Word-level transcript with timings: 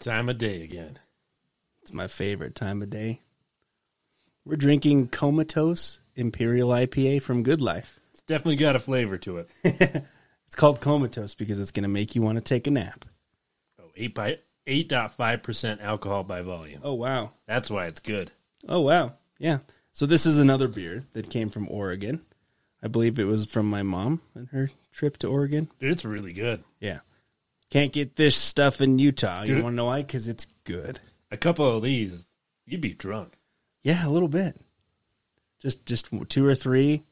that 0.00 0.10
time 0.10 0.28
of 0.28 0.38
day 0.38 0.62
again. 0.62 0.98
It's 1.82 1.92
my 1.92 2.06
favorite 2.06 2.54
time 2.54 2.82
of 2.82 2.90
day. 2.90 3.20
We're 4.44 4.56
drinking 4.56 5.08
Comatose 5.08 6.00
Imperial 6.16 6.70
IPA 6.70 7.22
from 7.22 7.42
Good 7.42 7.60
Life. 7.60 8.00
It's 8.12 8.22
definitely 8.22 8.56
got 8.56 8.76
a 8.76 8.80
flavor 8.80 9.18
to 9.18 9.38
it. 9.38 10.04
It's 10.46 10.56
called 10.56 10.80
Comatose 10.80 11.36
because 11.36 11.60
it's 11.60 11.70
going 11.70 11.84
to 11.84 11.88
make 11.88 12.16
you 12.16 12.22
want 12.22 12.34
to 12.34 12.40
take 12.42 12.66
a 12.66 12.72
nap. 12.72 13.04
Oh, 13.80 13.92
8 13.96 14.12
by 14.16 14.38
8.5% 14.66 15.80
alcohol 15.80 16.24
by 16.24 16.42
volume. 16.42 16.80
Oh, 16.82 16.94
wow. 16.94 17.30
That's 17.46 17.70
why 17.70 17.86
it's 17.86 18.00
good. 18.00 18.32
Oh, 18.68 18.80
wow. 18.80 19.12
Yeah. 19.38 19.58
So 19.92 20.06
this 20.06 20.26
is 20.26 20.40
another 20.40 20.66
beer 20.66 21.04
that 21.12 21.30
came 21.30 21.50
from 21.50 21.68
Oregon. 21.70 22.22
I 22.82 22.88
believe 22.88 23.16
it 23.20 23.26
was 23.26 23.46
from 23.46 23.70
my 23.70 23.84
mom 23.84 24.22
and 24.34 24.48
her 24.48 24.72
trip 24.90 25.18
to 25.18 25.28
Oregon. 25.28 25.70
Dude, 25.78 25.92
it's 25.92 26.04
really 26.04 26.32
good. 26.32 26.64
Yeah. 26.80 26.98
Can't 27.70 27.92
get 27.92 28.16
this 28.16 28.36
stuff 28.36 28.80
in 28.80 28.98
Utah. 28.98 29.42
You 29.42 29.62
want 29.62 29.72
to 29.72 29.76
know 29.76 29.86
why? 29.86 30.02
Because 30.02 30.28
it's 30.28 30.46
good. 30.64 31.00
A 31.30 31.36
couple 31.36 31.66
of 31.76 31.82
these, 31.82 32.26
you'd 32.66 32.80
be 32.80 32.94
drunk. 32.94 33.34
Yeah, 33.82 34.06
a 34.06 34.10
little 34.10 34.28
bit. 34.28 34.60
Just 35.60 35.86
just 35.86 36.08
two 36.28 36.44
or 36.44 36.54
three. 36.54 37.04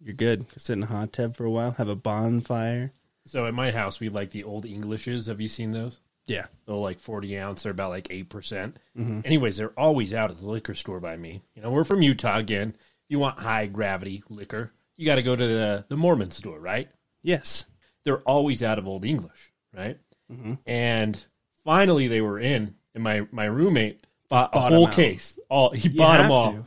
You're 0.00 0.14
good. 0.14 0.46
Sit 0.56 0.74
in 0.74 0.82
a 0.82 0.86
hot 0.86 1.12
tub 1.12 1.36
for 1.36 1.44
a 1.44 1.50
while. 1.50 1.72
Have 1.72 1.88
a 1.88 1.96
bonfire. 1.96 2.92
So 3.24 3.46
at 3.46 3.54
my 3.54 3.70
house, 3.70 4.00
we 4.00 4.08
like 4.08 4.30
the 4.30 4.44
old 4.44 4.64
Englishes. 4.64 5.26
Have 5.26 5.40
you 5.40 5.48
seen 5.48 5.72
those? 5.72 6.00
Yeah. 6.26 6.46
They're 6.66 6.76
like 6.76 6.98
40 6.98 7.38
ounce. 7.38 7.62
They're 7.62 7.72
about 7.72 7.90
like 7.90 8.08
8%. 8.08 8.28
percent 8.28 8.78
mm-hmm. 8.96 9.20
Anyways, 9.24 9.56
they're 9.56 9.78
always 9.78 10.14
out 10.14 10.30
at 10.30 10.38
the 10.38 10.46
liquor 10.46 10.74
store 10.74 11.00
by 11.00 11.16
me. 11.16 11.42
You 11.54 11.62
know, 11.62 11.70
we're 11.70 11.84
from 11.84 12.02
Utah 12.02 12.38
again. 12.38 12.68
If 12.68 13.10
you 13.10 13.18
want 13.18 13.38
high 13.38 13.66
gravity 13.66 14.22
liquor, 14.28 14.72
you 14.96 15.06
got 15.06 15.16
to 15.16 15.22
go 15.22 15.34
to 15.34 15.46
the, 15.46 15.84
the 15.88 15.96
Mormon 15.96 16.30
store, 16.30 16.60
right? 16.60 16.88
Yes. 17.22 17.66
They're 18.04 18.20
always 18.20 18.62
out 18.62 18.78
of 18.78 18.86
Old 18.86 19.04
English, 19.04 19.52
right? 19.78 19.98
Mm-hmm. 20.30 20.54
And 20.66 21.24
finally, 21.64 22.08
they 22.08 22.20
were 22.20 22.38
in, 22.38 22.74
and 22.94 23.02
my, 23.04 23.26
my 23.30 23.44
roommate 23.46 24.04
bought 24.28 24.54
a 24.54 24.60
whole 24.60 24.88
case. 24.88 25.38
All 25.48 25.70
He 25.70 25.88
You 25.88 25.98
bought 25.98 26.18
them 26.18 26.30
all. 26.30 26.52
to. 26.52 26.64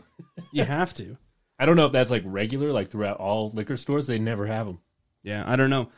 You 0.52 0.64
have 0.64 0.94
to. 0.95 1.18
I 1.59 1.66
don't 1.66 1.76
know 1.76 1.86
if 1.86 1.92
that's 1.92 2.09
like 2.09 2.23
regular, 2.26 2.72
like 2.72 2.90
throughout 2.90 3.18
all 3.18 3.52
liquor 3.52 3.78
stores. 3.78 4.08
They 4.08 4.18
never 4.18 4.48
have 4.48 4.66
them. 4.66 4.80
Yeah, 5.22 5.44
I 5.45 5.56
don't 5.56 5.70
know. 5.70 5.90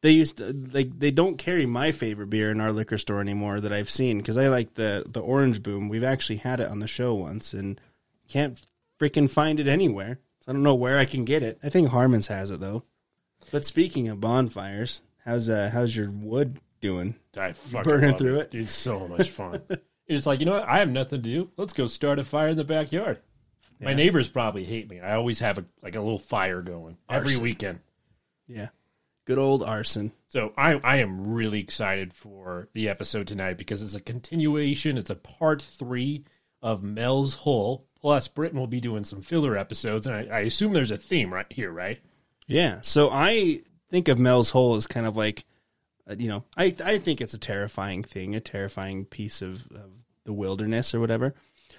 They 0.00 0.10
used 0.10 0.38
to 0.38 0.52
like 0.72 0.98
they 0.98 1.10
don't 1.12 1.38
carry 1.38 1.66
my 1.66 1.92
favorite 1.92 2.30
beer 2.30 2.50
in 2.50 2.60
our 2.60 2.72
liquor 2.72 2.98
store 2.98 3.20
anymore 3.20 3.60
that 3.60 3.72
I've 3.72 3.90
seen 3.90 4.18
because 4.18 4.36
I 4.36 4.48
like 4.48 4.74
the 4.74 5.04
the 5.06 5.20
Orange 5.20 5.62
Boom. 5.62 5.88
We've 5.88 6.02
actually 6.04 6.38
had 6.38 6.58
it 6.60 6.68
on 6.68 6.80
the 6.80 6.88
show 6.88 7.14
once 7.14 7.52
and 7.52 7.80
can't 8.28 8.60
freaking 8.98 9.30
find 9.30 9.60
it 9.60 9.68
anywhere. 9.68 10.18
So 10.40 10.50
I 10.50 10.52
don't 10.52 10.62
know 10.64 10.74
where 10.74 10.98
I 10.98 11.04
can 11.04 11.24
get 11.24 11.42
it. 11.44 11.58
I 11.62 11.68
think 11.68 11.90
Harmon's 11.90 12.26
has 12.28 12.50
it 12.50 12.58
though. 12.60 12.82
But 13.52 13.64
speaking 13.64 14.08
of 14.08 14.20
bonfires, 14.20 15.00
how's 15.28 15.50
uh 15.50 15.70
how's 15.72 15.94
your 15.94 16.10
wood 16.10 16.58
doing? 16.80 17.14
I 17.36 17.52
fucking 17.52 17.82
Burning 17.90 18.16
through 18.16 18.40
it. 18.40 18.50
It's 18.52 18.72
so 18.72 19.06
much 19.16 19.30
fun. 19.30 19.62
it's 20.06 20.26
like, 20.26 20.40
you 20.40 20.46
know 20.46 20.52
what? 20.52 20.68
I 20.68 20.78
have 20.78 20.88
nothing 20.88 21.22
to 21.22 21.28
do. 21.28 21.50
Let's 21.56 21.74
go 21.74 21.86
start 21.86 22.18
a 22.18 22.24
fire 22.24 22.48
in 22.48 22.56
the 22.56 22.64
backyard. 22.64 23.18
My 23.80 23.94
neighbors 23.94 24.28
probably 24.28 24.64
hate 24.64 24.90
me. 24.90 24.98
I 24.98 25.14
always 25.14 25.38
have 25.38 25.58
a 25.58 25.64
like 25.82 25.94
a 25.94 26.00
little 26.00 26.18
fire 26.18 26.62
going 26.62 26.96
every 27.08 27.36
weekend. 27.36 27.78
Yeah. 28.48 28.68
Good 29.24 29.38
old 29.38 29.62
arson. 29.62 30.12
So 30.30 30.52
I 30.56 30.80
I 30.82 30.96
am 30.96 31.28
really 31.28 31.60
excited 31.60 32.12
for 32.12 32.68
the 32.72 32.88
episode 32.88 33.28
tonight 33.28 33.56
because 33.56 33.80
it's 33.82 33.94
a 33.94 34.00
continuation. 34.00 34.98
It's 34.98 35.10
a 35.10 35.14
part 35.14 35.62
three 35.62 36.24
of 36.60 36.82
Mel's 36.82 37.34
Hole. 37.34 37.86
Plus, 38.00 38.26
Britton 38.26 38.58
will 38.58 38.66
be 38.66 38.80
doing 38.80 39.04
some 39.04 39.22
filler 39.22 39.56
episodes, 39.56 40.06
and 40.06 40.14
I, 40.14 40.36
I 40.36 40.40
assume 40.40 40.72
there's 40.72 40.92
a 40.92 40.96
theme 40.96 41.34
right 41.34 41.52
here, 41.52 41.70
right? 41.70 42.00
Yeah. 42.46 42.78
So 42.82 43.10
I 43.10 43.62
think 43.88 44.08
of 44.08 44.18
Mel's 44.18 44.50
Hole 44.50 44.74
as 44.76 44.86
kind 44.86 45.06
of 45.06 45.16
like, 45.16 45.44
uh, 46.08 46.16
you 46.18 46.28
know, 46.28 46.44
I 46.56 46.74
I 46.84 46.98
think 46.98 47.20
it's 47.20 47.34
a 47.34 47.38
terrifying 47.38 48.02
thing, 48.02 48.34
a 48.34 48.40
terrifying 48.40 49.04
piece 49.04 49.42
of, 49.42 49.66
of 49.72 49.90
the 50.24 50.32
wilderness 50.32 50.94
or 50.94 51.00
whatever. 51.00 51.34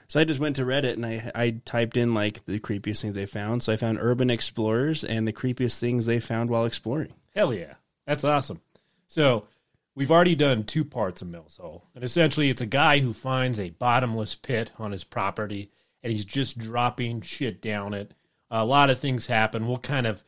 So 0.08 0.19
I 0.19 0.24
just 0.24 0.40
went 0.40 0.56
to 0.58 0.64
Reddit 0.64 0.94
and 0.94 1.06
I 1.06 1.31
I 1.36 1.62
typed 1.66 1.98
in 1.98 2.14
like 2.14 2.46
the 2.46 2.59
creepiest 2.59 3.02
things 3.02 3.16
they 3.16 3.25
found. 3.25 3.64
So 3.64 3.74
I 3.74 3.75
found 3.75 4.00
urban 4.02 4.30
explorers 4.30 5.03
and 5.03 5.28
the 5.28 5.34
creepiest 5.34 5.80
things 5.80 6.06
they 6.06 6.19
found 6.19 6.50
while 6.50 6.66
exploring. 6.66 7.14
Hell 7.36 7.53
yeah. 7.53 7.75
That's 8.06 8.24
awesome. 8.24 8.62
So 9.08 9.46
we've 9.96 10.12
already 10.12 10.36
done 10.36 10.64
two 10.64 10.84
parts 10.84 11.22
of 11.22 11.28
Mel's 11.28 11.58
Hole. 11.58 11.86
And 11.94 12.03
essentially 12.03 12.50
it's 12.50 12.62
a 12.62 12.66
guy 12.66 13.00
who 13.00 13.14
finds 13.14 13.59
a 13.59 13.69
bottomless 13.69 14.36
pit 14.36 14.72
on 14.80 14.92
his 14.92 15.03
property 15.03 15.72
and 16.02 16.12
he's 16.12 16.25
just 16.25 16.58
dropping 16.58 17.22
shit 17.22 17.62
down 17.62 17.94
it. 17.94 18.14
A 18.50 18.66
lot 18.66 18.90
of 18.90 19.00
things 19.00 19.28
happen. 19.28 19.68
We'll 19.68 19.78
kind 19.78 20.08
of 20.08 20.24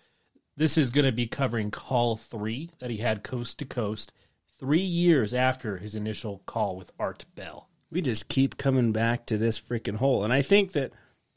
this 0.61 0.77
is 0.77 0.91
going 0.91 1.05
to 1.05 1.11
be 1.11 1.25
covering 1.25 1.71
call 1.71 2.15
3 2.17 2.69
that 2.79 2.91
he 2.91 2.97
had 2.97 3.23
coast 3.23 3.57
to 3.59 3.65
coast 3.65 4.11
3 4.59 4.79
years 4.79 5.33
after 5.33 5.77
his 5.77 5.95
initial 5.95 6.43
call 6.45 6.75
with 6.75 6.91
Art 6.99 7.25
Bell. 7.33 7.67
We 7.89 8.01
just 8.01 8.29
keep 8.29 8.57
coming 8.57 8.91
back 8.91 9.25
to 9.25 9.37
this 9.39 9.59
freaking 9.59 9.95
hole, 9.97 10.23
and 10.23 10.31
I 10.31 10.41
think 10.41 10.73
that. 10.73 10.91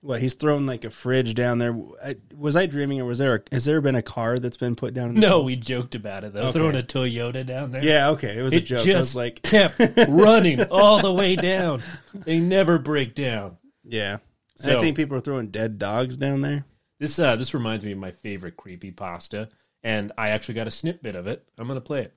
Well, 0.07 0.19
he's 0.19 0.34
thrown 0.34 0.67
like 0.67 0.84
a 0.84 0.91
fridge 0.91 1.34
down 1.34 1.57
there. 1.57 1.75
I, 2.05 2.17
was 2.37 2.57
I 2.57 2.67
dreaming, 2.67 3.01
or 3.01 3.07
was 3.07 3.17
there? 3.17 3.37
A, 3.37 3.41
has 3.55 3.65
there 3.65 3.81
been 3.81 3.95
a 3.95 4.03
car 4.03 4.39
that's 4.39 4.59
been 4.59 4.77
put 4.77 4.93
down? 4.93 5.09
In 5.09 5.15
No, 5.15 5.29
hole? 5.31 5.45
we 5.47 5.57
joked 5.57 5.95
about 5.95 6.25
it 6.25 6.34
though. 6.34 6.43
Okay. 6.49 6.59
Throwing 6.59 6.77
a 6.77 6.83
Toyota 6.83 7.47
down 7.47 7.71
there. 7.73 7.83
Yeah, 7.83 8.11
okay, 8.11 8.37
it 8.39 8.43
was 8.43 8.53
a 8.53 8.59
It 8.59 8.67
joke. 8.67 8.81
I 8.81 8.84
just 8.84 8.99
was 8.99 9.17
like, 9.17 9.41
kept 9.41 9.81
running 10.11 10.61
all 10.65 11.01
the 11.01 11.11
way 11.11 11.37
down. 11.37 11.83
They 12.13 12.39
never 12.39 12.79
break 12.79 13.15
down. 13.15 13.57
yeah. 13.83 14.19
So- 14.57 14.77
I 14.77 14.81
think 14.83 14.95
people 14.99 15.17
are 15.17 15.21
throwing 15.21 15.49
dead 15.49 15.79
dogs 15.79 16.19
down 16.19 16.43
there. 16.43 16.67
This 16.99 17.19
uh, 17.19 17.37
this 17.37 17.55
reminds 17.55 17.84
me 17.84 17.93
of 17.93 17.99
my 17.99 18.12
favorite 18.12 18.56
creepy 18.56 18.91
pasta, 18.91 19.49
and 19.82 20.12
I 20.16 20.31
actually 20.31 20.55
got 20.55 20.66
a 20.69 20.71
snippet 20.71 21.16
of 21.16 21.27
it. 21.27 21.44
I'm 21.59 21.66
gonna 21.66 21.81
play 21.81 22.03
it. 22.03 22.15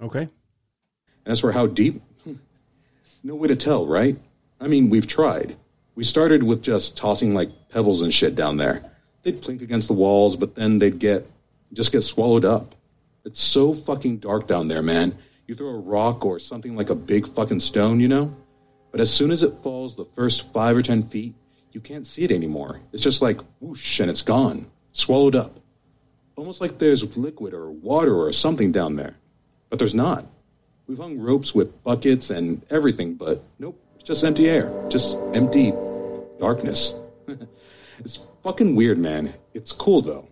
Okay. 0.00 0.28
As 1.26 1.40
for 1.40 1.52
how 1.52 1.66
deep, 1.66 2.02
hmm, 2.22 2.34
no 3.22 3.34
way 3.34 3.48
to 3.48 3.56
tell, 3.56 3.86
right? 3.86 4.16
I 4.60 4.68
mean, 4.68 4.90
we've 4.90 5.06
tried. 5.06 5.56
We 5.94 6.04
started 6.04 6.42
with 6.42 6.62
just 6.62 6.96
tossing 6.96 7.34
like 7.34 7.50
pebbles 7.70 8.02
and 8.02 8.12
shit 8.12 8.34
down 8.34 8.56
there. 8.56 8.84
They'd 9.22 9.40
plink 9.40 9.62
against 9.62 9.88
the 9.88 9.94
walls, 9.94 10.36
but 10.36 10.54
then 10.54 10.78
they'd 10.78 10.98
get 10.98 11.26
just 11.72 11.92
get 11.92 12.02
swallowed 12.02 12.44
up. 12.44 12.74
It's 13.24 13.40
so 13.40 13.74
fucking 13.74 14.18
dark 14.18 14.46
down 14.46 14.68
there, 14.68 14.82
man. 14.82 15.16
You 15.46 15.54
throw 15.54 15.68
a 15.68 15.78
rock 15.78 16.24
or 16.24 16.38
something 16.38 16.76
like 16.76 16.90
a 16.90 16.94
big 16.94 17.28
fucking 17.28 17.60
stone, 17.60 18.00
you 18.00 18.08
know? 18.08 18.34
But 18.90 19.00
as 19.00 19.12
soon 19.12 19.30
as 19.30 19.42
it 19.42 19.58
falls 19.62 19.96
the 19.96 20.04
first 20.04 20.52
five 20.52 20.76
or 20.76 20.82
ten 20.82 21.02
feet, 21.02 21.34
you 21.74 21.80
can't 21.80 22.06
see 22.06 22.22
it 22.22 22.30
anymore. 22.30 22.80
It's 22.92 23.02
just 23.02 23.20
like 23.20 23.40
whoosh 23.60 24.00
and 24.00 24.08
it's 24.08 24.22
gone, 24.22 24.70
swallowed 24.92 25.34
up. 25.34 25.58
Almost 26.36 26.60
like 26.60 26.78
there's 26.78 27.16
liquid 27.16 27.52
or 27.52 27.70
water 27.70 28.16
or 28.16 28.32
something 28.32 28.72
down 28.72 28.96
there. 28.96 29.16
But 29.70 29.80
there's 29.80 29.94
not. 29.94 30.24
We've 30.86 30.98
hung 30.98 31.18
ropes 31.18 31.54
with 31.54 31.82
buckets 31.82 32.30
and 32.30 32.64
everything, 32.70 33.14
but 33.14 33.42
nope, 33.58 33.80
it's 33.96 34.04
just 34.04 34.22
empty 34.22 34.48
air. 34.48 34.72
Just 34.88 35.16
empty 35.32 35.72
darkness. 36.38 36.94
it's 37.98 38.20
fucking 38.42 38.76
weird, 38.76 38.98
man. 38.98 39.34
It's 39.52 39.72
cool, 39.72 40.02
though. 40.02 40.28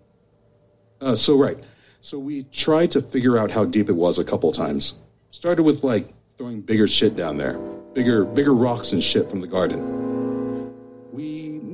Uh, 1.00 1.16
so, 1.16 1.36
right. 1.36 1.58
So, 2.00 2.18
we 2.18 2.44
tried 2.44 2.90
to 2.92 3.02
figure 3.02 3.38
out 3.38 3.50
how 3.50 3.64
deep 3.64 3.88
it 3.88 3.94
was 3.94 4.18
a 4.18 4.24
couple 4.24 4.52
times. 4.52 4.98
Started 5.30 5.62
with, 5.62 5.82
like, 5.82 6.12
throwing 6.36 6.60
bigger 6.60 6.86
shit 6.86 7.16
down 7.16 7.38
there. 7.38 7.58
Bigger, 7.94 8.24
bigger 8.24 8.54
rocks 8.54 8.92
and 8.92 9.02
shit 9.02 9.30
from 9.30 9.40
the 9.40 9.46
garden. 9.46 10.11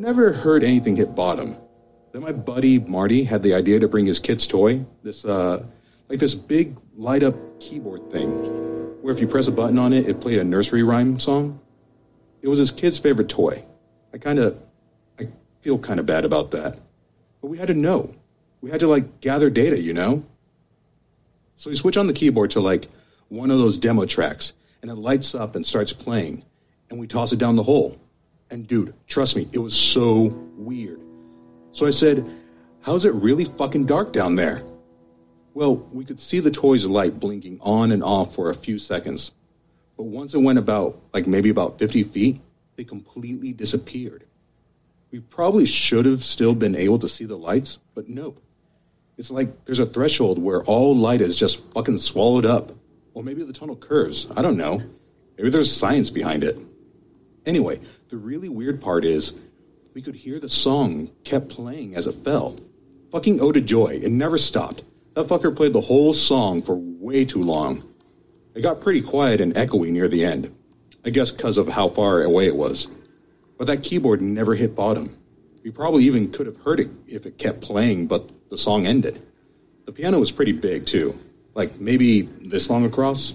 Never 0.08 0.32
heard 0.32 0.64
anything 0.64 0.96
hit 0.96 1.14
bottom. 1.14 1.54
Then 2.12 2.22
my 2.22 2.32
buddy 2.32 2.78
Marty 2.78 3.24
had 3.24 3.42
the 3.42 3.52
idea 3.52 3.78
to 3.80 3.88
bring 3.88 4.06
his 4.06 4.18
kid's 4.18 4.46
toy, 4.46 4.86
this 5.02 5.26
uh, 5.26 5.62
like 6.08 6.18
this 6.18 6.32
big 6.32 6.78
light 6.96 7.22
up 7.22 7.34
keyboard 7.60 8.10
thing, 8.10 8.30
where 9.02 9.12
if 9.12 9.20
you 9.20 9.28
press 9.28 9.48
a 9.48 9.52
button 9.52 9.78
on 9.78 9.92
it, 9.92 10.08
it 10.08 10.18
played 10.18 10.38
a 10.38 10.44
nursery 10.44 10.82
rhyme 10.82 11.20
song. 11.20 11.60
It 12.40 12.48
was 12.48 12.58
his 12.58 12.70
kid's 12.70 12.96
favorite 12.96 13.28
toy. 13.28 13.62
I 14.14 14.16
kind 14.16 14.38
of, 14.38 14.58
I 15.20 15.28
feel 15.60 15.78
kind 15.78 16.00
of 16.00 16.06
bad 16.06 16.24
about 16.24 16.52
that, 16.52 16.78
but 17.42 17.48
we 17.48 17.58
had 17.58 17.68
to 17.68 17.74
know. 17.74 18.14
We 18.62 18.70
had 18.70 18.80
to 18.80 18.88
like 18.88 19.20
gather 19.20 19.50
data, 19.50 19.78
you 19.78 19.92
know. 19.92 20.24
So 21.56 21.68
we 21.68 21.76
switch 21.76 21.98
on 21.98 22.06
the 22.06 22.14
keyboard 22.14 22.52
to 22.52 22.60
like 22.60 22.88
one 23.28 23.50
of 23.50 23.58
those 23.58 23.76
demo 23.76 24.06
tracks, 24.06 24.54
and 24.80 24.90
it 24.90 24.94
lights 24.94 25.34
up 25.34 25.54
and 25.54 25.66
starts 25.66 25.92
playing, 25.92 26.46
and 26.88 26.98
we 26.98 27.06
toss 27.06 27.30
it 27.34 27.38
down 27.38 27.56
the 27.56 27.62
hole. 27.62 28.00
And 28.50 28.66
dude, 28.66 28.94
trust 29.06 29.36
me, 29.36 29.48
it 29.52 29.58
was 29.58 29.74
so 29.74 30.34
weird. 30.56 31.00
So 31.72 31.86
I 31.86 31.90
said, 31.90 32.28
How's 32.80 33.04
it 33.04 33.12
really 33.14 33.44
fucking 33.44 33.86
dark 33.86 34.12
down 34.12 34.36
there? 34.36 34.62
Well, 35.52 35.76
we 35.92 36.04
could 36.04 36.20
see 36.20 36.40
the 36.40 36.50
toy's 36.50 36.86
light 36.86 37.18
blinking 37.18 37.58
on 37.60 37.92
and 37.92 38.02
off 38.02 38.34
for 38.34 38.48
a 38.48 38.54
few 38.54 38.78
seconds. 38.78 39.32
But 39.96 40.04
once 40.04 40.32
it 40.32 40.38
went 40.38 40.58
about, 40.58 41.00
like 41.12 41.26
maybe 41.26 41.50
about 41.50 41.78
50 41.78 42.04
feet, 42.04 42.40
they 42.76 42.84
completely 42.84 43.52
disappeared. 43.52 44.24
We 45.10 45.20
probably 45.20 45.66
should 45.66 46.06
have 46.06 46.24
still 46.24 46.54
been 46.54 46.76
able 46.76 46.98
to 47.00 47.08
see 47.08 47.24
the 47.24 47.36
lights, 47.36 47.78
but 47.94 48.08
nope. 48.08 48.40
It's 49.16 49.30
like 49.30 49.64
there's 49.64 49.80
a 49.80 49.86
threshold 49.86 50.38
where 50.38 50.62
all 50.62 50.96
light 50.96 51.20
is 51.20 51.34
just 51.34 51.60
fucking 51.72 51.98
swallowed 51.98 52.46
up. 52.46 52.72
Or 53.14 53.24
maybe 53.24 53.42
the 53.42 53.52
tunnel 53.52 53.74
curves. 53.74 54.28
I 54.36 54.42
don't 54.42 54.56
know. 54.56 54.80
Maybe 55.36 55.50
there's 55.50 55.74
science 55.74 56.08
behind 56.08 56.44
it. 56.44 56.58
Anyway, 57.44 57.80
the 58.08 58.16
really 58.16 58.48
weird 58.48 58.80
part 58.80 59.04
is 59.04 59.34
we 59.92 60.00
could 60.00 60.14
hear 60.14 60.40
the 60.40 60.48
song 60.48 61.10
kept 61.24 61.50
playing 61.50 61.94
as 61.94 62.06
it 62.06 62.24
fell. 62.24 62.58
Fucking 63.12 63.40
Ode 63.40 63.54
to 63.54 63.60
Joy. 63.60 64.00
It 64.02 64.10
never 64.10 64.38
stopped. 64.38 64.82
That 65.14 65.26
fucker 65.26 65.54
played 65.54 65.72
the 65.72 65.80
whole 65.80 66.14
song 66.14 66.62
for 66.62 66.76
way 66.76 67.24
too 67.24 67.42
long. 67.42 67.84
It 68.54 68.62
got 68.62 68.80
pretty 68.80 69.02
quiet 69.02 69.40
and 69.40 69.54
echoey 69.54 69.90
near 69.90 70.08
the 70.08 70.24
end. 70.24 70.54
I 71.04 71.10
guess 71.10 71.30
because 71.30 71.58
of 71.58 71.68
how 71.68 71.88
far 71.88 72.22
away 72.22 72.46
it 72.46 72.56
was. 72.56 72.88
But 73.58 73.66
that 73.66 73.82
keyboard 73.82 74.22
never 74.22 74.54
hit 74.54 74.74
bottom. 74.74 75.16
We 75.62 75.70
probably 75.70 76.04
even 76.04 76.30
could 76.30 76.46
have 76.46 76.56
heard 76.58 76.80
it 76.80 76.90
if 77.06 77.26
it 77.26 77.38
kept 77.38 77.60
playing, 77.60 78.06
but 78.06 78.30
the 78.50 78.56
song 78.58 78.86
ended. 78.86 79.20
The 79.86 79.92
piano 79.92 80.18
was 80.18 80.30
pretty 80.30 80.52
big, 80.52 80.86
too. 80.86 81.18
Like 81.54 81.78
maybe 81.80 82.22
this 82.22 82.70
long 82.70 82.84
across. 82.84 83.34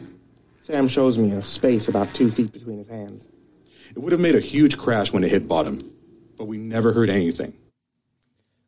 Sam 0.59 0.87
shows 0.87 1.17
me 1.17 1.31
a 1.31 1.43
space 1.43 1.89
about 1.89 2.13
two 2.13 2.31
feet 2.31 2.51
between 2.51 2.77
his 2.77 2.87
hands. 2.87 3.27
It 3.95 3.99
would 3.99 4.11
have 4.11 4.21
made 4.21 4.35
a 4.35 4.41
huge 4.41 4.77
crash 4.77 5.11
when 5.11 5.23
it 5.23 5.29
hit 5.31 5.47
bottom, 5.47 5.91
but 6.37 6.45
we 6.45 6.57
never 6.57 6.93
heard 6.93 7.09
anything. 7.09 7.53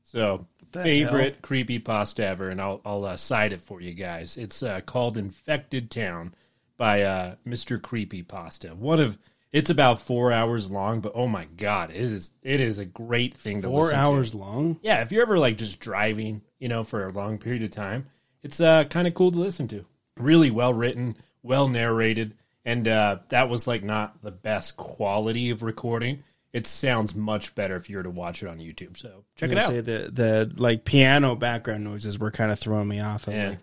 So, 0.04 0.48
the 0.72 0.84
favorite 0.84 1.42
creepy 1.42 1.80
pasta 1.80 2.26
ever, 2.26 2.50
and 2.50 2.62
I'll 2.62 2.82
I'll 2.86 3.06
uh, 3.06 3.18
cite 3.18 3.54
it 3.54 3.62
for 3.62 3.82
you 3.82 3.94
guys. 3.94 4.38
It's 4.38 4.62
uh, 4.62 4.82
called 4.82 5.18
"Infected 5.18 5.90
Town" 5.90 6.34
by 6.78 7.02
uh, 7.02 7.36
Mr. 7.48 7.82
Creepy 7.82 8.24
Pasta. 8.24 8.70
One 8.76 9.00
of 9.00 9.18
it's 9.52 9.70
about 9.70 10.02
four 10.02 10.34
hours 10.34 10.70
long, 10.70 11.00
but 11.00 11.14
oh 11.16 11.28
my 11.28 11.46
god, 11.58 11.90
it 11.92 11.96
is 11.96 12.32
it 12.44 12.60
is 12.60 12.78
a 12.78 12.86
great 12.86 13.36
thing 13.36 13.62
to 13.62 13.70
Four 13.70 13.94
hours 13.94 14.32
to. 14.32 14.38
long. 14.38 14.80
Yeah, 14.82 15.02
if 15.02 15.12
you're 15.12 15.22
ever 15.22 15.40
like 15.40 15.58
just 15.58 15.80
driving, 15.80 16.42
you 16.60 16.68
know, 16.68 16.84
for 16.84 17.08
a 17.08 17.12
long 17.12 17.38
period 17.38 17.64
of 17.64 17.72
time, 17.72 18.08
it's 18.44 18.60
uh, 18.60 18.84
kind 18.84 19.08
of 19.08 19.14
cool 19.14 19.32
to 19.32 19.40
listen 19.40 19.68
to. 19.70 19.86
Really 20.18 20.52
well 20.52 20.74
written, 20.74 21.16
well 21.42 21.68
narrated, 21.68 22.36
and 22.66 22.88
uh, 22.88 23.20
that 23.30 23.48
was 23.50 23.68
like 23.68 23.84
not 23.84 24.22
the 24.24 24.32
best 24.32 24.76
quality 24.78 25.50
of 25.52 25.64
recording. 25.64 26.24
It 26.52 26.68
sounds 26.68 27.14
much 27.16 27.54
better 27.54 27.76
if 27.76 27.90
you 27.90 27.98
were 27.98 28.04
to 28.04 28.10
watch 28.10 28.42
it 28.42 28.48
on 28.48 28.60
YouTube. 28.60 28.98
So 28.98 29.24
check 29.36 29.52
it 29.52 29.58
out. 29.58 29.68
say 29.68 29.82
the 29.82 30.10
the 30.12 30.52
like 30.58 30.86
piano 30.86 31.36
background 31.36 31.84
noises 31.84 32.18
were 32.18 32.32
kind 32.32 32.52
of 32.52 32.60
throwing 32.60 32.88
me 32.88 33.00
off. 33.02 33.28
I 33.30 33.34
Yeah. 33.34 33.50
like, 33.50 33.60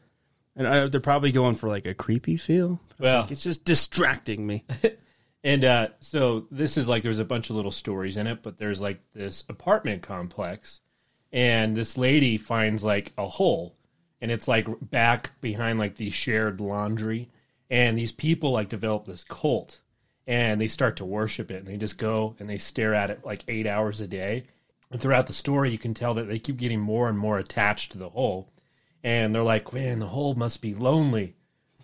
and 0.57 0.69
I, 0.69 0.87
they're 0.89 1.01
probably 1.01 1.33
going 1.33 1.55
for 1.55 1.69
like 1.69 1.87
a 1.87 1.95
creepy 1.95 2.37
feel. 2.37 2.81
Well- 2.99 3.23
like, 3.23 3.31
it's 3.31 3.43
just 3.43 3.65
distracting 3.65 4.47
me. 4.47 4.65
And 5.45 5.65
uh, 5.65 5.89
so 5.99 6.47
this 6.53 6.77
is 6.77 6.87
like 6.87 7.03
there's 7.03 7.19
a 7.19 7.25
bunch 7.25 7.51
of 7.51 7.57
little 7.57 7.73
stories 7.73 8.17
in 8.17 8.29
it, 8.29 8.45
but 8.45 8.59
there's 8.59 8.81
like 8.81 9.01
this 9.13 9.43
apartment 9.49 10.03
complex, 10.03 10.81
and 11.33 11.77
this 11.77 11.99
lady 11.99 12.39
finds 12.39 12.85
like 12.85 13.13
a 13.19 13.27
hole, 13.27 13.75
and 14.21 14.31
it's 14.31 14.47
like 14.47 14.69
back 14.81 15.33
behind 15.41 15.81
like 15.81 15.97
the 15.97 16.11
shared 16.11 16.61
laundry, 16.61 17.29
and 17.73 17.97
these 17.97 18.13
people 18.13 18.51
like 18.51 18.69
develop 18.69 19.07
this 19.07 19.25
cult, 19.25 19.81
and 20.27 20.61
they 20.61 20.69
start 20.69 20.97
to 20.99 21.07
worship 21.07 21.51
it, 21.51 21.57
and 21.57 21.67
they 21.67 21.79
just 21.79 21.97
go 21.97 22.37
and 22.39 22.49
they 22.49 22.59
stare 22.59 22.93
at 22.93 23.11
it 23.11 23.25
like 23.25 23.43
eight 23.49 23.67
hours 23.67 24.03
a 24.03 24.07
day. 24.07 24.45
And 24.91 25.01
throughout 25.01 25.27
the 25.27 25.33
story, 25.33 25.71
you 25.71 25.79
can 25.79 25.95
tell 25.95 26.13
that 26.15 26.29
they 26.29 26.39
keep 26.39 26.59
getting 26.59 26.81
more 26.81 27.09
and 27.09 27.19
more 27.19 27.39
attached 27.39 27.93
to 27.93 27.99
the 27.99 28.11
hole, 28.11 28.53
and 29.03 29.35
they're 29.35 29.43
like, 29.43 29.73
"Man, 29.73 30.01
the 30.01 30.07
hole 30.07 30.35
must 30.35 30.61
be 30.61 30.75
lonely." 30.75 31.35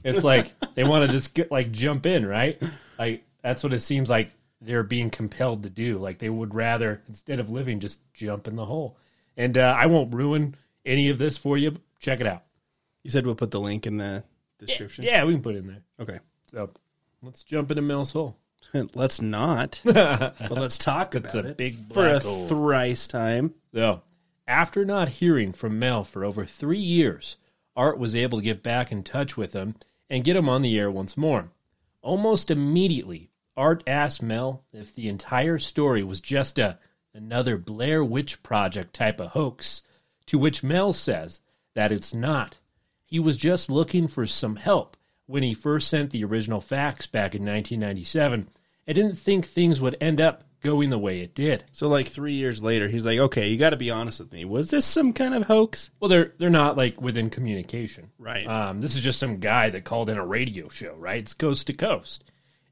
It's 0.05 0.23
like 0.23 0.53
they 0.75 0.85
want 0.85 1.07
to 1.07 1.11
just 1.11 1.33
get 1.33 1.51
like 1.51 1.73
jump 1.73 2.05
in, 2.05 2.27
right? 2.27 2.63
Like 2.99 3.25
that's 3.43 3.65
what 3.65 3.73
it 3.73 3.81
seems 3.81 4.11
like 4.11 4.31
they're 4.61 4.83
being 4.83 5.09
compelled 5.09 5.63
to 5.63 5.71
do. 5.71 5.97
Like 5.97 6.19
they 6.19 6.29
would 6.29 6.55
rather 6.55 7.03
instead 7.09 7.41
of 7.41 7.49
living, 7.49 7.81
just 7.81 8.01
jump 8.13 8.47
in 8.47 8.57
the 8.57 8.67
hole. 8.67 8.99
And 9.39 9.57
uh, 9.57 9.75
I 9.75 9.87
won't 9.87 10.15
ruin 10.15 10.55
any 10.85 11.09
of 11.09 11.19
this 11.19 11.39
for 11.39 11.57
you. 11.57 11.77
Check 11.99 12.21
it 12.21 12.27
out. 12.27 12.43
You 13.05 13.11
said 13.11 13.25
we'll 13.25 13.37
put 13.37 13.53
the 13.53 13.61
link 13.61 13.87
in 13.87 13.97
the 13.97 14.25
description. 14.59 15.05
Yeah, 15.05 15.25
we 15.25 15.33
can 15.33 15.43
put 15.43 15.55
it 15.55 15.59
in 15.59 15.67
there. 15.67 15.83
Okay. 16.01 16.19
So 16.51 16.71
let's 17.23 17.43
jump 17.43 17.71
into 17.71 17.83
Mel's 17.83 18.13
hole. 18.13 18.37
let's 18.95 19.21
not. 19.21 19.81
but 19.85 20.51
let's 20.51 20.79
talk 20.79 21.15
about 21.15 21.35
a 21.35 21.49
it 21.51 21.57
big 21.57 21.75
for 21.75 22.07
a 22.07 22.11
black 22.11 22.23
hole. 22.23 22.47
thrice 22.47 23.07
time. 23.07 23.55
So, 23.73 24.03
after 24.47 24.85
not 24.85 25.09
hearing 25.09 25.53
from 25.53 25.79
Mel 25.79 26.05
for 26.05 26.25
over 26.25 26.45
three 26.45 26.79
years, 26.79 27.37
Art 27.77 27.99
was 27.99 28.17
able 28.17 28.39
to 28.39 28.45
get 28.45 28.63
back 28.63 28.91
in 28.91 29.03
touch 29.03 29.37
with 29.37 29.53
him 29.53 29.77
and 30.11 30.25
get 30.25 30.37
him 30.37 30.49
on 30.49 30.63
the 30.63 30.79
air 30.79 30.91
once 30.91 31.17
more. 31.17 31.51
Almost 32.03 32.51
immediately, 32.51 33.31
Art 33.57 33.83
asked 33.87 34.23
Mel 34.23 34.65
if 34.73 34.95
the 34.95 35.09
entire 35.09 35.59
story 35.59 36.03
was 36.03 36.21
just 36.21 36.59
a 36.59 36.79
another 37.15 37.57
Blair 37.57 38.05
Witch 38.05 38.43
Project 38.43 38.95
type 38.95 39.21
of 39.21 39.31
hoax, 39.31 39.83
to 40.27 40.39
which 40.39 40.63
Mel 40.63 40.93
says 40.93 41.41
that 41.75 41.91
it's 41.93 42.15
not. 42.15 42.57
He 43.09 43.19
was 43.19 43.39
just 43.39 43.71
looking 43.71 44.07
for 44.07 44.27
some 44.27 44.57
help 44.57 44.95
when 45.25 45.43
he 45.43 45.55
first 45.55 45.89
sent 45.89 46.11
the 46.11 46.25
original 46.25 46.61
fax 46.61 47.07
back 47.07 47.35
in 47.35 47.41
1997 47.43 48.51
and 48.87 48.95
didn't 48.95 49.17
think 49.17 49.47
things 49.47 49.81
would 49.81 49.97
end 49.99 50.21
up 50.21 50.45
going 50.61 50.91
the 50.91 50.99
way 50.99 51.21
it 51.21 51.35
did. 51.35 51.65
So 51.73 51.89
like 51.89 52.07
three 52.07 52.35
years 52.35 52.63
later, 52.63 52.89
he's 52.89 53.07
like, 53.07 53.19
"Okay, 53.19 53.49
you 53.49 53.57
got 53.57 53.71
to 53.71 53.77
be 53.77 53.91
honest 53.91 54.21
with 54.21 54.31
me. 54.33 54.45
Was 54.45 54.69
this 54.69 54.85
some 54.85 55.15
kind 55.15 55.35
of 55.35 55.45
hoax?" 55.45 55.91
Well, 56.01 56.11
they're 56.11 56.35
they're 56.37 56.51
not 56.51 56.77
like 56.77 57.01
within 57.01 57.31
communication, 57.31 58.11
Right. 58.19 58.47
Um, 58.47 58.83
this 58.83 58.95
is 58.95 59.01
just 59.01 59.21
some 59.21 59.39
guy 59.39 59.71
that 59.71 59.85
called 59.85 60.11
in 60.11 60.19
a 60.19 60.27
radio 60.27 60.69
show, 60.69 60.95
right? 60.97 61.21
It's 61.21 61.33
coast 61.35 61.69
to 61.69 61.73
coast. 61.73 62.25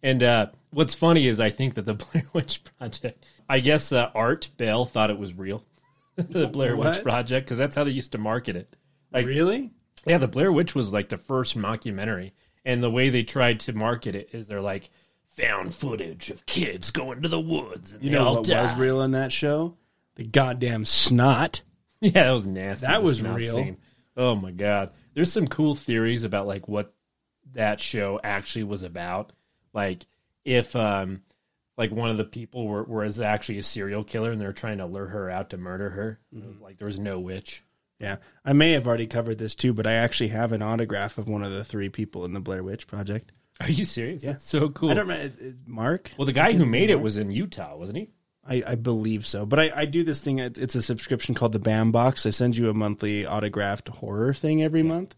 And 0.03 0.23
uh, 0.23 0.49
what's 0.71 0.95
funny 0.95 1.27
is 1.27 1.41
I 1.41 1.51
think 1.51 1.75
that 1.75 1.87
the 1.87 1.95
Blair 2.13 2.27
Witch 2.35 2.63
Project, 2.79 3.25
I 3.49 3.61
guess 3.61 3.91
uh, 3.91 4.11
Art 4.15 4.51
Bell 4.57 4.85
thought 4.85 5.11
it 5.11 5.19
was 5.19 5.35
real, 5.35 5.65
the 6.17 6.49
Blair 6.49 6.77
Witch 6.77 7.03
Project, 7.03 7.47
because 7.47 7.59
that's 7.59 7.77
how 7.77 7.85
they 7.85 7.91
used 7.91 8.13
to 8.13 8.19
market 8.19 8.57
it. 8.57 8.75
Like, 9.13 9.27
really? 9.27 9.71
Yeah, 10.07 10.19
the 10.19 10.29
Blair 10.29 10.53
Witch 10.53 10.75
was 10.75 10.93
like 10.93 11.09
the 11.09 11.19
first 11.19 11.57
mockumentary, 11.59 12.33
and 12.65 12.83
the 12.83 12.91
way 12.91 13.09
they 13.11 13.23
tried 13.23 13.61
to 13.61 13.73
market 13.73 14.15
it 14.15 14.31
is 14.33 14.49
they're 14.49 14.61
like 14.61 14.91
found 15.29 15.75
footage 15.75 16.31
of 16.31 16.47
kids 16.47 16.91
going 16.91 17.23
to 17.23 17.29
the 17.29 17.41
woods, 17.41 17.95
and 17.95 18.03
You 18.05 18.11
know 18.11 18.33
what 18.35 18.45
die. 18.45 18.63
was 18.63 18.75
real 18.77 19.03
in 19.03 19.11
that 19.13 19.33
show? 19.33 19.77
The 20.15 20.25
goddamn 20.25 20.85
snot. 20.85 21.63
Yeah, 22.01 22.25
that 22.25 22.33
was 22.33 22.47
nasty. 22.47 22.87
That 22.87 23.03
was 23.03 23.23
real. 23.23 23.55
scene. 23.55 23.79
Oh 24.19 24.35
my 24.35 24.51
god. 24.51 24.91
There's 25.15 25.33
some 25.33 25.49
cool 25.49 25.75
theories 25.75 26.25
about 26.25 26.47
like 26.47 26.69
what 26.69 26.93
that 27.55 27.81
show 27.81 28.21
actually 28.23 28.65
was 28.65 28.83
about. 28.83 29.33
Like 29.73 30.05
if 30.45 30.77
um 30.77 31.23
like 31.79 31.91
one 31.91 32.11
of 32.11 32.19
the 32.19 32.25
people 32.25 32.67
were 32.69 32.85
was 32.85 33.19
actually 33.19 33.57
a 33.59 33.63
serial 33.63 34.05
killer 34.05 34.31
and 34.31 34.39
they're 34.39 34.53
trying 34.53 34.77
to 34.79 34.85
lure 34.87 35.07
her 35.07 35.31
out 35.31 35.49
to 35.51 35.57
murder 35.57 35.89
her. 35.89 36.21
It 36.33 36.37
Mm-hmm. 36.39 36.49
was 36.49 36.61
like 36.61 36.77
there 36.77 36.87
was 36.87 37.01
no 37.01 37.19
witch. 37.19 37.65
Yeah, 37.99 38.17
I 38.45 38.53
may 38.53 38.73
have 38.73 38.87
already 38.87 39.07
covered 39.07 39.39
this 39.39 39.55
too, 39.55 39.73
but 39.73 39.87
I 39.87 39.95
actually 39.95 40.29
have 40.29 40.53
an 40.53 40.63
autograph 40.63 41.17
of 41.19 41.29
one 41.29 41.43
of 41.43 41.53
the 41.53 41.65
three 41.65 41.89
people 41.89 42.25
in 42.25 42.33
the 42.33 42.41
Blair 42.41 42.63
Witch 42.63 42.87
Project. 42.87 43.33
Are 43.61 43.71
you 43.71 43.85
serious? 43.87 44.23
That's 44.23 44.49
so 44.49 44.69
cool. 44.69 44.91
I 44.91 44.95
don't 44.95 45.09
remember. 45.09 45.35
Mark? 45.67 46.13
well, 46.19 46.27
the 46.27 46.33
guy 46.33 46.53
who 46.53 46.67
made 46.67 46.91
it 46.91 47.01
was 47.01 47.17
in 47.17 47.31
Utah, 47.31 47.77
wasn't 47.77 47.99
he? 47.99 48.11
I, 48.49 48.63
I 48.67 48.75
believe 48.77 49.27
so, 49.27 49.45
but 49.45 49.59
I, 49.59 49.73
I 49.75 49.85
do 49.87 50.05
this 50.05 50.21
thing. 50.21 50.39
It's 50.39 50.75
a 50.75 50.83
subscription 50.83 51.35
called 51.35 51.53
the 51.53 51.59
Bam 51.59 51.91
Box. 51.91 52.27
I 52.27 52.31
send 52.31 52.57
you 52.57 52.71
a 52.71 52.75
monthly 52.75 53.27
autographed 53.27 53.89
horror 53.89 54.35
thing 54.35 54.63
every 54.63 54.83
month, 54.83 55.17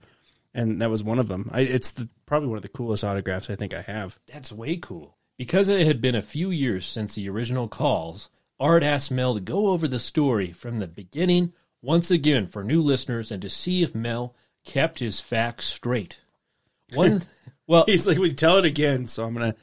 and 0.55 0.81
that 0.81 0.89
was 0.89 1.05
one 1.05 1.19
of 1.19 1.29
them. 1.29 1.51
I, 1.53 1.61
it's 1.61 1.91
the, 1.91 2.09
probably 2.27 2.49
one 2.49 2.57
of 2.57 2.63
the 2.63 2.69
coolest 2.69 3.05
autographs 3.05 3.51
I 3.51 3.57
think 3.57 3.75
I 3.75 3.83
have. 3.83 4.19
That's 4.33 4.53
way 4.53 4.77
cool. 4.77 5.19
Because 5.37 5.69
it 5.69 5.87
had 5.87 6.01
been 6.01 6.15
a 6.15 6.23
few 6.23 6.51
years 6.51 6.87
since 6.87 7.15
the 7.15 7.29
original 7.29 7.69
calls, 7.69 8.31
Art 8.59 8.83
asked 8.83 9.11
Mel 9.11 9.35
to 9.35 9.41
go 9.41 9.69
over 9.69 9.87
the 9.87 9.99
story 9.99 10.53
from 10.53 10.79
the 10.79 10.89
beginning 10.89 11.53
once 11.83 12.11
again 12.11 12.47
for 12.47 12.65
new 12.65 12.83
listeners 12.83 13.31
and 13.31 13.43
to 13.43 13.51
see 13.51 13.83
if 13.83 13.95
Mel 13.95 14.35
kept 14.65 14.99
his 14.99 15.21
facts 15.21 15.67
straight. 15.67 16.19
One, 16.95 17.23
well, 17.67 17.85
He's 17.87 18.07
like, 18.07 18.19
"We 18.19 18.33
tell 18.35 18.57
it 18.59 18.65
again," 18.65 19.07
so 19.07 19.25
I'm 19.25 19.35
gonna 19.35 19.55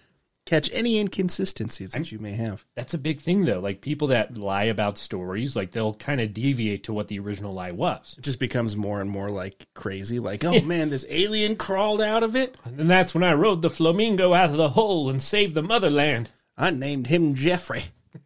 catch 0.46 0.70
any 0.74 1.00
inconsistencies 1.00 1.90
that 1.90 2.12
you 2.12 2.20
may 2.20 2.34
have. 2.34 2.64
that's 2.76 2.94
a 2.94 3.00
big 3.00 3.20
thing 3.20 3.46
though. 3.46 3.60
Like 3.60 3.82
people 3.82 4.10
that 4.10 4.38
lie 4.38 4.66
about 4.66 5.00
stories, 5.00 5.56
like 5.56 5.72
they'll 5.72 5.96
kind 5.96 6.22
of 6.22 6.34
deviate 6.36 6.84
to 6.84 6.94
what 6.94 7.08
the 7.08 7.18
original 7.18 7.54
lie 7.54 7.72
was. 7.72 8.14
It 8.18 8.24
just 8.24 8.38
becomes 8.40 8.76
more 8.76 9.02
and 9.02 9.10
more 9.10 9.30
like 9.30 9.66
crazy. 9.74 10.20
Like, 10.20 10.44
oh 10.46 10.62
man, 10.62 10.90
this 10.90 11.06
alien 11.10 11.56
crawled 11.56 12.00
out 12.02 12.22
of 12.22 12.36
it. 12.36 12.58
And 12.64 12.88
that's 12.90 13.16
when 13.16 13.24
I 13.24 13.34
rode 13.34 13.64
the 13.64 13.72
flamingo 13.72 14.34
out 14.34 14.52
of 14.52 14.58
the 14.58 14.70
hole 14.70 15.10
and 15.10 15.20
saved 15.20 15.56
the 15.56 15.64
motherland. 15.64 16.30
I 16.56 16.70
named 16.70 17.08
him 17.08 17.34
Jeffrey. 17.34 17.86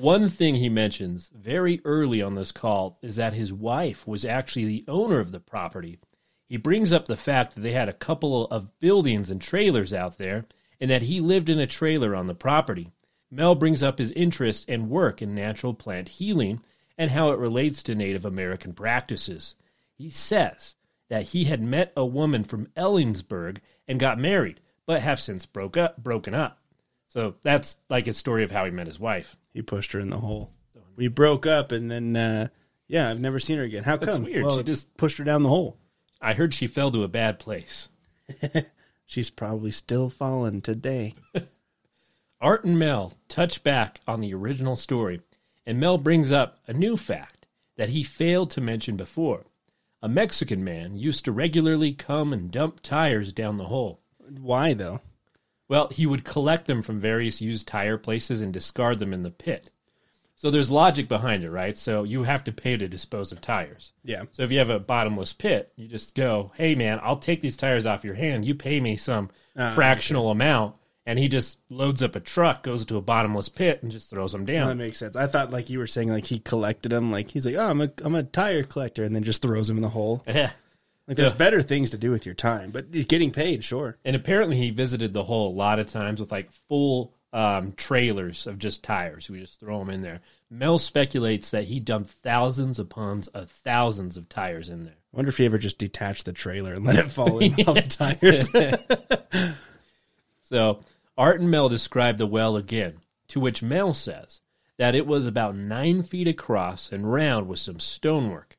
One 0.00 0.30
thing 0.30 0.54
he 0.54 0.70
mentions 0.70 1.30
very 1.34 1.82
early 1.84 2.22
on 2.22 2.34
this 2.34 2.52
call 2.52 2.98
is 3.02 3.16
that 3.16 3.34
his 3.34 3.52
wife 3.52 4.06
was 4.06 4.24
actually 4.24 4.64
the 4.64 4.84
owner 4.88 5.20
of 5.20 5.30
the 5.30 5.40
property. 5.40 5.98
He 6.46 6.56
brings 6.56 6.90
up 6.90 7.04
the 7.04 7.18
fact 7.18 7.54
that 7.54 7.60
they 7.60 7.72
had 7.72 7.90
a 7.90 7.92
couple 7.92 8.46
of 8.46 8.80
buildings 8.80 9.28
and 9.28 9.42
trailers 9.42 9.92
out 9.92 10.16
there, 10.16 10.46
and 10.80 10.90
that 10.90 11.02
he 11.02 11.20
lived 11.20 11.50
in 11.50 11.58
a 11.58 11.66
trailer 11.66 12.16
on 12.16 12.28
the 12.28 12.34
property. 12.34 12.92
Mel 13.30 13.54
brings 13.54 13.82
up 13.82 13.98
his 13.98 14.10
interest 14.12 14.64
and 14.70 14.88
work 14.88 15.20
in 15.20 15.34
natural 15.34 15.74
plant 15.74 16.08
healing 16.08 16.62
and 16.96 17.10
how 17.10 17.30
it 17.30 17.38
relates 17.38 17.82
to 17.82 17.94
Native 17.94 18.24
American 18.24 18.72
practices. 18.72 19.54
He 19.92 20.08
says 20.08 20.76
that 21.10 21.24
he 21.24 21.44
had 21.44 21.62
met 21.62 21.92
a 21.94 22.06
woman 22.06 22.44
from 22.44 22.68
Ellensburg 22.68 23.58
and 23.86 24.00
got 24.00 24.18
married, 24.18 24.60
but 24.86 25.02
have 25.02 25.20
since 25.20 25.44
broke 25.44 25.76
up, 25.76 26.02
broken 26.02 26.32
up. 26.32 26.58
So 27.06 27.34
that's 27.42 27.76
like 27.90 28.06
his 28.06 28.16
story 28.16 28.44
of 28.44 28.50
how 28.50 28.64
he 28.64 28.70
met 28.70 28.86
his 28.86 28.98
wife. 28.98 29.36
He 29.52 29.62
pushed 29.62 29.92
her 29.92 30.00
in 30.00 30.10
the 30.10 30.18
hole. 30.18 30.52
We 30.96 31.08
broke 31.08 31.46
up, 31.46 31.72
and 31.72 31.90
then 31.90 32.16
uh, 32.16 32.48
yeah, 32.86 33.08
I've 33.10 33.20
never 33.20 33.38
seen 33.38 33.58
her 33.58 33.64
again. 33.64 33.84
How 33.84 33.96
That's 33.96 34.14
come? 34.16 34.24
weird. 34.24 34.44
Well, 34.44 34.58
She 34.58 34.64
just- 34.64 34.96
pushed 34.96 35.18
her 35.18 35.24
down 35.24 35.42
the 35.42 35.48
hole. 35.48 35.76
I 36.20 36.34
heard 36.34 36.52
she 36.52 36.66
fell 36.66 36.90
to 36.92 37.02
a 37.02 37.08
bad 37.08 37.38
place. 37.38 37.88
She's 39.06 39.30
probably 39.30 39.70
still 39.70 40.10
falling 40.10 40.60
today. 40.60 41.14
Art 42.40 42.64
and 42.64 42.78
Mel 42.78 43.14
touch 43.28 43.62
back 43.62 44.00
on 44.06 44.20
the 44.20 44.34
original 44.34 44.76
story, 44.76 45.20
and 45.66 45.80
Mel 45.80 45.98
brings 45.98 46.30
up 46.30 46.58
a 46.66 46.72
new 46.72 46.96
fact 46.96 47.46
that 47.76 47.88
he 47.90 48.02
failed 48.02 48.50
to 48.52 48.60
mention 48.60 48.96
before. 48.96 49.44
A 50.02 50.08
Mexican 50.08 50.62
man 50.64 50.94
used 50.96 51.24
to 51.26 51.32
regularly 51.32 51.92
come 51.92 52.32
and 52.32 52.50
dump 52.50 52.80
tires 52.82 53.32
down 53.32 53.56
the 53.58 53.64
hole. 53.66 54.00
Why 54.18 54.72
though? 54.74 55.00
Well, 55.70 55.86
he 55.88 56.04
would 56.04 56.24
collect 56.24 56.66
them 56.66 56.82
from 56.82 56.98
various 56.98 57.40
used 57.40 57.68
tire 57.68 57.96
places 57.96 58.40
and 58.40 58.52
discard 58.52 58.98
them 58.98 59.12
in 59.12 59.22
the 59.22 59.30
pit. 59.30 59.70
So 60.34 60.50
there's 60.50 60.68
logic 60.68 61.06
behind 61.06 61.44
it, 61.44 61.50
right? 61.50 61.76
So 61.76 62.02
you 62.02 62.24
have 62.24 62.42
to 62.44 62.52
pay 62.52 62.76
to 62.76 62.88
dispose 62.88 63.30
of 63.30 63.40
tires. 63.40 63.92
Yeah. 64.02 64.24
So 64.32 64.42
if 64.42 64.50
you 64.50 64.58
have 64.58 64.68
a 64.68 64.80
bottomless 64.80 65.32
pit, 65.32 65.72
you 65.76 65.86
just 65.86 66.16
go, 66.16 66.50
"Hey 66.56 66.74
man, 66.74 66.98
I'll 67.04 67.18
take 67.18 67.40
these 67.40 67.56
tires 67.56 67.86
off 67.86 68.02
your 68.02 68.14
hand. 68.14 68.44
You 68.44 68.56
pay 68.56 68.80
me 68.80 68.96
some 68.96 69.30
Ah, 69.56 69.72
fractional 69.74 70.30
amount." 70.32 70.74
And 71.06 71.20
he 71.20 71.28
just 71.28 71.58
loads 71.68 72.02
up 72.02 72.16
a 72.16 72.20
truck, 72.20 72.64
goes 72.64 72.84
to 72.86 72.96
a 72.96 73.00
bottomless 73.00 73.48
pit, 73.48 73.80
and 73.82 73.92
just 73.92 74.10
throws 74.10 74.32
them 74.32 74.44
down. 74.44 74.68
That 74.68 74.74
makes 74.76 74.98
sense. 74.98 75.14
I 75.14 75.28
thought 75.28 75.52
like 75.52 75.70
you 75.70 75.78
were 75.78 75.86
saying 75.86 76.08
like 76.08 76.26
he 76.26 76.40
collected 76.40 76.88
them. 76.88 77.12
Like 77.12 77.30
he's 77.30 77.46
like, 77.46 77.54
oh, 77.54 77.68
I'm 77.70 77.80
a 77.80 77.90
I'm 78.02 78.16
a 78.16 78.24
tire 78.24 78.64
collector, 78.64 79.04
and 79.04 79.14
then 79.14 79.22
just 79.22 79.40
throws 79.40 79.68
them 79.68 79.76
in 79.76 79.84
the 79.84 79.90
hole. 79.90 80.24
Yeah. 80.26 80.50
Like 81.10 81.16
there's 81.16 81.32
Yeah. 81.32 81.38
better 81.38 81.60
things 81.60 81.90
to 81.90 81.98
do 81.98 82.10
with 82.12 82.24
your 82.24 82.36
time, 82.36 82.70
but 82.70 82.90
getting 83.08 83.32
paid, 83.32 83.64
sure. 83.64 83.98
And 84.04 84.14
apparently, 84.14 84.56
he 84.56 84.70
visited 84.70 85.12
the 85.12 85.24
hole 85.24 85.50
a 85.52 85.56
lot 85.56 85.78
of 85.80 85.88
times 85.88 86.20
with 86.20 86.30
like 86.30 86.52
full 86.68 87.12
um, 87.32 87.72
trailers 87.72 88.46
of 88.46 88.58
just 88.58 88.82
tires. 88.84 89.28
We 89.28 89.40
just 89.40 89.58
throw 89.60 89.78
them 89.80 89.90
in 89.90 90.02
there. 90.02 90.20
Mel 90.50 90.78
speculates 90.78 91.50
that 91.50 91.64
he 91.64 91.78
dumped 91.80 92.10
thousands 92.10 92.78
upon 92.78 93.22
of 93.34 93.50
thousands 93.50 94.16
of 94.16 94.28
tires 94.28 94.68
in 94.68 94.84
there. 94.84 94.94
I 95.12 95.16
wonder 95.16 95.28
if 95.28 95.36
he 95.38 95.44
ever 95.46 95.58
just 95.58 95.78
detached 95.78 96.24
the 96.26 96.32
trailer 96.32 96.72
and 96.74 96.84
let 96.84 96.98
it 96.98 97.08
fall 97.10 97.38
in 97.40 97.54
all 97.66 97.74
the 97.74 97.82
tires. 97.82 99.54
So 100.42 100.80
Art 101.16 101.40
and 101.40 101.50
Mel 101.50 101.68
describe 101.68 102.16
the 102.18 102.26
well 102.26 102.56
again, 102.56 102.98
to 103.28 103.40
which 103.40 103.62
Mel 103.62 103.92
says 103.94 104.40
that 104.78 104.94
it 104.94 105.06
was 105.06 105.26
about 105.26 105.54
nine 105.56 106.02
feet 106.02 106.26
across 106.26 106.90
and 106.92 107.12
round 107.12 107.46
with 107.48 107.60
some 107.60 107.78
stonework. 107.78 108.58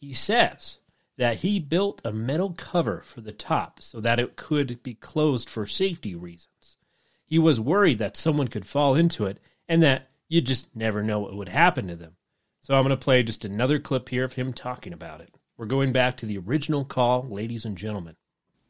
He 0.00 0.12
says 0.12 0.78
that 1.16 1.36
he 1.36 1.60
built 1.60 2.00
a 2.04 2.12
metal 2.12 2.52
cover 2.56 3.02
for 3.04 3.20
the 3.20 3.32
top 3.32 3.80
so 3.80 4.00
that 4.00 4.18
it 4.18 4.36
could 4.36 4.82
be 4.82 4.94
closed 4.94 5.48
for 5.48 5.66
safety 5.66 6.14
reasons. 6.14 6.76
He 7.24 7.38
was 7.38 7.60
worried 7.60 7.98
that 7.98 8.16
someone 8.16 8.48
could 8.48 8.66
fall 8.66 8.94
into 8.94 9.26
it 9.26 9.38
and 9.68 9.82
that 9.82 10.08
you 10.28 10.40
just 10.40 10.74
never 10.74 11.02
know 11.02 11.20
what 11.20 11.36
would 11.36 11.48
happen 11.48 11.86
to 11.88 11.96
them. 11.96 12.16
So 12.60 12.74
I'm 12.74 12.82
going 12.82 12.90
to 12.90 12.96
play 12.96 13.22
just 13.22 13.44
another 13.44 13.78
clip 13.78 14.08
here 14.08 14.24
of 14.24 14.32
him 14.32 14.52
talking 14.52 14.92
about 14.92 15.20
it. 15.20 15.34
We're 15.56 15.66
going 15.66 15.92
back 15.92 16.16
to 16.18 16.26
the 16.26 16.38
original 16.38 16.84
call, 16.84 17.28
ladies 17.28 17.64
and 17.64 17.76
gentlemen. 17.76 18.16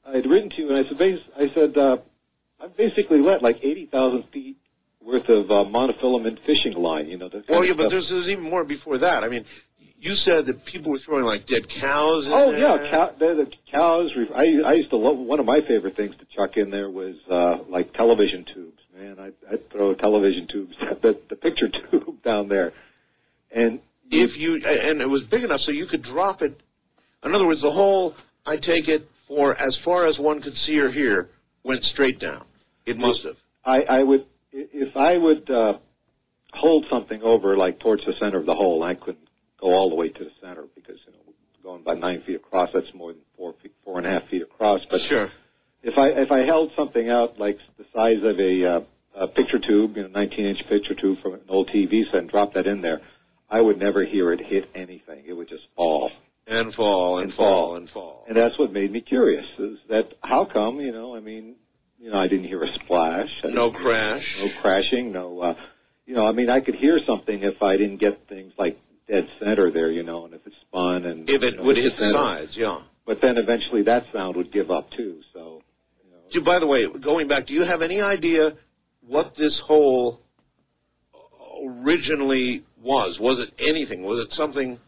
I 0.04 0.16
had 0.16 0.26
written 0.26 0.50
to 0.50 0.56
you, 0.58 0.68
and 0.70 0.84
I 0.84 0.88
said, 0.88 1.20
I 1.38 1.54
said, 1.54 1.78
uh, 1.78 1.96
I've 2.60 2.76
basically 2.76 3.20
let 3.20 3.42
like 3.42 3.58
eighty 3.62 3.86
thousand 3.86 4.24
feet 4.32 4.58
worth 5.00 5.28
of 5.28 5.50
uh, 5.50 5.64
monofilament 5.64 6.40
fishing 6.44 6.74
line. 6.74 7.08
You 7.08 7.18
know, 7.18 7.28
the 7.28 7.38
kind 7.38 7.48
Well, 7.48 7.60
of 7.60 7.66
yeah, 7.68 7.74
but 7.74 7.90
there's, 7.90 8.10
there's 8.10 8.28
even 8.28 8.44
more 8.44 8.64
before 8.64 8.98
that. 8.98 9.24
I 9.24 9.28
mean, 9.28 9.44
you 10.04 10.14
said 10.16 10.44
that 10.46 10.66
people 10.66 10.92
were 10.92 10.98
throwing 10.98 11.24
like 11.24 11.46
dead 11.46 11.66
cows. 11.68 12.26
In 12.26 12.32
Oh 12.34 12.50
there. 12.50 12.60
yeah, 12.60 12.90
cow, 12.90 13.12
the, 13.18 13.34
the 13.34 13.52
cows. 13.72 14.12
I, 14.34 14.60
I 14.60 14.72
used 14.74 14.90
to 14.90 14.96
love 14.96 15.16
one 15.16 15.40
of 15.40 15.46
my 15.46 15.62
favorite 15.62 15.96
things 15.96 16.14
to 16.16 16.26
chuck 16.26 16.58
in 16.58 16.68
there 16.70 16.90
was 16.90 17.16
uh, 17.30 17.58
like 17.68 17.94
television 17.94 18.44
tubes. 18.44 18.82
Man, 18.94 19.18
I, 19.18 19.32
I'd 19.50 19.70
throw 19.70 19.94
television 19.94 20.46
tubes, 20.46 20.76
the, 21.00 21.18
the 21.28 21.36
picture 21.36 21.68
tube 21.68 22.22
down 22.22 22.48
there, 22.48 22.74
and 23.50 23.80
If 24.10 24.36
you 24.36 24.56
and 24.64 25.00
it 25.00 25.08
was 25.08 25.22
big 25.22 25.42
enough 25.42 25.60
so 25.62 25.70
you 25.72 25.86
could 25.86 26.02
drop 26.02 26.42
it. 26.42 26.60
In 27.24 27.34
other 27.34 27.46
words, 27.46 27.62
the 27.62 27.72
hole 27.72 28.14
I 28.44 28.58
take 28.58 28.88
it 28.88 29.08
for 29.26 29.56
as 29.56 29.78
far 29.78 30.06
as 30.06 30.18
one 30.18 30.42
could 30.42 30.56
see 30.58 30.78
or 30.80 30.90
hear 30.90 31.30
went 31.62 31.82
straight 31.82 32.18
down. 32.18 32.44
It 32.84 32.98
must 32.98 33.22
have. 33.22 33.38
I, 33.64 33.82
I 33.84 34.02
would 34.02 34.26
if 34.52 34.94
I 34.96 35.16
would 35.16 35.50
uh, 35.50 35.78
hold 36.52 36.84
something 36.90 37.22
over 37.22 37.56
like 37.56 37.78
towards 37.80 38.04
the 38.04 38.12
center 38.12 38.38
of 38.38 38.44
the 38.44 38.54
hole, 38.54 38.82
I 38.82 38.94
couldn't 38.94 39.23
go 39.64 39.74
all 39.74 39.88
the 39.88 39.94
way 39.96 40.10
to 40.10 40.24
the 40.24 40.30
center 40.42 40.64
because 40.74 40.98
you 41.06 41.12
know 41.12 41.18
going 41.62 41.82
by 41.82 41.94
nine 41.94 42.20
feet 42.20 42.36
across, 42.36 42.70
that's 42.74 42.92
more 42.92 43.12
than 43.12 43.22
four 43.38 43.54
feet, 43.62 43.72
four 43.84 43.96
and 43.96 44.06
a 44.06 44.10
half 44.10 44.28
feet 44.28 44.42
across. 44.42 44.84
But 44.84 45.00
Sure. 45.00 45.30
if 45.82 45.96
I 45.96 46.08
if 46.08 46.30
I 46.30 46.40
held 46.40 46.72
something 46.76 47.08
out 47.08 47.38
like 47.40 47.58
the 47.78 47.86
size 47.94 48.22
of 48.22 48.38
a, 48.38 48.64
uh, 48.66 48.80
a 49.14 49.26
picture 49.26 49.58
tube, 49.58 49.96
you 49.96 50.02
know, 50.02 50.08
19 50.08 50.44
inch 50.44 50.68
picture 50.68 50.94
tube 50.94 51.20
from 51.22 51.34
an 51.34 51.40
old 51.48 51.68
TV 51.68 52.04
set, 52.04 52.16
and 52.16 52.28
drop 52.28 52.52
that 52.54 52.66
in 52.66 52.82
there, 52.82 53.00
I 53.48 53.60
would 53.62 53.78
never 53.78 54.04
hear 54.04 54.30
it 54.32 54.40
hit 54.40 54.68
anything. 54.74 55.24
It 55.26 55.32
would 55.32 55.48
just 55.48 55.66
fall. 55.74 56.10
And 56.46 56.74
fall 56.74 57.16
and, 57.20 57.28
And 57.28 57.34
fall 57.34 57.46
fall. 57.68 57.76
and 57.76 57.88
fall. 57.88 58.24
And 58.28 58.36
that's 58.36 58.58
what 58.58 58.70
made 58.70 58.92
me 58.92 59.00
curious. 59.00 59.46
Is 59.58 59.78
that 59.88 60.12
how 60.22 60.44
come? 60.44 60.78
You 60.80 60.92
know, 60.92 61.16
I 61.16 61.20
mean, 61.20 61.54
you 61.98 62.10
know, 62.10 62.18
I 62.18 62.26
didn't 62.28 62.44
hear 62.44 62.62
a 62.62 62.70
splash. 62.74 63.42
No 63.44 63.70
crash. 63.70 64.36
no 64.38 64.50
crashing, 64.60 65.12
no, 65.12 65.40
uh, 65.40 65.54
you 66.06 66.14
know, 66.14 66.26
I 66.26 66.32
mean, 66.32 66.50
I 66.50 66.60
could 66.60 66.74
hear 66.74 66.98
something 67.06 67.42
if 67.42 67.62
I 67.62 67.78
didn't 67.78 67.96
get 67.96 68.28
dead 69.14 69.28
center 69.38 69.70
there, 69.70 69.90
you 69.90 70.02
know, 70.02 70.24
and 70.24 70.34
if 70.34 70.46
it 70.46 70.52
spun 70.62 71.04
and 71.04 71.28
If 71.30 71.42
it 71.42 71.54
you 71.54 71.58
know, 71.58 71.64
would 71.64 71.76
hit 71.76 71.96
the 71.96 72.10
sides, 72.10 72.56
yeah. 72.56 72.80
But 73.06 73.20
then 73.20 73.36
eventually 73.38 73.82
that 73.82 74.06
sound 74.12 74.36
would 74.36 74.50
give 74.50 74.70
up 74.70 74.90
too. 74.90 75.20
So 75.32 75.62
you 76.04 76.10
know. 76.10 76.16
Do- 76.30 76.40
By 76.40 76.58
the 76.58 76.66
way, 76.66 76.86
going 76.86 77.28
back, 77.28 77.46
do 77.46 77.54
you 77.54 77.62
have 77.64 77.82
any 77.82 78.00
idea 78.00 78.54
what 79.06 79.34
this 79.34 79.58
hole 79.60 80.20
originally 81.64 82.64
was? 82.82 83.20
Was 83.20 83.38
it 83.40 83.52
anything? 83.58 84.02
Was 84.02 84.18
it 84.18 84.32
something 84.32 84.78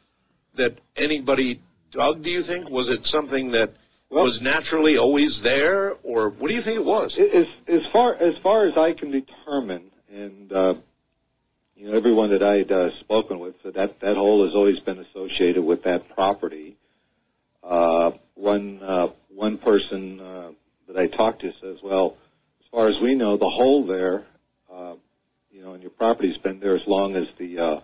that 0.57 0.79
anybody 0.97 1.61
dug? 1.93 2.23
Do 2.23 2.31
you 2.31 2.43
think? 2.43 2.69
Was 2.71 2.89
it 2.89 3.07
something 3.07 3.53
that 3.53 3.75
Well- 4.11 4.25
was 4.25 4.41
naturally 4.41 4.97
always 4.97 5.43
there, 5.43 5.97
or 6.03 6.31
what 6.31 6.49
do 6.49 6.55
you 6.55 6.63
think 6.63 6.77
it 6.77 6.85
was? 6.85 7.17
as 7.19 7.47
as 7.69 7.87
far 7.93 8.15
as 8.15 8.37
far 8.39 8.65
as 8.65 8.77
I 8.77 8.93
can 8.93 9.11
determine, 9.11 9.91
and 10.11 10.53
uh, 10.53 10.75
you 11.77 11.89
know, 11.89 11.97
everyone 11.97 12.31
that 12.31 12.43
I'd 12.43 12.73
uh, 12.73 12.91
spoken 13.01 13.39
with 13.39 13.55
said 13.63 13.75
that 13.75 14.01
that 14.01 14.17
hole 14.17 14.45
has 14.45 14.55
always 14.55 14.81
been 14.81 14.99
associated 14.99 15.63
with 15.63 15.83
that 15.83 16.09
property. 16.15 16.77
Uh, 17.63 18.13
one 18.35 18.83
uh, 18.83 19.09
one 19.29 19.59
person 19.59 20.21
uh, 20.21 20.51
that 20.89 20.97
I 20.97 21.07
talked 21.07 21.43
to 21.43 21.53
says, 21.61 21.79
"Well, 21.83 22.17
as 22.61 22.67
far 22.71 22.89
as 22.89 22.99
we 22.99 23.15
know, 23.15 23.37
the 23.37 23.51
hole 23.51 23.85
there, 23.85 24.25
uh, 24.73 24.95
you 25.53 25.63
know, 25.63 25.75
and 25.75 25.83
your 25.83 25.91
property's 25.91 26.39
been 26.39 26.61
there 26.61 26.75
as 26.75 26.87
long 26.87 27.15
as 27.15 27.29
the 27.39 27.59
uh, 27.59 27.81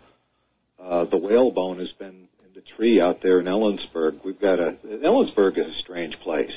uh, 0.80 1.04
the 1.04 1.18
whalebone 1.18 1.78
has 1.78 1.92
been 1.92 2.28
in 2.46 2.54
the 2.54 2.62
tree 2.62 3.00
out 3.00 3.20
there 3.20 3.40
in 3.40 3.46
Ellensburg. 3.46 4.24
We've 4.24 4.40
got 4.40 4.58
a 4.58 4.72
Ellensburg 4.86 5.58
is 5.58 5.66
a 5.66 5.78
strange 5.78 6.18
place. 6.20 6.56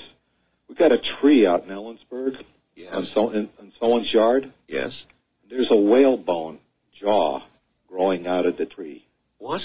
We've 0.69 0.77
got 0.77 0.93
a 0.93 0.97
tree 0.97 1.45
out 1.45 1.65
in 1.65 1.69
Ellensburg 1.69 2.43
on, 2.91 3.05
so, 3.05 3.29
in, 3.29 3.49
on 3.59 3.71
someone's 3.79 4.11
yard. 4.11 4.51
Yes. 4.67 5.05
There's 5.49 5.69
a 5.69 5.75
whalebone 5.75 6.59
jaw 6.99 7.41
growing 7.87 8.27
out 8.27 8.45
of 8.45 8.57
the 8.57 8.65
tree. 8.65 9.05
What? 9.37 9.61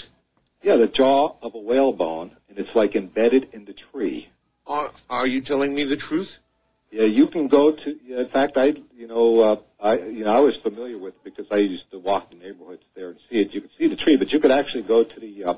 Yeah, 0.62 0.76
the 0.76 0.86
jaw 0.86 1.36
of 1.42 1.54
a 1.54 1.58
whalebone, 1.58 2.36
and 2.48 2.58
it's 2.58 2.74
like 2.74 2.94
embedded 2.94 3.48
in 3.52 3.64
the 3.64 3.74
tree. 3.92 4.28
Are, 4.66 4.90
are 5.08 5.26
you 5.26 5.40
telling 5.40 5.74
me 5.74 5.84
the 5.84 5.96
truth? 5.96 6.30
Yeah, 6.90 7.04
you 7.04 7.28
can 7.28 7.48
go 7.48 7.72
to. 7.72 7.96
yeah, 8.04 8.20
In 8.20 8.28
fact, 8.28 8.56
I, 8.56 8.74
you 8.96 9.06
know, 9.06 9.40
uh, 9.40 9.56
I, 9.80 9.98
you 9.98 10.24
know, 10.24 10.34
I 10.36 10.40
was 10.40 10.56
familiar 10.56 10.98
with 10.98 11.14
it 11.14 11.24
because 11.24 11.46
I 11.50 11.56
used 11.58 11.90
to 11.92 11.98
walk 11.98 12.30
the 12.30 12.36
neighborhoods 12.36 12.82
there 12.94 13.10
and 13.10 13.18
see 13.30 13.40
it. 13.40 13.54
You 13.54 13.60
could 13.62 13.70
see 13.78 13.86
the 13.86 13.96
tree, 13.96 14.16
but 14.16 14.32
you 14.32 14.40
could 14.40 14.50
actually 14.50 14.82
go 14.82 15.04
to 15.04 15.20
the 15.20 15.44
uh, 15.44 15.54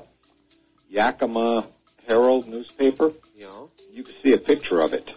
Yakima 0.89 1.65
Herald 2.07 2.47
newspaper. 2.47 3.11
Yeah. 3.35 3.49
You 3.91 4.03
could 4.03 4.15
see 4.19 4.33
a 4.33 4.37
picture 4.37 4.79
of 4.79 4.93
it. 4.93 5.11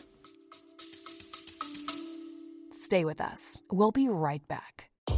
Stay 2.73 3.05
with 3.05 3.21
us. 3.21 3.63
We'll 3.71 3.91
be 3.91 4.09
right 4.09 4.47
back. 4.49 4.76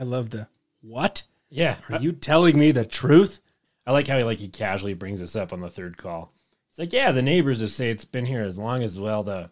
I 0.00 0.04
love 0.04 0.30
the 0.30 0.48
what? 0.80 1.24
Yeah, 1.50 1.76
Are 1.90 2.00
you 2.00 2.12
telling 2.12 2.58
me 2.58 2.72
the 2.72 2.86
truth? 2.86 3.40
I 3.86 3.92
like 3.92 4.06
how 4.08 4.16
he 4.16 4.24
like 4.24 4.38
he 4.38 4.48
casually 4.48 4.94
brings 4.94 5.20
this 5.20 5.36
up 5.36 5.52
on 5.52 5.60
the 5.60 5.68
third 5.68 5.98
call. 5.98 6.32
It's 6.70 6.78
like, 6.78 6.92
yeah, 6.92 7.12
the 7.12 7.22
neighbors 7.22 7.60
have 7.60 7.72
say 7.72 7.90
it's 7.90 8.04
been 8.04 8.24
here 8.24 8.42
as 8.42 8.58
long 8.58 8.82
as 8.82 8.98
well 8.98 9.22
the 9.22 9.50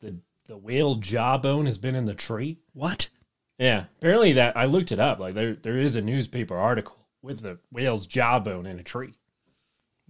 the 0.00 0.16
the 0.46 0.56
whale 0.56 0.96
jawbone 0.96 1.66
has 1.66 1.78
been 1.78 1.94
in 1.94 2.04
the 2.04 2.14
tree. 2.14 2.58
What? 2.74 3.08
Yeah, 3.58 3.84
apparently 3.98 4.32
that 4.34 4.56
I 4.56 4.66
looked 4.66 4.92
it 4.92 5.00
up. 5.00 5.18
Like 5.18 5.34
there 5.34 5.54
there 5.54 5.78
is 5.78 5.94
a 5.94 6.02
newspaper 6.02 6.56
article 6.56 6.98
with 7.22 7.40
the 7.40 7.58
whale's 7.72 8.06
jawbone 8.06 8.66
in 8.66 8.78
a 8.78 8.82
tree. 8.82 9.14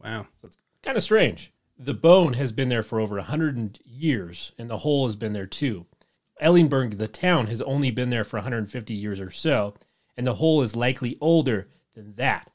Wow. 0.02 0.26
So 0.40 0.48
it's 0.48 0.56
kind 0.82 0.96
of 0.96 1.02
strange. 1.02 1.52
The 1.78 1.94
bone 1.94 2.32
has 2.32 2.50
been 2.50 2.70
there 2.70 2.82
for 2.82 2.98
over 2.98 3.18
a 3.18 3.22
hundred 3.22 3.78
years, 3.84 4.52
and 4.58 4.68
the 4.68 4.78
hole 4.78 5.06
has 5.06 5.16
been 5.16 5.34
there 5.34 5.46
too. 5.46 5.86
Ellensburg, 6.42 6.98
the 6.98 7.08
town, 7.08 7.46
has 7.46 7.62
only 7.62 7.90
been 7.90 8.10
there 8.10 8.24
for 8.24 8.36
150 8.36 8.94
years 8.94 9.20
or 9.20 9.30
so, 9.30 9.74
and 10.16 10.26
the 10.26 10.34
hole 10.34 10.62
is 10.62 10.76
likely 10.76 11.16
older 11.20 11.68
than 11.94 12.14
that. 12.16 12.50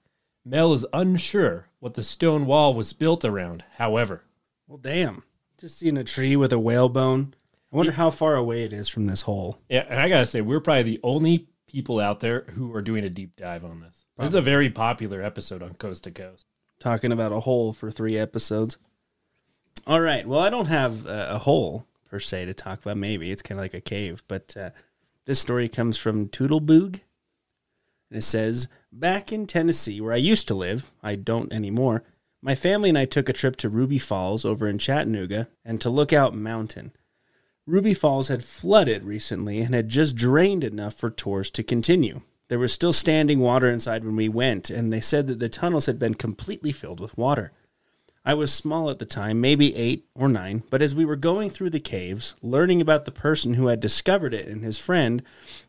Mel 0.46 0.74
is 0.74 0.86
unsure 0.94 1.68
what 1.80 1.94
the 1.94 2.04
stone 2.04 2.46
wall 2.46 2.74
was 2.74 2.94
built 2.94 3.24
around, 3.26 3.64
however. 3.76 4.24
Well, 4.68 4.78
damn. 4.78 5.24
Just 5.60 5.78
seeing 5.78 5.98
a 5.98 6.04
tree 6.04 6.36
with 6.36 6.52
a 6.52 6.60
whalebone. 6.60 7.34
I 7.72 7.76
wonder 7.76 7.92
how 7.92 8.10
far 8.10 8.36
away 8.36 8.64
it 8.64 8.74
is 8.74 8.90
from 8.90 9.06
this 9.06 9.22
hole. 9.22 9.60
Yeah, 9.70 9.86
and 9.90 10.00
I 10.00 10.10
gotta 10.10 10.26
say, 10.26 10.42
we're 10.42 10.60
probably 10.60 10.84
the 10.84 11.00
only 11.04 11.48
people 11.68 12.00
out 12.00 12.20
there 12.20 12.42
who 12.54 12.74
are 12.76 12.82
doing 12.82 13.04
a 13.04 13.10
deep 13.10 13.36
dive 13.36 13.64
on 13.64 13.80
this. 13.82 14.04
This 14.18 14.30
is 14.30 14.36
a 14.36 14.42
very 14.42 14.70
popular 14.70 15.22
episode 15.22 15.64
on 15.64 15.76
Coast 15.76 16.04
to 16.04 16.12
Coast. 16.12 16.46
Talking 16.80 17.12
about 17.12 17.32
a 17.32 17.40
hole 17.40 17.74
for 17.74 17.90
three 17.90 18.18
episodes. 18.18 18.78
All 19.88 20.02
right. 20.02 20.28
Well, 20.28 20.40
I 20.40 20.50
don't 20.50 20.66
have 20.66 21.06
a 21.06 21.40
hole 21.40 21.86
per 22.12 22.20
se 22.20 22.46
to 22.46 22.54
talk 22.54 22.82
about. 22.82 22.98
Maybe 22.98 23.32
it's 23.32 23.42
kind 23.42 23.58
of 23.58 23.64
like 23.64 23.74
a 23.74 23.82
cave, 23.82 24.22
but 24.28 24.56
uh, 24.58 24.72
this 25.26 25.40
story 25.40 25.70
comes 25.70 25.98
from 25.98 26.28
Toodleboog. 26.28 27.00
And 28.10 28.18
it 28.18 28.24
says, 28.24 28.68
Back 28.92 29.32
in 29.32 29.48
Tennessee, 29.48 30.02
where 30.02 30.12
I 30.12 30.18
used 30.18 30.48
to 30.50 30.54
live, 30.54 30.92
I 31.02 31.16
don't 31.16 31.54
anymore, 31.54 32.04
my 32.42 32.54
family 32.54 32.90
and 32.90 32.98
I 32.98 33.06
took 33.06 33.30
a 33.30 33.34
trip 33.34 33.56
to 33.58 33.70
Ruby 33.70 33.98
Falls 33.98 34.44
over 34.44 34.68
in 34.68 34.78
Chattanooga 34.78 35.48
and 35.64 35.80
to 35.80 35.90
Lookout 35.90 36.36
Mountain. 36.36 36.92
Ruby 37.66 37.94
Falls 37.94 38.28
had 38.28 38.44
flooded 38.44 39.04
recently 39.06 39.62
and 39.62 39.74
had 39.74 39.88
just 39.88 40.16
drained 40.16 40.66
enough 40.66 40.96
for 40.96 41.10
tours 41.10 41.50
to 41.52 41.64
continue. 41.64 42.22
There 42.50 42.60
was 42.60 42.74
still 42.74 42.92
standing 42.92 43.40
water 43.40 43.70
inside 43.70 44.04
when 44.04 44.18
we 44.18 44.28
went, 44.28 44.70
and 44.70 44.92
they 44.92 45.00
said 45.00 45.28
that 45.28 45.40
the 45.40 45.48
tunnels 45.48 45.86
had 45.86 45.98
been 45.98 46.16
completely 46.16 46.74
filled 46.74 47.00
with 47.00 47.18
water. 47.18 47.54
I 48.24 48.36
was 48.36 48.54
small 48.54 48.92
at 48.92 49.00
the 49.00 49.06
time, 49.06 49.42
maybe 49.42 49.76
eight 49.76 50.06
or 50.14 50.30
nine, 50.30 50.62
but 50.70 50.82
as 50.82 50.94
we 50.94 51.06
were 51.06 51.16
going 51.16 51.50
through 51.50 51.72
the 51.72 51.80
caves, 51.80 52.36
learning 52.44 52.80
about 52.80 53.06
the 53.06 53.12
person 53.12 53.56
who 53.56 53.68
had 53.68 53.80
discovered 53.80 54.34
it 54.34 54.48
and 54.48 54.64
his 54.64 54.78
friend, 54.78 55.24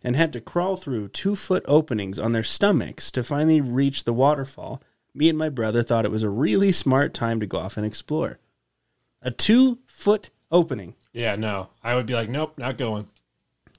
and 0.05 0.17
had 0.17 0.35
to 0.35 0.41
crawl 0.41 0.77
through 0.77 1.09
two 1.09 1.35
foot 1.35 1.65
openings 1.67 2.19
on 2.19 2.33
their 2.33 2.43
stomachs 2.43 3.11
to 3.13 3.25
finally 3.25 3.63
reach 3.63 4.05
the 4.05 4.13
waterfall, 4.13 4.83
me 5.15 5.31
and 5.31 5.39
my 5.39 5.49
brother 5.49 5.83
thought 5.83 6.05
it 6.05 6.11
was 6.11 6.23
a 6.23 6.29
really 6.29 6.73
smart 6.73 7.15
time 7.15 7.41
to 7.41 7.47
go 7.47 7.59
off 7.59 7.79
and 7.79 7.87
explore. 7.87 8.39
A 9.23 9.31
two 9.31 9.79
foot 9.87 10.29
opening. 10.51 10.95
Yeah, 11.15 11.37
no, 11.37 11.71
I 11.83 11.95
would 11.95 12.07
be 12.07 12.15
like, 12.15 12.29
nope, 12.29 12.59
not 12.59 12.77
going. 12.77 13.09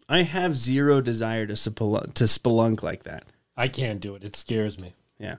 I 0.10 0.24
have 0.24 0.56
zero 0.56 1.00
desire 1.00 1.46
to, 1.46 1.54
spelunk, 1.54 2.14
to 2.16 2.24
spelunk 2.26 2.82
like 2.82 3.04
that. 3.04 3.26
I 3.56 3.68
can't 3.68 4.00
do 4.00 4.16
it. 4.16 4.24
It 4.24 4.36
scares 4.36 4.80
me. 4.80 4.96
Yeah. 5.20 5.38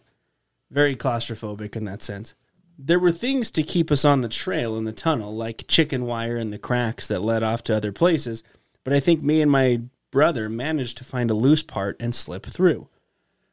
Very 0.70 0.94
claustrophobic 0.94 1.76
in 1.76 1.84
that 1.84 2.02
sense. 2.02 2.34
There 2.76 2.98
were 2.98 3.12
things 3.12 3.50
to 3.52 3.62
keep 3.62 3.92
us 3.92 4.04
on 4.04 4.20
the 4.20 4.28
trail 4.28 4.76
in 4.76 4.84
the 4.84 4.92
tunnel, 4.92 5.34
like 5.34 5.68
chicken 5.68 6.06
wire 6.06 6.36
and 6.36 6.52
the 6.52 6.58
cracks 6.58 7.06
that 7.06 7.22
led 7.22 7.42
off 7.42 7.62
to 7.64 7.76
other 7.76 7.92
places, 7.92 8.42
but 8.82 8.92
I 8.92 9.00
think 9.00 9.22
me 9.22 9.40
and 9.40 9.50
my 9.50 9.80
brother 10.10 10.48
managed 10.48 10.98
to 10.98 11.04
find 11.04 11.30
a 11.30 11.34
loose 11.34 11.62
part 11.62 11.96
and 12.00 12.14
slip 12.14 12.46
through. 12.46 12.88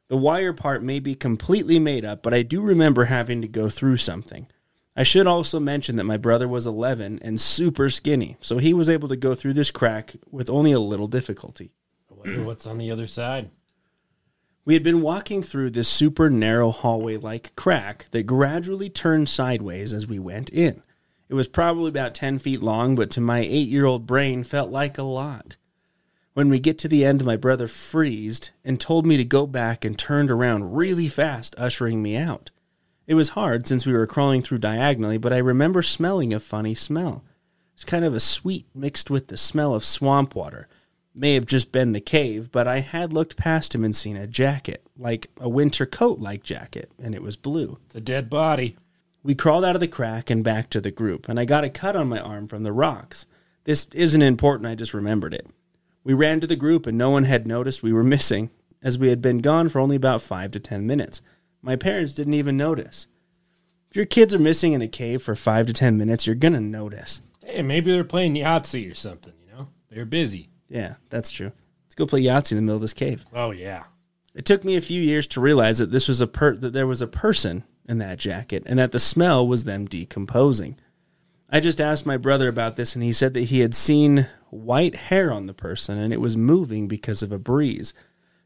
The 0.08 0.16
wire 0.16 0.52
part 0.52 0.82
may 0.82 0.98
be 0.98 1.14
completely 1.14 1.78
made 1.78 2.04
up, 2.04 2.22
but 2.22 2.34
I 2.34 2.42
do 2.42 2.60
remember 2.60 3.04
having 3.04 3.40
to 3.42 3.48
go 3.48 3.68
through 3.68 3.96
something. 3.98 4.48
I 4.96 5.04
should 5.04 5.26
also 5.26 5.58
mention 5.58 5.96
that 5.96 6.04
my 6.04 6.16
brother 6.18 6.46
was 6.46 6.66
11 6.66 7.20
and 7.22 7.40
super 7.40 7.88
skinny, 7.88 8.36
so 8.40 8.58
he 8.58 8.74
was 8.74 8.90
able 8.90 9.08
to 9.08 9.16
go 9.16 9.34
through 9.34 9.54
this 9.54 9.70
crack 9.70 10.16
with 10.30 10.50
only 10.50 10.72
a 10.72 10.80
little 10.80 11.08
difficulty. 11.08 11.72
I 12.10 12.14
wonder 12.14 12.44
what's 12.44 12.66
on 12.66 12.76
the 12.76 12.90
other 12.90 13.06
side. 13.06 13.50
We 14.64 14.74
had 14.74 14.84
been 14.84 15.02
walking 15.02 15.42
through 15.42 15.70
this 15.70 15.88
super 15.88 16.30
narrow 16.30 16.70
hallway 16.70 17.16
like 17.16 17.54
crack 17.56 18.06
that 18.12 18.24
gradually 18.24 18.88
turned 18.88 19.28
sideways 19.28 19.92
as 19.92 20.06
we 20.06 20.20
went 20.20 20.50
in. 20.50 20.84
It 21.28 21.34
was 21.34 21.48
probably 21.48 21.88
about 21.88 22.14
10 22.14 22.38
feet 22.38 22.62
long, 22.62 22.94
but 22.94 23.10
to 23.12 23.20
my 23.20 23.40
eight 23.40 23.68
year 23.68 23.86
old 23.86 24.06
brain 24.06 24.44
felt 24.44 24.70
like 24.70 24.98
a 24.98 25.02
lot. 25.02 25.56
When 26.34 26.48
we 26.48 26.60
get 26.60 26.78
to 26.78 26.88
the 26.88 27.04
end, 27.04 27.24
my 27.24 27.36
brother 27.36 27.66
freezed 27.66 28.50
and 28.64 28.78
told 28.78 29.04
me 29.04 29.16
to 29.16 29.24
go 29.24 29.48
back 29.48 29.84
and 29.84 29.98
turned 29.98 30.30
around 30.30 30.74
really 30.74 31.08
fast, 31.08 31.56
ushering 31.58 32.00
me 32.00 32.16
out. 32.16 32.50
It 33.08 33.14
was 33.14 33.30
hard 33.30 33.66
since 33.66 33.84
we 33.84 33.92
were 33.92 34.06
crawling 34.06 34.42
through 34.42 34.58
diagonally, 34.58 35.18
but 35.18 35.32
I 35.32 35.38
remember 35.38 35.82
smelling 35.82 36.32
a 36.32 36.38
funny 36.38 36.76
smell. 36.76 37.24
It's 37.74 37.84
kind 37.84 38.04
of 38.04 38.14
a 38.14 38.20
sweet 38.20 38.66
mixed 38.74 39.10
with 39.10 39.26
the 39.26 39.36
smell 39.36 39.74
of 39.74 39.84
swamp 39.84 40.36
water. 40.36 40.68
May 41.14 41.34
have 41.34 41.44
just 41.44 41.72
been 41.72 41.92
the 41.92 42.00
cave, 42.00 42.50
but 42.50 42.66
I 42.66 42.80
had 42.80 43.12
looked 43.12 43.36
past 43.36 43.74
him 43.74 43.84
and 43.84 43.94
seen 43.94 44.16
a 44.16 44.26
jacket, 44.26 44.86
like 44.96 45.30
a 45.38 45.48
winter 45.48 45.84
coat 45.84 46.20
like 46.20 46.42
jacket, 46.42 46.90
and 47.02 47.14
it 47.14 47.22
was 47.22 47.36
blue. 47.36 47.78
It's 47.86 47.96
a 47.96 48.00
dead 48.00 48.30
body. 48.30 48.76
We 49.22 49.34
crawled 49.34 49.64
out 49.64 49.76
of 49.76 49.80
the 49.80 49.88
crack 49.88 50.30
and 50.30 50.42
back 50.42 50.70
to 50.70 50.80
the 50.80 50.90
group, 50.90 51.28
and 51.28 51.38
I 51.38 51.44
got 51.44 51.64
a 51.64 51.70
cut 51.70 51.96
on 51.96 52.08
my 52.08 52.18
arm 52.18 52.48
from 52.48 52.62
the 52.62 52.72
rocks. 52.72 53.26
This 53.64 53.86
isn't 53.92 54.22
important, 54.22 54.68
I 54.68 54.74
just 54.74 54.94
remembered 54.94 55.34
it. 55.34 55.46
We 56.02 56.14
ran 56.14 56.40
to 56.40 56.46
the 56.46 56.56
group, 56.56 56.86
and 56.86 56.96
no 56.96 57.10
one 57.10 57.24
had 57.24 57.46
noticed 57.46 57.82
we 57.82 57.92
were 57.92 58.02
missing, 58.04 58.50
as 58.82 58.98
we 58.98 59.08
had 59.08 59.20
been 59.20 59.38
gone 59.38 59.68
for 59.68 59.80
only 59.80 59.96
about 59.96 60.22
five 60.22 60.50
to 60.52 60.60
ten 60.60 60.86
minutes. 60.86 61.20
My 61.60 61.76
parents 61.76 62.14
didn't 62.14 62.34
even 62.34 62.56
notice. 62.56 63.06
If 63.90 63.96
your 63.96 64.06
kids 64.06 64.34
are 64.34 64.38
missing 64.38 64.72
in 64.72 64.80
a 64.80 64.88
cave 64.88 65.22
for 65.22 65.34
five 65.34 65.66
to 65.66 65.74
ten 65.74 65.98
minutes, 65.98 66.26
you're 66.26 66.34
gonna 66.34 66.60
notice. 66.60 67.20
Hey, 67.44 67.60
maybe 67.60 67.92
they're 67.92 68.02
playing 68.02 68.34
Yahtzee 68.34 68.90
or 68.90 68.94
something, 68.94 69.34
you 69.46 69.54
know? 69.54 69.68
They're 69.90 70.06
busy. 70.06 70.48
Yeah, 70.72 70.94
that's 71.10 71.30
true. 71.30 71.52
Let's 71.84 71.94
go 71.94 72.06
play 72.06 72.22
Yahtzee 72.22 72.52
in 72.52 72.56
the 72.56 72.62
middle 72.62 72.76
of 72.76 72.80
this 72.82 72.94
cave. 72.94 73.26
Oh, 73.34 73.50
yeah. 73.50 73.84
It 74.34 74.46
took 74.46 74.64
me 74.64 74.76
a 74.76 74.80
few 74.80 75.00
years 75.00 75.26
to 75.28 75.40
realize 75.42 75.76
that 75.78 75.92
this 75.92 76.08
was 76.08 76.22
a 76.22 76.26
per- 76.26 76.56
that 76.56 76.72
there 76.72 76.86
was 76.86 77.02
a 77.02 77.06
person 77.06 77.64
in 77.86 77.98
that 77.98 78.18
jacket 78.18 78.62
and 78.64 78.78
that 78.78 78.92
the 78.92 78.98
smell 78.98 79.46
was 79.46 79.64
them 79.64 79.84
decomposing. 79.84 80.78
I 81.50 81.60
just 81.60 81.82
asked 81.82 82.06
my 82.06 82.16
brother 82.16 82.48
about 82.48 82.76
this 82.76 82.94
and 82.94 83.04
he 83.04 83.12
said 83.12 83.34
that 83.34 83.44
he 83.44 83.60
had 83.60 83.74
seen 83.74 84.26
white 84.48 84.94
hair 84.94 85.30
on 85.30 85.46
the 85.46 85.52
person 85.52 85.98
and 85.98 86.10
it 86.10 86.20
was 86.20 86.34
moving 86.34 86.88
because 86.88 87.22
of 87.22 87.30
a 87.30 87.38
breeze. 87.38 87.92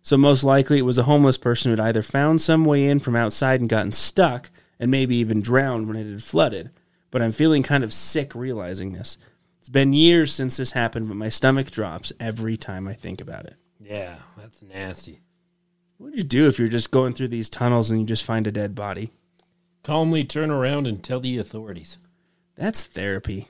So 0.03 0.17
most 0.17 0.43
likely 0.43 0.79
it 0.79 0.85
was 0.85 0.99
a 0.99 1.05
homeless 1.05 1.39
person 1.39 1.71
who 1.71 1.77
had 1.77 1.89
either 1.89 2.03
found 2.03 2.41
some 2.41 2.65
way 2.65 2.87
in 2.87 2.99
from 2.99 3.15
outside 3.15 3.61
and 3.61 3.69
gotten 3.69 3.93
stuck 3.93 4.51
and 4.81 4.91
maybe 4.91 5.15
even 5.17 5.41
drowned 5.41 5.87
when 5.87 5.97
it 5.97 6.11
had 6.11 6.23
flooded. 6.23 6.71
But 7.13 7.23
I'm 7.23 7.33
feeling 7.33 7.63
kind 7.63 7.85
of 7.85 7.93
sick 7.93 8.35
realizing 8.35 8.93
this. 8.93 9.19
It's 9.67 9.73
been 9.73 9.95
years 9.95 10.33
since 10.33 10.59
this 10.59 10.71
happened, 10.71 11.09
but 11.09 11.17
my 11.17 11.29
stomach 11.29 11.73
drops 11.73 12.13
every 12.21 12.57
time 12.57 12.87
I 12.87 12.93
think 12.93 13.21
about 13.21 13.47
it. 13.47 13.57
Yeah, 13.81 14.19
that's 14.37 14.63
nasty. 14.63 15.23
What 15.99 16.13
do 16.13 16.17
you 16.17 16.23
do 16.23 16.47
if 16.47 16.57
you're 16.57 16.69
just 16.69 16.93
going 16.93 17.15
through 17.15 17.27
these 17.27 17.49
tunnels 17.49 17.91
and 17.91 17.99
you 17.99 18.07
just 18.07 18.23
find 18.23 18.47
a 18.47 18.53
dead 18.53 18.77
body? 18.77 19.11
Calmly 19.83 20.23
turn 20.23 20.53
around 20.53 20.87
and 20.87 21.03
tell 21.03 21.19
the 21.19 21.37
authorities. 21.39 21.99
That's 22.55 22.85
therapy. 22.85 23.49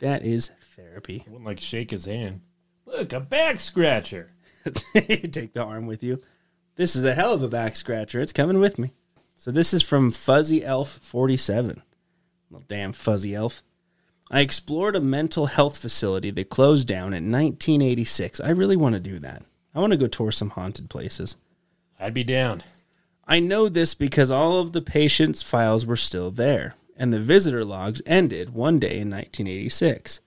That 0.00 0.22
is 0.22 0.50
therapy. 0.60 1.24
I 1.26 1.30
wouldn't 1.30 1.46
like 1.46 1.60
shake 1.60 1.92
his 1.92 2.04
hand. 2.04 2.42
Look, 2.84 3.14
a 3.14 3.20
back 3.20 3.58
scratcher. 3.58 4.32
Take 4.92 5.54
the 5.54 5.64
arm 5.64 5.86
with 5.86 6.02
you. 6.02 6.20
This 6.76 6.94
is 6.94 7.06
a 7.06 7.14
hell 7.14 7.32
of 7.32 7.42
a 7.42 7.48
back 7.48 7.76
scratcher. 7.76 8.20
It's 8.20 8.34
coming 8.34 8.60
with 8.60 8.78
me. 8.78 8.92
So 9.34 9.50
this 9.50 9.72
is 9.72 9.82
from 9.82 10.10
Fuzzy 10.10 10.62
Elf 10.62 10.98
47. 11.00 11.82
Little 12.50 12.66
damn 12.68 12.92
Fuzzy 12.92 13.34
Elf. 13.34 13.62
I 14.34 14.40
explored 14.40 14.96
a 14.96 15.00
mental 15.00 15.44
health 15.44 15.76
facility 15.76 16.30
that 16.30 16.48
closed 16.48 16.88
down 16.88 17.12
in 17.12 17.30
1986. 17.30 18.40
I 18.40 18.48
really 18.48 18.76
want 18.76 18.94
to 18.94 19.00
do 19.00 19.18
that. 19.18 19.42
I 19.74 19.80
want 19.80 19.90
to 19.90 19.98
go 19.98 20.06
tour 20.06 20.32
some 20.32 20.50
haunted 20.50 20.88
places. 20.88 21.36
I'd 22.00 22.14
be 22.14 22.24
down. 22.24 22.62
I 23.28 23.40
know 23.40 23.68
this 23.68 23.92
because 23.92 24.30
all 24.30 24.58
of 24.58 24.72
the 24.72 24.80
patients' 24.80 25.42
files 25.42 25.84
were 25.84 25.96
still 25.96 26.30
there, 26.30 26.76
and 26.96 27.12
the 27.12 27.20
visitor 27.20 27.62
logs 27.62 28.00
ended 28.06 28.54
one 28.54 28.78
day 28.78 29.00
in 29.00 29.10
1986. 29.10 30.20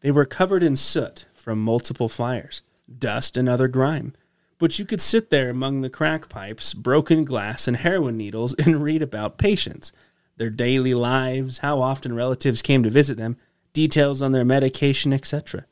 They 0.00 0.10
were 0.10 0.24
covered 0.24 0.62
in 0.62 0.76
soot 0.76 1.26
from 1.34 1.62
multiple 1.62 2.08
fires, 2.08 2.62
dust, 2.98 3.36
and 3.36 3.46
other 3.46 3.68
grime. 3.68 4.14
But 4.58 4.78
you 4.78 4.86
could 4.86 5.02
sit 5.02 5.28
there 5.28 5.50
among 5.50 5.82
the 5.82 5.90
crack 5.90 6.30
pipes, 6.30 6.72
broken 6.72 7.26
glass, 7.26 7.68
and 7.68 7.76
heroin 7.76 8.16
needles 8.16 8.54
and 8.64 8.82
read 8.82 9.02
about 9.02 9.36
patients, 9.36 9.92
their 10.38 10.48
daily 10.48 10.94
lives, 10.94 11.58
how 11.58 11.82
often 11.82 12.14
relatives 12.14 12.62
came 12.62 12.82
to 12.82 12.90
visit 12.90 13.18
them, 13.18 13.36
details 13.72 14.22
on 14.22 14.32
their 14.32 14.44
medication, 14.44 15.12
etc. 15.12 15.66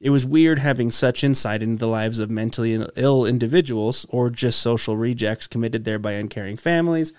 It 0.00 0.10
was 0.10 0.26
weird 0.26 0.58
having 0.58 0.90
such 0.90 1.22
insight 1.22 1.62
into 1.62 1.78
the 1.78 1.90
lives 1.90 2.18
of 2.18 2.28
mentally 2.28 2.74
ill 2.96 3.24
individuals 3.24 4.04
or 4.08 4.30
just 4.30 4.60
social 4.60 4.96
rejects 4.96 5.46
committed 5.46 5.84
there 5.84 6.00
by 6.00 6.12
uncaring 6.12 6.56
families, 6.56 7.12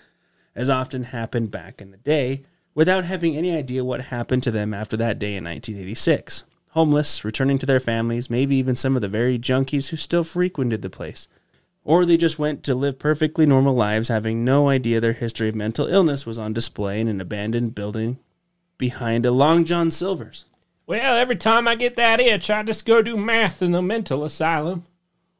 as 0.54 0.70
often 0.70 1.04
happened 1.04 1.50
back 1.50 1.82
in 1.82 1.92
the 1.92 1.98
day, 1.98 2.44
without 2.76 3.06
having 3.06 3.38
any 3.38 3.56
idea 3.56 3.86
what 3.86 4.02
happened 4.02 4.44
to 4.44 4.52
them 4.52 4.74
after 4.74 4.98
that 4.98 5.18
day 5.18 5.36
in 5.36 5.46
1986. 5.46 6.44
Homeless, 6.72 7.24
returning 7.24 7.58
to 7.60 7.66
their 7.66 7.80
families, 7.80 8.30
maybe 8.30 8.58
even 8.58 8.76
some 8.76 8.98
of 8.98 9.02
the 9.02 9.08
very 9.08 9.40
junkies 9.40 9.90
who 9.90 9.96
still 9.96 10.26
frequented 10.26 10.82
the 10.82 10.90
place. 10.90 11.30
Or 11.86 12.06
they 12.06 12.18
just 12.18 12.40
went 12.40 12.64
to 12.64 12.76
live 12.76 13.00
perfectly 13.00 13.46
normal 13.46 13.76
lives, 13.76 14.10
having 14.10 14.44
no 14.44 14.68
idea 14.68 15.00
their 15.00 15.14
history 15.14 15.48
of 15.48 15.56
mental 15.56 15.88
illness 15.88 16.26
was 16.26 16.40
on 16.40 16.52
display 16.52 17.00
in 17.00 17.08
an 17.08 17.22
abandoned 17.22 17.76
building 17.76 18.20
behind 18.84 19.26
a 19.26 19.32
Long 19.32 19.64
John 19.64 19.90
Silver's. 19.90 20.44
Well, 20.86 21.16
every 21.16 21.38
time 21.38 21.70
I 21.70 21.76
get 21.76 21.96
that 21.96 22.20
itch, 22.20 22.50
I 22.50 22.64
just 22.64 22.86
go 22.86 23.02
do 23.02 23.16
math 23.16 23.62
in 23.62 23.72
the 23.72 23.82
mental 23.82 24.26
asylum. 24.26 24.86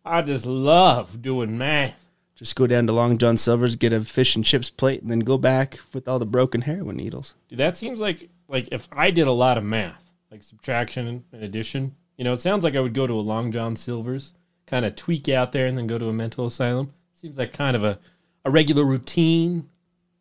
I 0.06 0.22
just 0.22 0.46
love 0.46 1.22
doing 1.22 1.58
math. 1.58 2.06
Just 2.36 2.56
go 2.56 2.68
down 2.68 2.88
to 2.88 2.94
Long 2.94 3.18
John 3.18 3.36
Silver's, 3.36 3.76
get 3.76 3.92
a 3.92 4.00
fish 4.00 4.38
and 4.38 4.46
chips 4.46 4.70
plate, 4.70 5.02
and 5.02 5.12
then 5.12 5.20
go 5.20 5.38
back 5.38 5.78
with 5.92 6.08
all 6.08 6.20
the 6.20 6.26
broken 6.26 6.62
heroin 6.62 6.96
needles. 6.96 7.36
Dude, 7.50 7.60
that 7.60 7.76
seems 7.76 8.00
like 8.00 8.30
like 8.48 8.70
if 8.72 8.88
I 8.94 9.12
did 9.12 9.28
a 9.28 9.34
lot 9.34 9.58
of 9.58 9.66
math, 9.66 10.10
like 10.32 10.42
subtraction 10.42 11.26
and 11.34 11.44
addition. 11.44 11.96
You 12.16 12.24
know, 12.24 12.32
it 12.32 12.40
sounds 12.40 12.64
like 12.64 12.78
I 12.78 12.80
would 12.80 12.94
go 12.94 13.08
to 13.08 13.14
a 13.14 13.16
Long 13.16 13.52
John 13.52 13.76
Silver's, 13.76 14.32
kind 14.68 14.86
of 14.86 14.96
tweak 14.96 15.28
out 15.28 15.52
there, 15.52 15.68
and 15.68 15.78
then 15.78 15.88
go 15.88 15.98
to 15.98 16.08
a 16.08 16.14
mental 16.14 16.46
asylum. 16.46 16.94
Seems 17.12 17.38
like 17.38 17.52
kind 17.52 17.76
of 17.76 17.84
a, 17.84 18.00
a 18.46 18.52
regular 18.52 18.86
routine. 18.86 19.68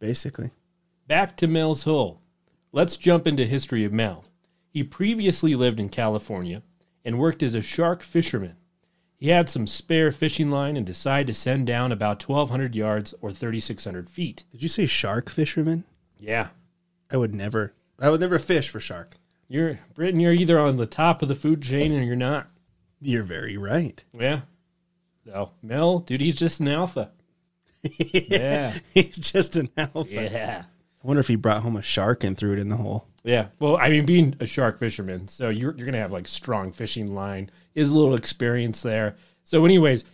Basically. 0.00 0.50
Back 1.06 1.36
to 1.36 1.46
Mel's 1.46 1.84
Hole. 1.84 2.21
Let's 2.72 2.96
jump 2.96 3.26
into 3.26 3.44
history 3.44 3.84
of 3.84 3.92
Mel. 3.92 4.24
He 4.70 4.82
previously 4.82 5.54
lived 5.54 5.78
in 5.78 5.90
California 5.90 6.62
and 7.04 7.18
worked 7.18 7.42
as 7.42 7.54
a 7.54 7.60
shark 7.60 8.02
fisherman. 8.02 8.56
He 9.18 9.28
had 9.28 9.50
some 9.50 9.66
spare 9.66 10.10
fishing 10.10 10.50
line 10.50 10.76
and 10.76 10.86
decided 10.86 11.26
to 11.28 11.34
send 11.34 11.66
down 11.66 11.92
about 11.92 12.26
1,200 12.26 12.74
yards 12.74 13.14
or 13.20 13.30
3,600 13.30 14.08
feet. 14.08 14.44
Did 14.50 14.62
you 14.62 14.68
say 14.68 14.86
shark 14.86 15.28
fisherman? 15.30 15.84
Yeah. 16.18 16.48
I 17.10 17.18
would 17.18 17.34
never. 17.34 17.74
I 18.00 18.08
would 18.08 18.20
never 18.20 18.38
fish 18.38 18.68
for 18.70 18.80
shark. 18.80 19.16
You're, 19.48 19.78
Britton, 19.94 20.18
you're 20.18 20.32
either 20.32 20.58
on 20.58 20.76
the 20.76 20.86
top 20.86 21.20
of 21.20 21.28
the 21.28 21.34
food 21.34 21.62
chain 21.62 21.92
or 21.92 22.00
you're 22.02 22.16
not. 22.16 22.48
You're 23.02 23.22
very 23.22 23.56
right. 23.58 24.02
Yeah. 24.18 24.40
So, 25.26 25.52
Mel, 25.62 25.98
dude, 26.00 26.22
he's 26.22 26.36
just 26.36 26.60
an 26.60 26.68
alpha. 26.68 27.10
Yeah. 28.12 28.78
He's 28.94 29.18
just 29.18 29.56
an 29.56 29.68
alpha. 29.76 30.10
Yeah. 30.10 30.64
I 31.02 31.06
wonder 31.06 31.20
if 31.20 31.28
he 31.28 31.36
brought 31.36 31.62
home 31.62 31.76
a 31.76 31.82
shark 31.82 32.22
and 32.22 32.36
threw 32.36 32.52
it 32.52 32.58
in 32.58 32.68
the 32.68 32.76
hole. 32.76 33.06
Yeah. 33.24 33.48
Well, 33.58 33.76
I 33.76 33.88
mean, 33.88 34.04
being 34.04 34.36
a 34.40 34.46
shark 34.46 34.78
fisherman, 34.78 35.28
so 35.28 35.48
you're 35.48 35.74
you're 35.76 35.86
gonna 35.86 35.98
have 35.98 36.12
like 36.12 36.28
strong 36.28 36.72
fishing 36.72 37.14
line. 37.14 37.50
Is 37.74 37.90
a 37.90 37.98
little 37.98 38.14
experience 38.14 38.82
there. 38.82 39.16
So, 39.42 39.64
anyways, 39.64 40.04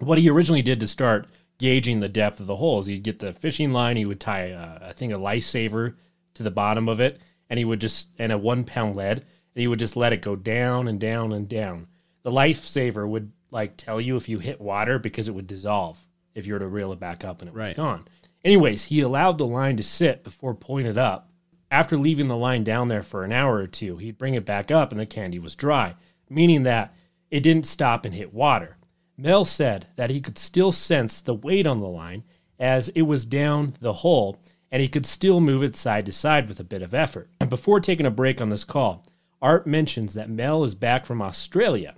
what 0.00 0.18
he 0.18 0.28
originally 0.28 0.62
did 0.62 0.80
to 0.80 0.86
start 0.86 1.26
gauging 1.58 2.00
the 2.00 2.08
depth 2.08 2.40
of 2.40 2.46
the 2.46 2.56
hole 2.56 2.80
is 2.80 2.86
he'd 2.86 3.02
get 3.02 3.18
the 3.18 3.32
fishing 3.32 3.72
line. 3.72 3.96
He 3.96 4.06
would 4.06 4.20
tie, 4.20 4.52
uh, 4.52 4.88
I 4.88 4.92
think, 4.92 5.12
a 5.12 5.16
lifesaver 5.16 5.94
to 6.34 6.42
the 6.42 6.50
bottom 6.50 6.88
of 6.88 7.00
it, 7.00 7.20
and 7.48 7.58
he 7.58 7.64
would 7.64 7.80
just 7.80 8.08
and 8.18 8.32
a 8.32 8.38
one 8.38 8.64
pound 8.64 8.96
lead, 8.96 9.18
and 9.18 9.60
he 9.60 9.66
would 9.66 9.78
just 9.78 9.96
let 9.96 10.12
it 10.12 10.22
go 10.22 10.36
down 10.36 10.88
and 10.88 10.98
down 11.00 11.32
and 11.32 11.48
down. 11.48 11.86
The 12.22 12.30
lifesaver 12.30 13.08
would 13.08 13.32
like 13.50 13.76
tell 13.76 14.00
you 14.00 14.16
if 14.16 14.28
you 14.28 14.38
hit 14.38 14.60
water 14.60 14.98
because 14.98 15.28
it 15.28 15.34
would 15.34 15.46
dissolve 15.46 15.98
if 16.34 16.46
you 16.46 16.54
were 16.54 16.58
to 16.58 16.66
reel 16.66 16.92
it 16.92 16.98
back 16.98 17.24
up 17.24 17.40
and 17.40 17.48
it 17.48 17.54
was 17.54 17.74
gone. 17.74 18.04
Anyways, 18.44 18.84
he 18.84 19.00
allowed 19.00 19.38
the 19.38 19.46
line 19.46 19.76
to 19.78 19.82
sit 19.82 20.22
before 20.22 20.54
pulling 20.54 20.86
it 20.86 20.98
up. 20.98 21.30
After 21.70 21.96
leaving 21.96 22.28
the 22.28 22.36
line 22.36 22.62
down 22.62 22.88
there 22.88 23.02
for 23.02 23.24
an 23.24 23.32
hour 23.32 23.56
or 23.56 23.66
two, 23.66 23.96
he'd 23.96 24.18
bring 24.18 24.34
it 24.34 24.44
back 24.44 24.70
up 24.70 24.92
and 24.92 25.00
the 25.00 25.06
candy 25.06 25.38
was 25.38 25.54
dry, 25.54 25.94
meaning 26.28 26.62
that 26.64 26.94
it 27.30 27.40
didn't 27.40 27.66
stop 27.66 28.04
and 28.04 28.14
hit 28.14 28.34
water. 28.34 28.76
Mel 29.16 29.44
said 29.44 29.86
that 29.96 30.10
he 30.10 30.20
could 30.20 30.38
still 30.38 30.72
sense 30.72 31.20
the 31.20 31.34
weight 31.34 31.66
on 31.66 31.80
the 31.80 31.88
line 31.88 32.22
as 32.58 32.90
it 32.90 33.02
was 33.02 33.24
down 33.24 33.74
the 33.80 33.92
hole 33.92 34.38
and 34.70 34.82
he 34.82 34.88
could 34.88 35.06
still 35.06 35.40
move 35.40 35.62
it 35.62 35.76
side 35.76 36.04
to 36.04 36.12
side 36.12 36.48
with 36.48 36.58
a 36.58 36.64
bit 36.64 36.82
of 36.82 36.94
effort. 36.94 37.30
And 37.40 37.48
before 37.48 37.80
taking 37.80 38.06
a 38.06 38.10
break 38.10 38.40
on 38.40 38.48
this 38.48 38.64
call, 38.64 39.06
Art 39.40 39.66
mentions 39.66 40.14
that 40.14 40.30
Mel 40.30 40.64
is 40.64 40.74
back 40.74 41.06
from 41.06 41.22
Australia, 41.22 41.94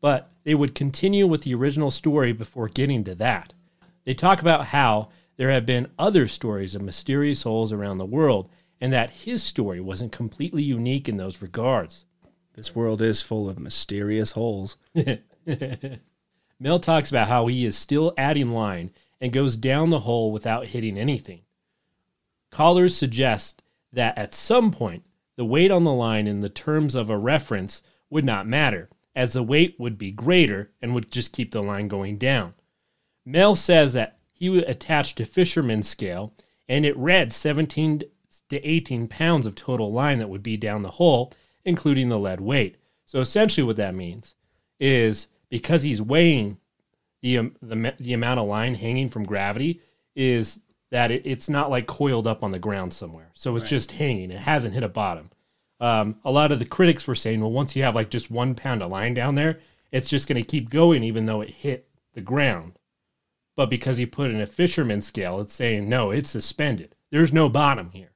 but 0.00 0.30
they 0.44 0.54
would 0.54 0.74
continue 0.74 1.26
with 1.26 1.42
the 1.42 1.54
original 1.54 1.90
story 1.90 2.32
before 2.32 2.68
getting 2.68 3.02
to 3.04 3.14
that. 3.14 3.54
They 4.04 4.14
talk 4.14 4.40
about 4.40 4.66
how 4.66 5.08
there 5.38 5.50
have 5.50 5.64
been 5.64 5.90
other 5.98 6.28
stories 6.28 6.74
of 6.74 6.82
mysterious 6.82 7.42
holes 7.42 7.72
around 7.72 7.96
the 7.98 8.04
world 8.04 8.50
and 8.80 8.92
that 8.92 9.10
his 9.10 9.42
story 9.42 9.80
wasn't 9.80 10.12
completely 10.12 10.62
unique 10.62 11.08
in 11.08 11.16
those 11.16 11.40
regards. 11.40 12.04
This 12.54 12.74
world 12.74 13.00
is 13.00 13.22
full 13.22 13.48
of 13.48 13.58
mysterious 13.58 14.32
holes. 14.32 14.76
Mel 16.60 16.80
talks 16.80 17.08
about 17.08 17.28
how 17.28 17.46
he 17.46 17.64
is 17.64 17.76
still 17.76 18.12
adding 18.18 18.50
line 18.50 18.90
and 19.20 19.32
goes 19.32 19.56
down 19.56 19.90
the 19.90 20.00
hole 20.00 20.32
without 20.32 20.66
hitting 20.66 20.98
anything. 20.98 21.42
Callers 22.50 22.96
suggest 22.96 23.62
that 23.92 24.18
at 24.18 24.34
some 24.34 24.72
point, 24.72 25.04
the 25.36 25.44
weight 25.44 25.70
on 25.70 25.84
the 25.84 25.92
line 25.92 26.26
in 26.26 26.40
the 26.40 26.48
terms 26.48 26.96
of 26.96 27.10
a 27.10 27.16
reference 27.16 27.82
would 28.10 28.24
not 28.24 28.46
matter, 28.46 28.88
as 29.14 29.34
the 29.34 29.42
weight 29.44 29.76
would 29.78 29.98
be 29.98 30.10
greater 30.10 30.72
and 30.82 30.94
would 30.94 31.12
just 31.12 31.32
keep 31.32 31.52
the 31.52 31.62
line 31.62 31.86
going 31.86 32.18
down. 32.18 32.54
Mel 33.24 33.54
says 33.54 33.92
that 33.92 34.17
he 34.38 34.58
attached 34.58 35.20
a 35.20 35.24
to 35.24 35.30
fisherman's 35.30 35.88
scale, 35.88 36.32
and 36.68 36.86
it 36.86 36.96
read 36.96 37.32
17 37.32 38.02
to 38.48 38.68
18 38.68 39.08
pounds 39.08 39.46
of 39.46 39.54
total 39.54 39.92
line 39.92 40.18
that 40.18 40.28
would 40.28 40.42
be 40.42 40.56
down 40.56 40.82
the 40.82 40.92
hole, 40.92 41.32
including 41.64 42.08
the 42.08 42.18
lead 42.18 42.40
weight. 42.40 42.76
So 43.04 43.20
essentially, 43.20 43.64
what 43.64 43.76
that 43.76 43.94
means 43.94 44.34
is 44.78 45.26
because 45.50 45.82
he's 45.82 46.00
weighing 46.00 46.58
the 47.20 47.38
um, 47.38 47.56
the 47.60 47.94
the 47.98 48.12
amount 48.12 48.40
of 48.40 48.46
line 48.46 48.76
hanging 48.76 49.08
from 49.08 49.24
gravity 49.24 49.80
is 50.14 50.60
that 50.90 51.10
it, 51.10 51.22
it's 51.24 51.48
not 51.48 51.70
like 51.70 51.86
coiled 51.86 52.26
up 52.26 52.42
on 52.42 52.52
the 52.52 52.58
ground 52.58 52.94
somewhere. 52.94 53.30
So 53.34 53.56
it's 53.56 53.68
just 53.68 53.92
hanging. 53.92 54.30
It 54.30 54.38
hasn't 54.38 54.74
hit 54.74 54.84
a 54.84 54.88
bottom. 54.88 55.30
Um, 55.80 56.16
a 56.24 56.30
lot 56.30 56.52
of 56.52 56.58
the 56.58 56.64
critics 56.64 57.06
were 57.06 57.14
saying, 57.14 57.40
well, 57.40 57.50
once 57.50 57.76
you 57.76 57.82
have 57.82 57.94
like 57.94 58.10
just 58.10 58.30
one 58.30 58.54
pound 58.54 58.82
of 58.82 58.90
line 58.90 59.14
down 59.14 59.34
there, 59.34 59.60
it's 59.92 60.08
just 60.08 60.28
going 60.28 60.42
to 60.42 60.48
keep 60.48 60.70
going 60.70 61.02
even 61.02 61.26
though 61.26 61.40
it 61.40 61.50
hit 61.50 61.88
the 62.14 62.20
ground. 62.20 62.77
But 63.58 63.70
because 63.70 63.96
he 63.96 64.06
put 64.06 64.30
in 64.30 64.40
a 64.40 64.46
fisherman 64.46 65.02
scale, 65.02 65.40
it's 65.40 65.52
saying 65.52 65.88
no, 65.88 66.12
it's 66.12 66.30
suspended. 66.30 66.94
There's 67.10 67.32
no 67.32 67.48
bottom 67.48 67.90
here. 67.90 68.12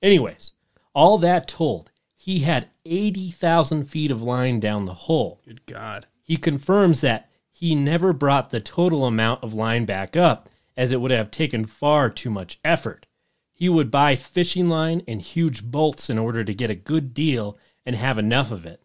Anyways, 0.00 0.52
all 0.94 1.18
that 1.18 1.48
told, 1.48 1.90
he 2.14 2.38
had 2.38 2.68
80,000 2.86 3.86
feet 3.86 4.12
of 4.12 4.22
line 4.22 4.60
down 4.60 4.84
the 4.84 4.94
hole. 4.94 5.40
Good 5.44 5.66
God. 5.66 6.06
He 6.22 6.36
confirms 6.36 7.00
that 7.00 7.28
he 7.50 7.74
never 7.74 8.12
brought 8.12 8.50
the 8.50 8.60
total 8.60 9.04
amount 9.04 9.42
of 9.42 9.52
line 9.52 9.84
back 9.84 10.16
up, 10.16 10.48
as 10.76 10.92
it 10.92 11.00
would 11.00 11.10
have 11.10 11.32
taken 11.32 11.66
far 11.66 12.08
too 12.08 12.30
much 12.30 12.60
effort. 12.62 13.06
He 13.52 13.68
would 13.68 13.90
buy 13.90 14.14
fishing 14.14 14.68
line 14.68 15.02
and 15.08 15.20
huge 15.20 15.64
bolts 15.64 16.08
in 16.08 16.20
order 16.20 16.44
to 16.44 16.54
get 16.54 16.70
a 16.70 16.76
good 16.76 17.12
deal 17.12 17.58
and 17.84 17.96
have 17.96 18.16
enough 18.16 18.52
of 18.52 18.64
it. 18.64 18.80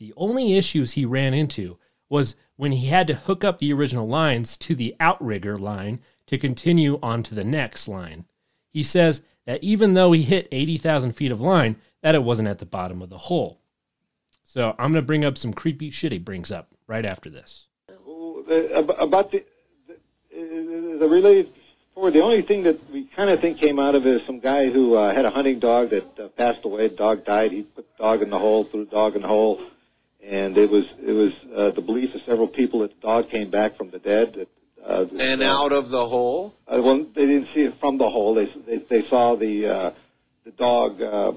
The 0.00 0.12
only 0.16 0.56
issues 0.56 0.94
he 0.94 1.04
ran 1.04 1.34
into 1.34 1.78
was 2.12 2.36
when 2.56 2.72
he 2.72 2.88
had 2.88 3.06
to 3.06 3.14
hook 3.14 3.42
up 3.42 3.58
the 3.58 3.72
original 3.72 4.06
lines 4.06 4.58
to 4.58 4.74
the 4.74 4.94
outrigger 5.00 5.56
line 5.56 5.98
to 6.26 6.36
continue 6.36 6.98
on 7.02 7.22
to 7.22 7.34
the 7.34 7.42
next 7.42 7.88
line. 7.88 8.26
He 8.68 8.82
says 8.82 9.22
that 9.46 9.64
even 9.64 9.94
though 9.94 10.12
he 10.12 10.22
hit 10.22 10.46
80,000 10.52 11.12
feet 11.12 11.32
of 11.32 11.40
line, 11.40 11.76
that 12.02 12.14
it 12.14 12.22
wasn't 12.22 12.48
at 12.48 12.58
the 12.58 12.66
bottom 12.66 13.00
of 13.00 13.08
the 13.08 13.16
hole. 13.16 13.62
So 14.44 14.74
I'm 14.78 14.92
going 14.92 15.02
to 15.02 15.06
bring 15.06 15.24
up 15.24 15.38
some 15.38 15.54
creepy 15.54 15.88
shit 15.88 16.12
he 16.12 16.18
brings 16.18 16.52
up 16.52 16.68
right 16.86 17.06
after 17.06 17.30
this. 17.30 17.68
about 18.98 19.32
the 19.32 19.44
the, 19.88 20.96
the 21.00 21.08
related 21.08 21.48
for 21.94 22.10
the 22.10 22.20
only 22.20 22.42
thing 22.42 22.64
that 22.64 22.90
we 22.90 23.04
kind 23.04 23.30
of 23.30 23.40
think 23.40 23.56
came 23.56 23.78
out 23.78 23.94
of 23.94 24.06
it 24.06 24.16
is 24.16 24.26
some 24.26 24.38
guy 24.38 24.68
who 24.68 24.96
uh, 24.96 25.14
had 25.14 25.24
a 25.24 25.30
hunting 25.30 25.58
dog 25.58 25.88
that 25.90 26.18
uh, 26.18 26.28
passed 26.28 26.64
away. 26.66 26.88
The 26.88 26.96
dog 26.96 27.24
died. 27.24 27.52
He 27.52 27.62
put 27.62 27.86
the 27.96 28.02
dog 28.02 28.20
in 28.20 28.28
the 28.28 28.38
hole, 28.38 28.64
threw 28.64 28.84
the 28.84 28.90
dog 28.90 29.16
in 29.16 29.22
the 29.22 29.28
hole, 29.28 29.62
and 30.22 30.56
it 30.56 30.70
was 30.70 30.84
it 31.04 31.12
was 31.12 31.32
uh, 31.54 31.70
the 31.70 31.80
belief 31.80 32.14
of 32.14 32.22
several 32.22 32.48
people 32.48 32.80
that 32.80 32.94
the 32.94 33.00
dog 33.06 33.28
came 33.28 33.50
back 33.50 33.76
from 33.76 33.90
the 33.90 33.98
dead. 33.98 34.34
That, 34.34 34.48
uh, 34.84 35.06
And 35.18 35.42
out 35.42 35.72
of 35.72 35.90
the 35.90 36.08
hole? 36.08 36.54
Uh, 36.66 36.80
well, 36.82 37.04
they 37.14 37.26
didn't 37.26 37.48
see 37.54 37.62
it 37.62 37.74
from 37.80 37.98
the 37.98 38.08
hole. 38.08 38.34
They 38.34 38.46
they, 38.66 38.76
they 38.78 39.02
saw 39.02 39.34
the 39.36 39.66
uh, 39.66 39.90
the 40.44 40.50
dog 40.52 41.00
uh, 41.02 41.32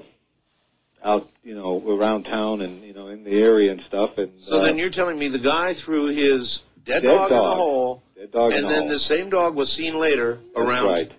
out, 1.04 1.28
you 1.44 1.54
know, 1.54 1.82
around 1.96 2.24
town 2.24 2.60
and 2.62 2.82
you 2.82 2.92
know 2.94 3.08
in 3.08 3.24
the 3.24 3.30
area 3.40 3.70
and 3.72 3.80
stuff. 3.82 4.18
And 4.18 4.32
So 4.42 4.58
uh, 4.60 4.64
then 4.64 4.78
you're 4.78 4.90
telling 4.90 5.18
me 5.18 5.28
the 5.28 5.38
guy 5.38 5.74
threw 5.74 6.06
his 6.06 6.60
dead, 6.84 7.02
Dead 7.02 7.14
dog, 7.14 7.30
in 7.30 7.36
the 7.36 7.42
hole, 7.42 8.02
dead 8.16 8.32
dog 8.32 8.52
and 8.52 8.64
the 8.64 8.68
then 8.68 8.80
hole. 8.82 8.88
the 8.88 8.98
same 9.00 9.30
dog 9.30 9.54
was 9.54 9.72
seen 9.72 9.94
later 9.98 10.38
That's 10.54 10.66
around. 10.68 10.86
right. 10.86 11.12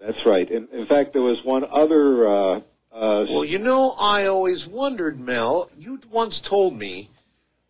That's 0.00 0.26
right. 0.26 0.50
In, 0.50 0.66
in 0.72 0.86
fact, 0.86 1.12
there 1.12 1.22
was 1.22 1.44
one 1.44 1.64
other. 1.68 2.26
Uh, 2.28 2.60
uh, 2.92 3.26
Well, 3.28 3.44
you 3.44 3.58
know, 3.58 3.92
I 3.92 4.26
always 4.26 4.66
wondered, 4.66 5.18
Mel. 5.20 5.70
You 5.78 5.98
once 6.10 6.40
told 6.40 6.76
me 6.76 7.10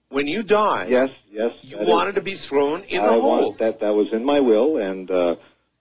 when 0.09 0.27
you 0.27 0.43
die, 0.43 0.87
yes, 0.89 1.11
yes. 1.31 1.53
you 1.63 1.77
that 1.77 1.85
is- 1.85 1.89
wanted 1.89 2.15
to 2.17 2.21
be 2.23 2.37
thrown 2.37 2.83
in 2.85 3.01
I 3.01 3.07
the 3.07 3.21
hole. 3.21 3.53
that 3.59 3.81
that 3.81 3.95
was 3.95 4.13
in 4.13 4.25
my 4.25 4.41
will, 4.41 4.77
and 4.79 5.11
uh, 5.11 5.37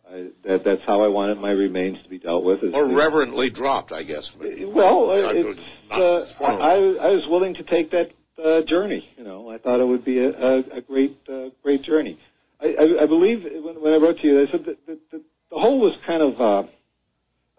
I, 0.10 0.28
that 0.44 0.64
that's 0.64 0.84
how 0.84 1.02
I 1.02 1.08
wanted 1.08 1.40
my 1.40 1.52
remains 1.52 2.02
to 2.04 2.10
be 2.10 2.20
dealt 2.20 2.44
with. 2.44 2.64
or 2.64 2.88
the- 2.88 2.94
reverently 2.94 3.50
dropped, 3.50 3.92
I 3.92 4.04
guess. 4.04 4.30
Well, 4.38 5.10
uh, 5.12 5.34
it's, 5.34 5.60
uh. 5.90 6.26
I, 6.40 6.76
I 7.10 7.12
was 7.16 7.28
willing 7.28 7.56
to 7.56 7.64
take 7.64 7.92
that 7.92 8.12
uh, 8.44 8.62
journey. 8.62 9.10
You 9.18 9.24
know, 9.24 9.50
I 9.50 9.58
thought 9.58 9.80
it 9.80 9.86
would 9.88 10.06
be 10.06 10.20
a, 10.20 10.30
a, 10.30 10.58
a 10.78 10.82
great, 10.82 11.18
uh, 11.30 11.50
great 11.64 11.82
journey. 11.82 12.18
I, 12.62 12.68
I, 12.80 13.04
I 13.04 13.06
believe 13.08 13.44
when, 13.44 13.82
when 13.82 13.94
I 13.94 13.98
wrote 13.98 14.20
to 14.20 14.28
you, 14.28 14.42
I 14.42 14.48
said 14.52 14.66
that 14.66 14.86
the, 14.86 14.98
the, 15.12 15.22
the 15.50 15.60
hole 15.60 15.80
was 15.80 15.96
kind 16.06 16.22
of. 16.22 16.40
Uh, 16.40 16.64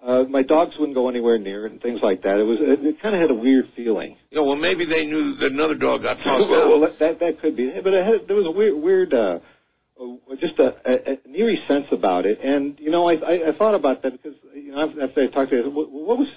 uh, 0.02 0.24
my 0.28 0.42
dogs 0.42 0.76
wouldn't 0.78 0.94
go 0.96 1.08
anywhere 1.08 1.38
near 1.38 1.64
it 1.66 1.72
and 1.72 1.80
things 1.80 2.00
like 2.02 2.22
that. 2.22 2.38
It 2.38 2.42
was. 2.42 2.58
It, 2.60 2.84
it 2.84 3.00
kind 3.00 3.14
of 3.14 3.20
had 3.20 3.30
a 3.30 3.34
weird 3.34 3.68
feeling. 3.76 4.16
You 4.30 4.38
know, 4.38 4.44
well, 4.44 4.56
maybe 4.56 4.84
they 4.84 5.06
knew 5.06 5.34
that 5.34 5.52
another 5.52 5.74
dog 5.76 6.02
got 6.02 6.18
tossed 6.20 6.48
well, 6.48 6.62
out. 6.62 6.80
well, 6.80 6.92
that- 6.98 7.18
that 7.20 7.40
could 7.40 7.54
be, 7.56 7.70
but 7.80 7.94
it 7.94 8.04
had, 8.04 8.26
there 8.26 8.36
was 8.36 8.46
a 8.46 8.50
weird, 8.50 8.74
weird, 8.74 9.14
uh, 9.14 9.38
uh, 10.00 10.34
just 10.36 10.58
a, 10.58 10.74
a, 10.84 11.10
an 11.26 11.34
eerie 11.34 11.62
sense 11.68 11.86
about 11.92 12.26
it. 12.26 12.40
And 12.42 12.78
you 12.80 12.90
know, 12.90 13.08
I, 13.08 13.14
I, 13.14 13.48
I 13.48 13.52
thought 13.52 13.74
about 13.74 14.02
that 14.02 14.20
because 14.20 14.36
you 14.54 14.72
know 14.72 14.92
after 15.02 15.20
I 15.22 15.26
talked 15.28 15.50
to 15.50 15.56
you, 15.58 15.70
what, 15.70 15.90
what 15.90 16.18
was, 16.18 16.28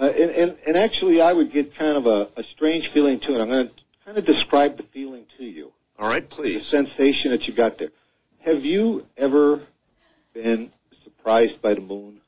uh, 0.00 0.04
and, 0.04 0.30
and 0.30 0.56
and 0.66 0.76
actually, 0.76 1.20
I 1.20 1.32
would 1.32 1.50
get 1.52 1.74
kind 1.74 1.96
of 1.96 2.06
a, 2.06 2.28
a 2.36 2.44
strange 2.54 2.92
feeling 2.92 3.18
to 3.20 3.34
it. 3.34 3.40
I'm 3.40 3.48
going 3.48 3.68
to 3.68 3.74
kind 4.04 4.16
of 4.18 4.24
describe 4.24 4.76
the 4.76 4.84
feeling 4.84 5.26
to 5.38 5.44
you, 5.44 5.72
All 5.98 6.08
right, 6.08 6.28
please. 6.28 6.58
the 6.58 6.64
sensation 6.64 7.32
that 7.32 7.48
you 7.48 7.54
got 7.54 7.78
there. 7.78 7.90
Have 8.44 8.64
you 8.64 9.06
ever 9.16 9.60
been 10.32 10.70
surprised 11.02 11.60
by 11.60 11.74
the 11.74 11.80
moon? 11.80 12.20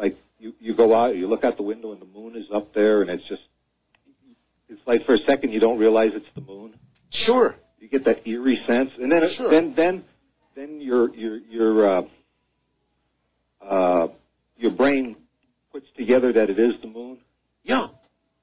Like 0.00 0.16
you, 0.38 0.54
you 0.60 0.74
go 0.74 0.94
out, 0.94 1.14
you 1.14 1.26
look 1.28 1.44
out 1.44 1.58
the 1.58 1.62
window, 1.62 1.92
and 1.92 2.00
the 2.00 2.06
moon 2.06 2.34
is 2.34 2.46
up 2.50 2.72
there, 2.72 3.02
and 3.02 3.10
it's 3.10 3.28
just, 3.28 3.42
it's 4.70 4.80
like 4.86 5.04
for 5.04 5.12
a 5.14 5.18
second 5.18 5.52
you 5.52 5.60
don't 5.60 5.78
realize 5.78 6.12
it's 6.14 6.26
the 6.34 6.40
moon. 6.40 6.72
Sure. 7.10 7.54
You 7.78 7.88
get 7.88 8.04
that 8.04 8.26
eerie 8.26 8.62
sense, 8.66 8.90
and 8.98 9.12
then 9.12 9.28
Sure. 9.30 9.50
then 9.50 9.74
then 9.74 10.04
then 10.54 10.80
your 10.80 11.14
your 11.14 11.36
your 11.36 11.86
uh, 11.86 12.02
uh, 13.62 14.08
your 14.56 14.70
brain 14.70 15.16
puts 15.72 15.86
together 15.96 16.32
that 16.32 16.48
it 16.48 16.58
is 16.58 16.80
the 16.80 16.88
moon? 16.88 17.18
Yeah, 17.62 17.88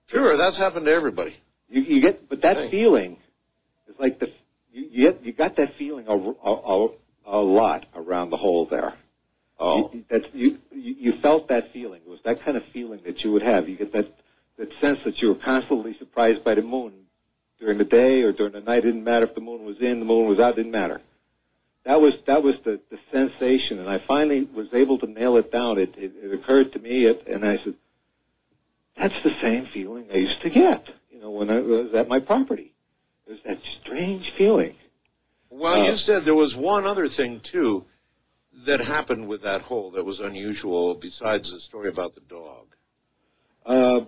sure. 0.08 0.38
That's 0.38 0.58
happened 0.58 0.86
to 0.86 0.92
everybody. 0.92 1.36
You, 1.70 1.82
you 1.82 2.02
get, 2.02 2.30
but 2.30 2.42
that 2.44 2.58
Right. 2.58 2.72
feeling 2.72 3.18
is 3.90 3.96
like 4.00 4.20
the 4.20 4.28
you, 4.72 4.88
you 4.92 5.02
get 5.12 5.26
you 5.26 5.34
got 5.34 5.56
that 5.56 5.76
feeling 5.78 6.06
a, 6.08 6.12
a, 6.14 6.54
a, 6.54 6.90
a 7.26 7.42
lot 7.42 7.86
around 7.96 8.30
the 8.30 8.38
hole 8.38 8.66
there. 8.70 8.94
Oh, 9.60 9.90
You, 9.94 10.04
that's 10.10 10.26
you, 10.34 10.60
you 10.72 10.96
you 11.00 11.14
felt 11.22 11.48
that 11.48 11.74
feeling. 11.74 12.02
It 12.06 12.10
was 12.10 12.20
that 12.24 12.42
kind 12.42 12.58
of 12.58 12.64
feeling 12.66 13.02
that 13.06 13.24
you 13.24 13.32
would 13.32 13.42
have. 13.42 13.68
You 13.68 13.76
get 13.76 13.92
that 13.94 14.14
that 14.58 14.72
sense 14.80 15.00
that 15.06 15.22
you 15.22 15.30
were 15.30 15.36
constantly 15.36 15.96
surprised 15.98 16.44
by 16.44 16.56
the 16.56 16.62
moon 16.62 16.94
during 17.60 17.78
the 17.78 17.84
day 17.84 18.22
or 18.22 18.32
during 18.32 18.54
the 18.54 18.62
night. 18.62 18.80
It 18.80 18.88
didn't 18.88 19.04
matter 19.04 19.26
if 19.26 19.36
the 19.36 19.42
moon 19.42 19.66
was 19.66 19.80
in, 19.80 20.00
the 20.00 20.06
moon 20.06 20.28
was 20.28 20.40
out. 20.40 20.56
Didn't 20.56 20.72
matter. 20.72 21.02
That 21.86 22.02
was 22.02 22.14
that 22.26 22.44
was 22.44 22.56
the, 22.66 22.80
the 22.92 23.00
sensation, 23.12 23.80
and 23.80 23.90
I 23.90 23.98
finally 23.98 24.42
was 24.44 24.68
able 24.74 25.00
to 25.00 25.08
nail 25.08 25.38
it 25.38 25.52
down. 25.52 25.78
It 25.80 25.96
it, 25.98 26.14
it 26.22 26.34
occurred 26.34 26.74
to 26.74 26.80
me, 26.80 27.06
it, 27.06 27.26
and 27.28 27.44
I 27.46 27.58
said, 27.64 27.76
"That's 28.96 29.20
the 29.24 29.34
same 29.42 29.66
feeling 29.68 30.06
I 30.14 30.18
used 30.18 30.42
to 30.42 30.50
get, 30.50 30.88
you 31.12 31.20
know, 31.20 31.32
when 31.32 31.50
I 31.50 31.60
was 31.62 31.94
at 31.94 32.08
my 32.08 32.20
property. 32.20 32.74
There's 33.26 33.42
that 33.46 33.60
strange 33.82 34.32
feeling." 34.38 34.76
well, 35.50 35.82
Uh, 35.82 35.92
you 35.92 35.98
said 35.98 36.26
there 36.26 36.36
was 36.36 36.56
one 36.56 36.86
other 36.86 37.08
thing 37.08 37.40
too 37.40 37.86
that 38.66 38.80
happened 38.80 39.28
with 39.28 39.44
that 39.44 39.62
hole 39.62 39.92
that 39.92 40.04
was 40.04 40.20
unusual, 40.20 40.96
besides 40.96 41.52
the 41.52 41.60
story 41.60 41.90
about 41.90 42.16
the 42.16 42.22
dog. 42.22 42.66
Uh, 43.66 44.02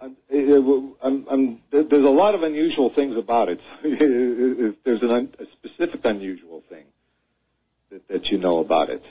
I'm, 0.00 0.16
I'm, 1.02 1.26
I'm, 1.30 1.60
there's 1.70 2.04
a 2.04 2.08
lot 2.08 2.34
of 2.34 2.42
unusual 2.42 2.90
things 2.94 3.16
about 3.16 3.48
it. 3.48 3.60
If 3.82 4.76
there's 4.84 5.02
an 5.02 5.10
un, 5.10 5.34
a 5.38 5.44
specific 5.52 6.00
unusual 6.04 6.62
thing 6.68 6.84
that, 7.90 8.08
that 8.08 8.30
you 8.30 8.38
know 8.38 8.58
about 8.58 8.88
it. 8.88 9.02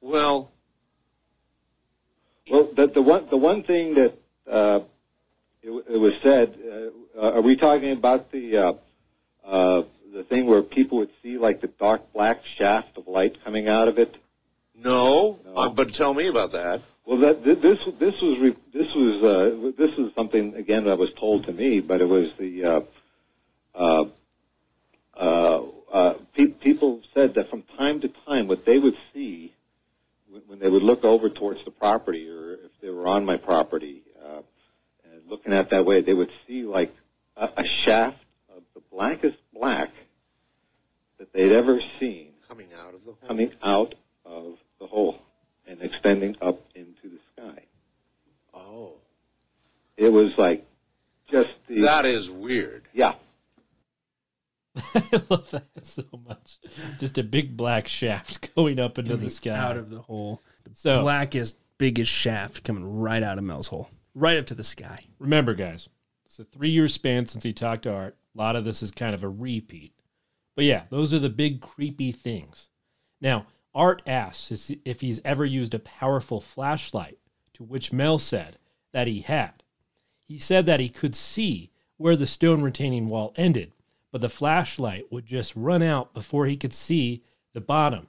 Well, 0.00 0.50
Well, 2.50 2.68
the, 2.76 2.88
the 2.88 3.02
one 3.02 3.28
the 3.30 3.36
one 3.36 3.62
thing 3.62 3.94
that 3.94 4.18
uh, 4.50 4.80
it, 5.62 5.70
it 5.70 5.96
was 5.96 6.12
said. 6.22 6.58
Uh, 7.16 7.32
are 7.32 7.40
we 7.40 7.56
talking 7.56 7.92
about 7.92 8.32
the 8.32 8.56
uh, 8.56 8.72
uh, 9.46 9.82
the 10.12 10.24
thing 10.24 10.46
where 10.46 10.62
people 10.62 10.98
would 10.98 11.10
see 11.22 11.38
like 11.38 11.60
the 11.60 11.66
dark 11.66 12.12
black 12.12 12.44
shaft 12.58 12.98
of 12.98 13.08
light 13.08 13.42
coming 13.44 13.68
out 13.68 13.88
of 13.88 13.98
it? 13.98 14.14
no, 14.74 15.38
No. 15.44 15.54
Uh, 15.54 15.68
but 15.68 15.94
tell 15.94 16.12
me 16.14 16.28
about 16.28 16.52
that. 16.52 16.82
Well, 17.04 17.18
that 17.18 17.44
th- 17.44 17.60
this 17.60 17.78
this 17.98 18.20
was 18.20 18.38
re- 18.38 18.56
this 18.72 18.94
was 18.94 19.22
uh, 19.22 19.72
this 19.76 19.98
is 19.98 20.14
something 20.14 20.54
again 20.54 20.84
that 20.84 20.98
was 20.98 21.12
told 21.14 21.44
to 21.44 21.52
me, 21.52 21.80
but 21.80 22.00
it 22.00 22.08
was 22.08 22.30
the 22.38 22.64
uh, 22.64 22.80
uh, 23.74 24.04
uh, 25.16 25.62
uh, 25.92 26.14
pe- 26.34 26.46
people 26.46 27.00
said 27.12 27.34
that 27.34 27.50
from 27.50 27.62
time 27.76 28.00
to 28.00 28.08
time, 28.26 28.46
what 28.46 28.64
they 28.64 28.78
would 28.78 28.96
see 29.12 29.52
when, 30.30 30.42
when 30.46 30.58
they 30.58 30.68
would 30.68 30.82
look 30.82 31.04
over 31.04 31.28
towards 31.28 31.64
the 31.64 31.70
property, 31.70 32.28
or 32.28 32.54
if 32.54 32.70
they 32.80 32.88
were 32.88 33.06
on 33.06 33.24
my 33.24 33.36
property, 33.36 34.02
uh, 34.24 34.42
and 35.12 35.28
looking 35.28 35.52
at 35.52 35.70
that 35.70 35.84
way, 35.84 36.00
they 36.00 36.14
would 36.14 36.30
see 36.46 36.64
like 36.64 36.94
a, 37.36 37.48
a 37.58 37.64
shaft 37.64 38.18
of 38.56 38.62
the 38.74 38.80
blackest 38.92 39.36
black 39.52 39.90
that 41.32 41.38
they'd 41.38 41.52
ever 41.52 41.80
seen 42.00 42.28
Coming 42.48 42.68
out 42.78 42.94
of 42.94 43.04
the 43.04 43.12
hole. 43.12 43.28
coming 43.28 43.52
out 43.62 43.94
of 44.24 44.58
the 44.78 44.86
hole 44.86 45.18
and 45.66 45.80
extending 45.82 46.36
up 46.42 46.60
into 46.74 47.08
the 47.08 47.18
sky. 47.34 47.62
Oh, 48.52 48.94
It 49.96 50.10
was 50.10 50.32
like 50.36 50.66
just 51.30 51.48
the 51.68 51.80
that 51.82 52.04
is 52.04 52.28
weird. 52.30 52.88
yeah. 52.92 53.14
I 54.94 55.22
love 55.28 55.50
that 55.50 55.66
so 55.82 56.04
much. 56.26 56.58
Just 56.98 57.18
a 57.18 57.22
big 57.22 57.56
black 57.56 57.88
shaft 57.88 58.54
going 58.54 58.78
up 58.78 58.98
into 58.98 59.16
the 59.16 59.28
sky. 59.30 59.50
out 59.50 59.76
of 59.76 59.90
the 59.90 60.00
hole. 60.00 60.40
The 60.64 60.70
So- 60.74 61.02
blackest, 61.02 61.56
biggest 61.78 62.10
shaft 62.12 62.64
coming 62.64 62.84
right 63.00 63.22
out 63.22 63.38
of 63.38 63.44
Mel's 63.44 63.68
hole, 63.68 63.88
right 64.14 64.36
up 64.38 64.46
to 64.46 64.54
the 64.54 64.64
sky. 64.64 64.98
Remember, 65.18 65.54
guys, 65.54 65.88
it's 66.26 66.38
a 66.38 66.44
three 66.44 66.70
year 66.70 66.88
span 66.88 67.26
since 67.26 67.44
he 67.44 67.52
talked 67.52 67.82
to 67.84 67.92
Art. 67.92 68.16
A 68.34 68.38
lot 68.38 68.56
of 68.56 68.64
this 68.64 68.82
is 68.82 68.90
kind 68.90 69.14
of 69.14 69.22
a 69.22 69.28
repeat. 69.28 69.92
But 70.54 70.64
yeah, 70.64 70.84
those 70.90 71.14
are 71.14 71.18
the 71.18 71.28
big 71.30 71.60
creepy 71.60 72.12
things. 72.12 72.68
Now, 73.20 73.46
Art 73.74 74.02
asks 74.06 74.70
if 74.84 75.00
he's 75.00 75.20
ever 75.24 75.44
used 75.46 75.72
a 75.74 75.78
powerful 75.78 76.40
flashlight, 76.40 77.18
to 77.54 77.62
which 77.62 77.92
Mel 77.92 78.18
said 78.18 78.58
that 78.92 79.06
he 79.06 79.20
had. 79.20 79.62
He 80.28 80.38
said 80.38 80.66
that 80.66 80.80
he 80.80 80.88
could 80.88 81.14
see 81.14 81.70
where 81.96 82.16
the 82.16 82.26
stone 82.26 82.62
retaining 82.62 83.08
wall 83.08 83.32
ended, 83.36 83.72
but 84.10 84.20
the 84.20 84.28
flashlight 84.28 85.10
would 85.10 85.24
just 85.26 85.54
run 85.56 85.82
out 85.82 86.12
before 86.12 86.46
he 86.46 86.56
could 86.56 86.74
see 86.74 87.22
the 87.54 87.60
bottom. 87.60 88.08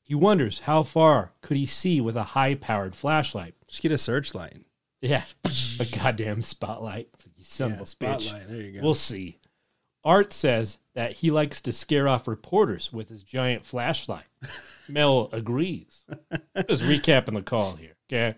He 0.00 0.14
wonders 0.14 0.60
how 0.60 0.82
far 0.82 1.32
could 1.42 1.56
he 1.56 1.66
see 1.66 2.00
with 2.00 2.16
a 2.16 2.22
high 2.22 2.54
powered 2.54 2.94
flashlight. 2.94 3.54
Just 3.68 3.82
get 3.82 3.92
a 3.92 3.98
searchlight. 3.98 4.64
Yeah, 5.00 5.24
a 5.80 5.84
goddamn 5.84 6.42
spotlight. 6.42 7.08
You 7.36 7.44
son 7.44 7.70
Yeah, 7.70 7.74
of 7.76 7.80
a 7.80 7.84
bitch. 7.84 7.88
spotlight. 7.88 8.48
There 8.48 8.60
you 8.60 8.72
go. 8.72 8.80
We'll 8.82 8.94
see. 8.94 9.38
Art 10.04 10.32
says 10.32 10.78
that 10.94 11.12
he 11.12 11.30
likes 11.30 11.60
to 11.62 11.72
scare 11.72 12.06
off 12.06 12.28
reporters 12.28 12.92
with 12.92 13.08
his 13.08 13.22
giant 13.22 13.64
flashlight. 13.64 14.26
Mel 14.88 15.28
agrees. 15.32 16.04
Just 16.68 16.82
recapping 16.82 17.34
the 17.34 17.42
call 17.42 17.76
here, 17.76 17.94
okay? 18.10 18.36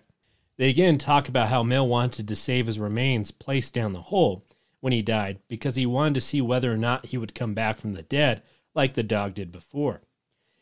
They 0.57 0.71
again 0.71 0.99
talk 0.99 1.29
about 1.29 1.49
how 1.49 1.63
Mel 1.63 1.89
wanted 1.89 2.29
to 2.29 2.37
save 2.37 2.67
his 2.67 2.79
remains 2.79 3.33
placed 3.33 3.75
down 3.75 3.93
the 3.93 4.03
hole 4.03 4.47
when 4.81 4.93
he 4.93 5.03
died 5.03 5.41
because 5.49 5.75
he 5.75 5.87
wanted 5.87 6.15
to 6.15 6.21
see 6.21 6.41
whether 6.41 6.73
or 6.73 6.77
not 6.77 7.07
he 7.07 7.19
would 7.19 7.35
come 7.35 7.55
back 7.55 7.79
from 7.79 7.95
the 7.95 8.03
dead 8.03 8.43
like 8.75 8.95
the 8.95 9.03
dog 9.03 9.35
did 9.35 9.51
before. 9.51 10.03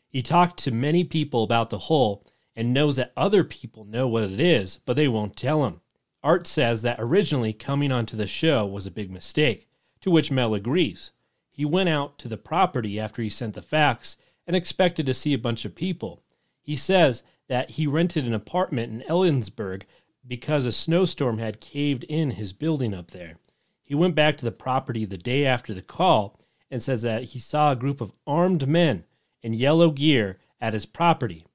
He 0.07 0.21
talked 0.21 0.57
to 0.59 0.71
many 0.71 1.03
people 1.03 1.43
about 1.43 1.69
the 1.69 1.77
hole 1.77 2.25
and 2.55 2.73
knows 2.73 2.95
that 2.95 3.13
other 3.17 3.43
people 3.43 3.85
know 3.85 4.07
what 4.07 4.23
it 4.23 4.39
is, 4.39 4.79
but 4.85 4.95
they 4.95 5.07
won't 5.07 5.35
tell 5.35 5.65
him. 5.65 5.81
Art 6.23 6.47
says 6.47 6.83
that 6.83 6.99
originally 6.99 7.51
coming 7.51 7.91
onto 7.91 8.15
the 8.15 8.27
show 8.27 8.65
was 8.65 8.85
a 8.85 8.91
big 8.91 9.11
mistake, 9.11 9.67
to 10.01 10.11
which 10.11 10.31
Mel 10.31 10.53
agrees. 10.53 11.11
He 11.55 11.65
went 11.65 11.87
out 11.87 12.17
to 12.17 12.27
the 12.27 12.35
property 12.35 12.99
after 12.99 13.21
he 13.21 13.29
sent 13.29 13.53
the 13.53 13.61
fax 13.61 14.17
and 14.47 14.55
expected 14.55 15.05
to 15.05 15.13
see 15.13 15.33
a 15.33 15.37
bunch 15.37 15.65
of 15.65 15.75
people. 15.75 16.23
He 16.63 16.75
says 16.75 17.21
that 17.47 17.69
he 17.71 17.85
rented 17.85 18.25
an 18.25 18.33
apartment 18.33 18.91
in 18.91 19.07
Ellensburg 19.07 19.83
because 20.27 20.65
a 20.65 20.71
snowstorm 20.71 21.37
had 21.37 21.61
caved 21.61 22.05
in 22.05 22.31
his 22.31 22.53
building 22.53 22.91
up 22.91 23.11
there. 23.11 23.37
He 23.83 23.93
went 23.93 24.15
back 24.15 24.35
to 24.37 24.45
the 24.45 24.51
property 24.51 25.05
the 25.05 25.15
day 25.15 25.45
after 25.45 25.75
the 25.75 25.83
call 25.83 26.39
and 26.71 26.81
says 26.81 27.03
that 27.03 27.25
he 27.25 27.39
saw 27.39 27.71
a 27.71 27.75
group 27.75 28.01
of 28.01 28.13
armed 28.25 28.67
men 28.67 29.03
in 29.43 29.53
yellow 29.53 29.91
gear 29.91 30.39
at 30.59 30.73
his 30.73 30.87
property. 30.87 31.45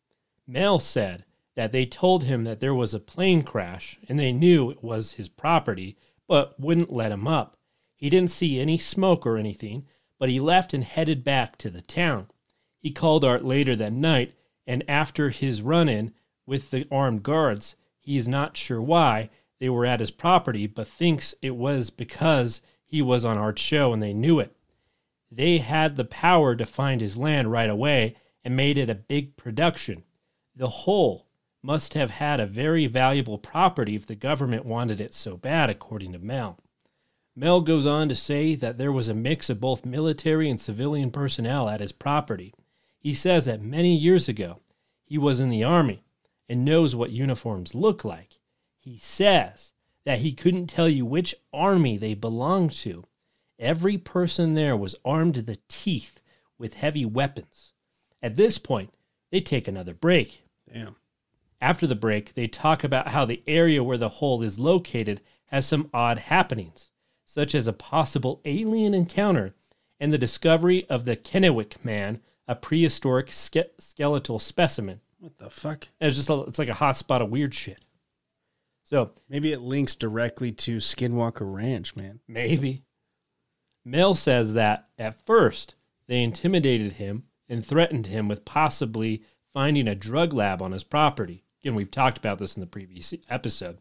Mel 0.46 0.78
said 0.78 1.24
that 1.56 1.72
they 1.72 1.84
told 1.84 2.22
him 2.22 2.44
that 2.44 2.61
there 2.61 2.74
was 2.74 2.94
a 2.94 3.00
plane 3.00 3.42
crash 3.42 3.98
and 4.08 4.20
they 4.20 4.30
knew 4.30 4.70
it 4.70 4.84
was 4.84 5.14
his 5.14 5.28
property, 5.28 5.96
but 6.28 6.58
wouldn't 6.61 6.92
let 6.92 7.11
him 7.11 7.26
up. 7.26 7.58
He 7.98 8.08
didn't 8.08 8.30
see 8.30 8.61
any 8.61 8.78
smoke 8.78 9.26
or 9.26 9.37
anything, 9.37 9.84
but 10.20 10.28
he 10.28 10.38
left 10.38 10.72
and 10.72 10.84
headed 10.84 11.24
back 11.24 11.58
to 11.58 11.68
the 11.68 11.82
town. 11.82 12.28
He 12.78 12.92
called 12.92 13.24
Art 13.24 13.44
later 13.44 13.74
that 13.74 13.92
night, 13.92 14.34
and 14.68 14.84
after 14.88 15.30
his 15.30 15.62
run 15.62 15.88
in 15.88 16.14
with 16.46 16.70
the 16.70 16.87
armed 16.92 17.24
guards, 17.24 17.74
he 17.98 18.16
is 18.16 18.28
not 18.28 18.56
sure 18.56 18.80
why 18.80 19.30
they 19.58 19.68
were 19.68 19.84
at 19.84 19.98
his 19.98 20.12
property, 20.12 20.68
but 20.68 20.87
thinks 20.87 21.34
it 21.42 21.56
was 21.56 21.90
because 21.90 22.62
he 22.87 23.02
was 23.02 23.24
on 23.24 23.37
Art's 23.37 23.61
show 23.62 23.92
and 23.92 24.00
they 24.00 24.14
knew 24.14 24.38
it. 24.38 24.54
They 25.28 25.58
had 25.58 25.96
the 25.96 26.04
power 26.04 26.54
to 26.54 26.64
find 26.64 27.00
his 27.00 27.16
land 27.16 27.50
right 27.50 27.68
away 27.68 28.14
and 28.44 28.56
made 28.56 28.78
it 28.78 28.88
a 28.88 28.94
big 28.94 29.37
production. 29.37 30.04
The 30.54 30.68
whole 30.68 31.26
must 31.64 31.94
have 31.94 32.11
had 32.11 32.38
a 32.38 32.46
very 32.46 32.87
valuable 32.87 33.38
property 33.38 33.96
if 33.96 34.06
the 34.06 34.14
government 34.14 34.64
wanted 34.64 35.00
it 35.00 35.14
so 35.14 35.37
bad, 35.37 35.68
according 35.68 36.12
to 36.12 36.20
Mel. 36.20 36.61
Mel 37.38 37.61
goes 37.61 37.87
on 37.87 38.09
to 38.09 38.16
say 38.16 38.57
that 38.57 38.79
there 38.79 38.90
was 38.90 39.09
a 39.09 39.14
mix 39.14 39.48
of 39.48 39.61
both 39.61 39.87
military 39.87 40.51
and 40.51 40.61
civilian 40.61 41.12
personnel 41.12 41.68
at 41.68 41.79
his 41.79 41.92
property. 41.92 42.53
He 42.98 43.14
says 43.14 43.44
that 43.44 43.62
many 43.62 43.94
years 43.94 44.29
ago 44.29 44.59
he 45.05 45.18
was 45.18 45.38
in 45.38 45.48
the 45.48 45.62
army 45.62 46.03
and 46.48 46.64
knows 46.64 46.96
what 46.96 47.12
uniforms 47.12 47.77
look 47.77 48.05
like. 48.05 48.40
He 48.81 48.98
says 48.98 49.72
that 50.05 50.18
he 50.18 50.33
couldn't 50.33 50.66
tell 50.66 50.88
you 50.88 51.07
which 51.07 51.37
army 51.53 51.96
they 51.96 52.14
belonged 52.14 52.72
to. 52.72 53.05
Every 53.57 53.98
person 53.98 54.55
there 54.55 54.77
was 54.77 54.96
armed 55.05 55.37
to 55.37 55.42
the 55.42 55.59
teeth 55.68 56.20
with 56.59 56.74
heavy 56.74 57.05
weapons. 57.05 57.72
At 58.20 58.37
this 58.37 58.59
point, 58.59 58.92
they 59.31 59.40
take 59.40 59.68
another 59.68 59.94
break. 59.94 60.42
Damn. 60.72 60.96
After 61.61 61.87
the 61.87 61.94
break, 61.94 62.35
they 62.35 62.48
talk 62.48 62.83
about 62.83 63.09
how 63.09 63.24
the 63.24 63.44
area 63.46 63.85
where 63.85 63.96
the 63.96 64.09
hole 64.09 64.42
is 64.42 64.59
located 64.59 65.20
has 65.46 65.66
some 65.66 65.88
odd 65.94 66.18
happenings, 66.18 66.90
such 67.29 67.55
as 67.55 67.69
a 67.69 67.75
possible 67.75 68.41
alien 68.47 68.95
encounter 68.95 69.55
and 70.01 70.11
the 70.11 70.17
discovery 70.17 70.88
of 70.88 71.05
the 71.05 71.14
Kennewick 71.14 71.85
man, 71.85 72.21
a 72.47 72.55
prehistoric 72.55 73.31
ske- 73.31 73.71
skeletal 73.79 74.38
specimen. 74.38 75.03
What 75.19 75.37
the 75.37 75.51
fuck? 75.51 75.88
And 76.01 76.09
it's 76.09 76.17
just 76.17 76.31
a, 76.31 76.41
it's 76.45 76.59
like 76.59 76.71
a 76.71 76.75
hot 76.75 76.97
spot 76.97 77.21
of 77.21 77.29
weird 77.29 77.53
shit. 77.53 77.85
So 78.83 79.12
Maybe 79.29 79.53
it 79.53 79.61
links 79.61 79.95
directly 79.95 80.53
to 80.53 80.79
Skinwalker 80.79 81.53
Ranch, 81.55 81.95
man. 81.95 82.21
Maybe. 82.27 82.85
Mel 83.85 84.14
says 84.14 84.55
that 84.55 84.88
at 84.97 85.27
first 85.27 85.75
they 86.07 86.23
intimidated 86.23 86.95
him 86.95 87.25
and 87.47 87.64
threatened 87.64 88.07
him 88.07 88.27
with 88.27 88.47
possibly 88.47 89.23
finding 89.53 89.87
a 89.87 89.95
drug 89.95 90.33
lab 90.33 90.62
on 90.62 90.73
his 90.73 90.85
property. 90.85 91.45
again, 91.62 91.75
we've 91.75 91.91
talked 91.91 92.17
about 92.17 92.38
this 92.38 92.57
in 92.57 92.62
the 92.62 92.67
previous 92.67 93.12
episode. 93.29 93.81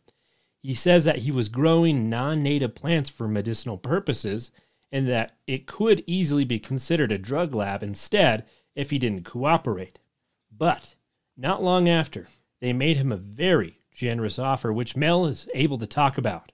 He 0.67 0.73
says 0.73 1.05
that 1.05 1.19
he 1.19 1.31
was 1.31 1.47
growing 1.47 2.09
non 2.09 2.43
native 2.43 2.75
plants 2.75 3.09
for 3.09 3.25
medicinal 3.25 3.77
purposes 3.77 4.51
and 4.91 5.07
that 5.07 5.37
it 5.47 5.65
could 5.65 6.03
easily 6.05 6.43
be 6.43 6.59
considered 6.59 7.09
a 7.09 7.17
drug 7.17 7.55
lab 7.55 7.83
instead 7.83 8.45
if 8.75 8.89
he 8.89 8.99
didn't 8.99 9.23
cooperate. 9.23 9.99
But 10.51 10.95
not 11.37 11.63
long 11.63 11.87
after, 11.87 12.27
they 12.59 12.73
made 12.73 12.97
him 12.97 13.13
a 13.13 13.15
very 13.15 13.79
generous 13.93 14.37
offer, 14.37 14.73
which 14.73 14.97
Mel 14.97 15.25
is 15.25 15.47
able 15.53 15.77
to 15.77 15.87
talk 15.87 16.17
about. 16.17 16.51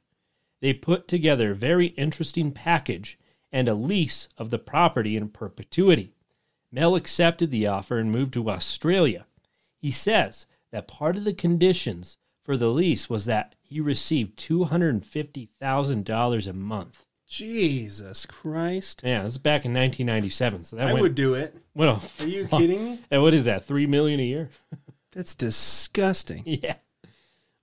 They 0.61 0.75
put 0.75 1.07
together 1.07 1.53
a 1.53 1.55
very 1.55 1.87
interesting 1.87 2.51
package 2.51 3.17
and 3.51 3.67
a 3.67 3.73
lease 3.73 4.27
of 4.37 4.51
the 4.51 4.59
property 4.59 5.17
in 5.17 5.29
perpetuity. 5.29 6.13
Mel 6.71 6.93
accepted 6.93 7.49
the 7.49 7.65
offer 7.65 7.97
and 7.97 8.11
moved 8.11 8.33
to 8.33 8.51
Australia. 8.51 9.25
He 9.75 9.89
says 9.89 10.45
that 10.69 10.87
part 10.87 11.15
of 11.15 11.23
the 11.23 11.33
conditions 11.33 12.19
for 12.43 12.57
the 12.57 12.69
lease 12.69 13.09
was 13.09 13.25
that 13.25 13.55
he 13.73 13.81
received 13.81 14.37
$250,000 14.37 16.47
a 16.47 16.53
month. 16.53 17.05
Jesus 17.27 18.25
Christ. 18.27 19.01
Yeah, 19.03 19.23
this 19.23 19.31
is 19.31 19.39
back 19.39 19.65
in 19.65 19.73
1997. 19.73 20.63
So 20.63 20.75
that 20.75 20.89
I 20.89 20.93
went, 20.93 21.01
would 21.01 21.15
do 21.15 21.33
it. 21.33 21.57
a 21.75 21.99
Are 22.19 22.27
you 22.27 22.45
kidding 22.45 22.85
me? 22.85 22.99
And 23.09 23.23
what 23.23 23.33
is 23.33 23.45
that? 23.45 23.65
Three 23.65 23.87
million 23.87 24.19
a 24.19 24.23
year? 24.23 24.51
That's 25.11 25.33
disgusting. 25.33 26.43
yeah. 26.45 26.75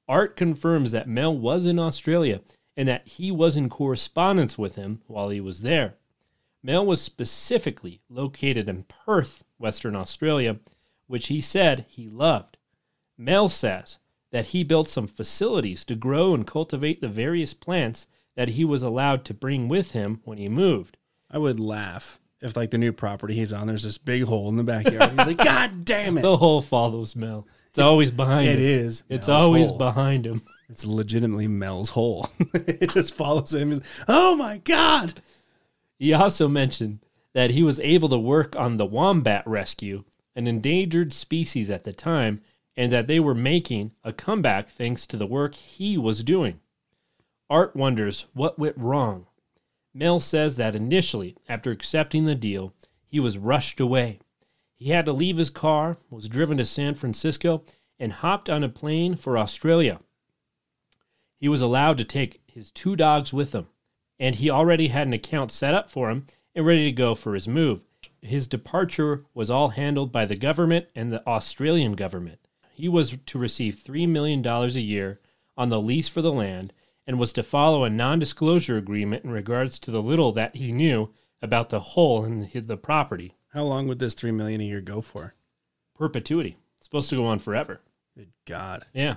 Art 0.08 0.34
confirms 0.34 0.90
that 0.90 1.06
Mel 1.06 1.36
was 1.36 1.64
in 1.64 1.78
Australia 1.78 2.40
and 2.76 2.88
that 2.88 3.06
he 3.06 3.30
was 3.30 3.56
in 3.56 3.68
correspondence 3.68 4.58
with 4.58 4.74
him 4.74 5.02
while 5.06 5.28
he 5.28 5.40
was 5.40 5.60
there. 5.60 5.94
Mel 6.60 6.84
was 6.84 7.00
specifically 7.00 8.00
located 8.08 8.68
in 8.68 8.82
Perth, 8.82 9.44
Western 9.58 9.94
Australia, 9.94 10.58
which 11.06 11.28
he 11.28 11.40
said 11.40 11.86
he 11.88 12.08
loved. 12.08 12.56
Mel 13.16 13.48
says 13.48 13.98
that 14.32 14.46
he 14.46 14.62
built 14.64 14.88
some 14.88 15.06
facilities 15.06 15.84
to 15.86 15.94
grow 15.94 16.34
and 16.34 16.46
cultivate 16.46 17.00
the 17.00 17.08
various 17.08 17.52
plants 17.54 18.06
that 18.36 18.48
he 18.48 18.64
was 18.64 18.82
allowed 18.82 19.24
to 19.24 19.34
bring 19.34 19.68
with 19.68 19.90
him 19.92 20.20
when 20.24 20.38
he 20.38 20.48
moved. 20.48 20.96
I 21.30 21.38
would 21.38 21.58
laugh 21.60 22.20
if, 22.40 22.56
like, 22.56 22.70
the 22.70 22.78
new 22.78 22.92
property 22.92 23.34
he's 23.34 23.52
on, 23.52 23.66
there's 23.66 23.82
this 23.82 23.98
big 23.98 24.22
hole 24.24 24.48
in 24.48 24.56
the 24.56 24.64
backyard. 24.64 25.10
He's 25.10 25.26
like, 25.26 25.36
God 25.44 25.84
damn 25.84 26.16
it. 26.16 26.22
The 26.22 26.36
hole 26.38 26.62
follows 26.62 27.14
Mel. 27.14 27.46
It's 27.68 27.78
always 27.78 28.10
behind 28.10 28.48
It 28.48 28.58
him. 28.58 28.64
is 28.86 29.02
It's 29.08 29.28
Mel's 29.28 29.42
always 29.42 29.68
hole. 29.68 29.78
behind 29.78 30.26
him. 30.26 30.42
It's 30.70 30.86
legitimately 30.86 31.48
Mel's 31.48 31.90
hole. 31.90 32.30
it 32.54 32.90
just 32.90 33.12
follows 33.12 33.52
him. 33.52 33.82
Oh 34.06 34.36
my 34.36 34.58
God. 34.58 35.14
He 35.98 36.12
also 36.12 36.46
mentioned 36.46 37.00
that 37.34 37.50
he 37.50 37.64
was 37.64 37.80
able 37.80 38.08
to 38.08 38.16
work 38.18 38.54
on 38.54 38.76
the 38.76 38.86
wombat 38.86 39.44
rescue, 39.48 40.04
an 40.36 40.46
endangered 40.46 41.12
species 41.12 41.70
at 41.70 41.82
the 41.82 41.92
time, 41.92 42.40
and 42.76 42.92
that 42.92 43.06
they 43.06 43.20
were 43.20 43.34
making 43.34 43.92
a 44.04 44.12
comeback 44.12 44.68
thanks 44.68 45.06
to 45.06 45.16
the 45.16 45.26
work 45.26 45.54
he 45.54 45.98
was 45.98 46.24
doing. 46.24 46.60
Art 47.48 47.74
wonders 47.74 48.26
what 48.32 48.58
went 48.58 48.76
wrong. 48.78 49.26
Mel 49.92 50.20
says 50.20 50.56
that 50.56 50.74
initially, 50.74 51.36
after 51.48 51.70
accepting 51.70 52.24
the 52.24 52.34
deal, 52.34 52.72
he 53.06 53.18
was 53.18 53.38
rushed 53.38 53.80
away. 53.80 54.20
He 54.76 54.90
had 54.90 55.04
to 55.06 55.12
leave 55.12 55.36
his 55.36 55.50
car, 55.50 55.98
was 56.08 56.28
driven 56.28 56.56
to 56.58 56.64
San 56.64 56.94
Francisco, 56.94 57.64
and 57.98 58.12
hopped 58.12 58.48
on 58.48 58.64
a 58.64 58.68
plane 58.68 59.16
for 59.16 59.36
Australia. 59.36 59.98
He 61.38 61.48
was 61.48 61.60
allowed 61.60 61.98
to 61.98 62.04
take 62.04 62.40
his 62.46 62.70
two 62.70 62.96
dogs 62.96 63.32
with 63.32 63.52
him, 63.52 63.66
and 64.18 64.36
he 64.36 64.48
already 64.48 64.88
had 64.88 65.06
an 65.06 65.12
account 65.12 65.50
set 65.50 65.74
up 65.74 65.90
for 65.90 66.08
him 66.10 66.26
and 66.54 66.64
ready 66.64 66.84
to 66.84 66.92
go 66.92 67.14
for 67.14 67.34
his 67.34 67.48
move. 67.48 67.80
His 68.22 68.46
departure 68.46 69.24
was 69.34 69.50
all 69.50 69.70
handled 69.70 70.12
by 70.12 70.24
the 70.24 70.36
government 70.36 70.86
and 70.94 71.12
the 71.12 71.26
Australian 71.26 71.92
government. 71.92 72.38
He 72.80 72.88
was 72.88 73.18
to 73.26 73.38
receive 73.38 73.74
$3 73.74 74.08
million 74.08 74.46
a 74.46 74.68
year 74.68 75.20
on 75.54 75.68
the 75.68 75.78
lease 75.78 76.08
for 76.08 76.22
the 76.22 76.32
land 76.32 76.72
and 77.06 77.18
was 77.18 77.30
to 77.34 77.42
follow 77.42 77.84
a 77.84 77.90
non 77.90 78.18
disclosure 78.18 78.78
agreement 78.78 79.22
in 79.22 79.30
regards 79.30 79.78
to 79.80 79.90
the 79.90 80.00
little 80.00 80.32
that 80.32 80.56
he 80.56 80.72
knew 80.72 81.12
about 81.42 81.68
the 81.68 81.80
hole 81.80 82.24
in 82.24 82.48
the 82.54 82.76
property. 82.78 83.34
How 83.52 83.64
long 83.64 83.86
would 83.86 83.98
this 83.98 84.14
3 84.14 84.32
million 84.32 84.62
a 84.62 84.64
year 84.64 84.80
go 84.80 85.02
for? 85.02 85.34
Perpetuity. 85.94 86.56
It's 86.78 86.86
supposed 86.86 87.10
to 87.10 87.16
go 87.16 87.26
on 87.26 87.38
forever. 87.38 87.82
Good 88.16 88.30
God. 88.46 88.86
Yeah. 88.94 89.16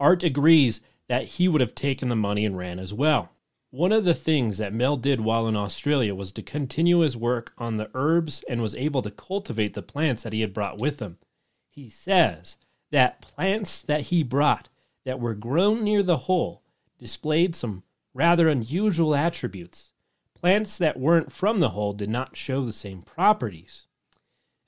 Art 0.00 0.24
agrees 0.24 0.80
that 1.06 1.22
he 1.22 1.46
would 1.46 1.60
have 1.60 1.76
taken 1.76 2.08
the 2.08 2.16
money 2.16 2.44
and 2.44 2.58
ran 2.58 2.80
as 2.80 2.92
well. 2.92 3.30
One 3.70 3.92
of 3.92 4.04
the 4.04 4.14
things 4.14 4.58
that 4.58 4.74
Mel 4.74 4.96
did 4.96 5.20
while 5.20 5.46
in 5.46 5.54
Australia 5.54 6.16
was 6.16 6.32
to 6.32 6.42
continue 6.42 6.98
his 6.98 7.16
work 7.16 7.52
on 7.58 7.76
the 7.76 7.90
herbs 7.94 8.42
and 8.48 8.60
was 8.60 8.74
able 8.74 9.02
to 9.02 9.10
cultivate 9.12 9.74
the 9.74 9.82
plants 9.82 10.24
that 10.24 10.32
he 10.32 10.40
had 10.40 10.52
brought 10.52 10.80
with 10.80 10.98
him. 10.98 11.18
He 11.68 11.88
says 11.88 12.56
that 12.90 13.20
plants 13.20 13.82
that 13.82 14.02
he 14.02 14.22
brought 14.22 14.68
that 15.04 15.20
were 15.20 15.34
grown 15.34 15.84
near 15.84 16.02
the 16.02 16.18
hole 16.18 16.62
displayed 16.98 17.54
some 17.54 17.82
rather 18.14 18.48
unusual 18.48 19.14
attributes. 19.14 19.92
Plants 20.34 20.78
that 20.78 20.98
weren't 20.98 21.32
from 21.32 21.60
the 21.60 21.70
hole 21.70 21.92
did 21.92 22.10
not 22.10 22.36
show 22.36 22.64
the 22.64 22.72
same 22.72 23.02
properties. 23.02 23.86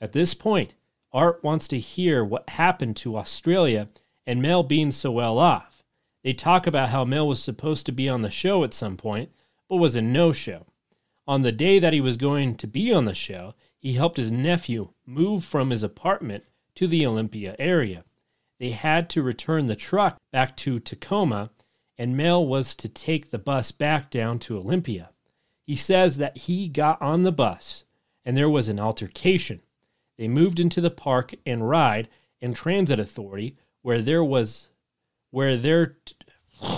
At 0.01 0.13
this 0.13 0.35
point, 0.35 0.75
Art 1.13 1.43
wants 1.43 1.69
to 1.69 1.79
hear 1.79 2.25
what 2.25 2.51
happened 2.51 2.97
to 2.99 3.17
Australia 3.17 3.89
and 4.27 4.41
Mel 4.41 4.63
being 4.63 4.93
so 4.93 5.11
well 5.11 5.39
off. 5.39 5.83
They 6.23 6.33
talk 6.33 6.67
about 6.67 6.91
how 6.91 7.05
Mel 7.05 7.27
was 7.27 7.43
supposed 7.43 7.87
to 7.87 7.93
be 7.93 8.09
on 8.09 8.23
the 8.23 8.31
show 8.31 8.63
at 8.63 8.75
some 8.75 8.97
point, 8.97 9.31
but 9.69 9.77
was 9.77 9.97
a 9.97 10.03
no 10.03 10.33
show. 10.33 10.67
On 11.27 11.43
the 11.43 11.53
day 11.53 11.79
that 11.79 11.93
he 11.93 12.01
was 12.01 12.17
going 12.17 12.57
to 12.57 12.67
be 12.67 12.93
on 12.93 13.05
the 13.05 13.15
show, 13.15 13.55
he 13.79 13.95
helped 13.95 14.17
his 14.17 14.31
nephew 14.31 14.91
move 15.07 15.45
from 15.45 15.71
his 15.71 15.83
apartment 15.83 16.45
to 16.75 16.87
the 16.87 17.07
Olympia 17.07 17.57
area. 17.59 18.05
They 18.61 18.71
had 18.71 19.11
to 19.11 19.23
return 19.23 19.67
the 19.67 19.75
truck 19.75 20.19
back 20.31 20.57
to 20.59 20.79
Tacoma, 20.79 21.51
and 21.99 22.17
Mel 22.17 22.47
was 22.47 22.77
to 22.77 22.89
take 22.89 23.31
the 23.31 23.39
bus 23.39 23.73
back 23.73 24.11
down 24.11 24.39
to 24.41 24.57
Olympia. 24.57 25.11
He 25.67 25.75
says 25.75 26.19
that 26.19 26.37
he 26.37 26.69
got 26.69 27.01
on 27.03 27.25
the 27.25 27.33
bus 27.33 27.85
and 28.25 28.37
there 28.37 28.51
was 28.51 28.69
an 28.69 28.79
altercation. 28.79 29.61
They 30.19 30.29
moved 30.29 30.61
into 30.61 30.81
the 30.81 30.91
park 30.91 31.35
and 31.47 31.69
ride 31.69 32.09
and 32.41 32.55
transit 32.55 32.99
authority 32.99 33.57
where 33.83 34.03
there 34.03 34.25
was 34.25 34.69
where 35.31 35.57
there 35.57 35.97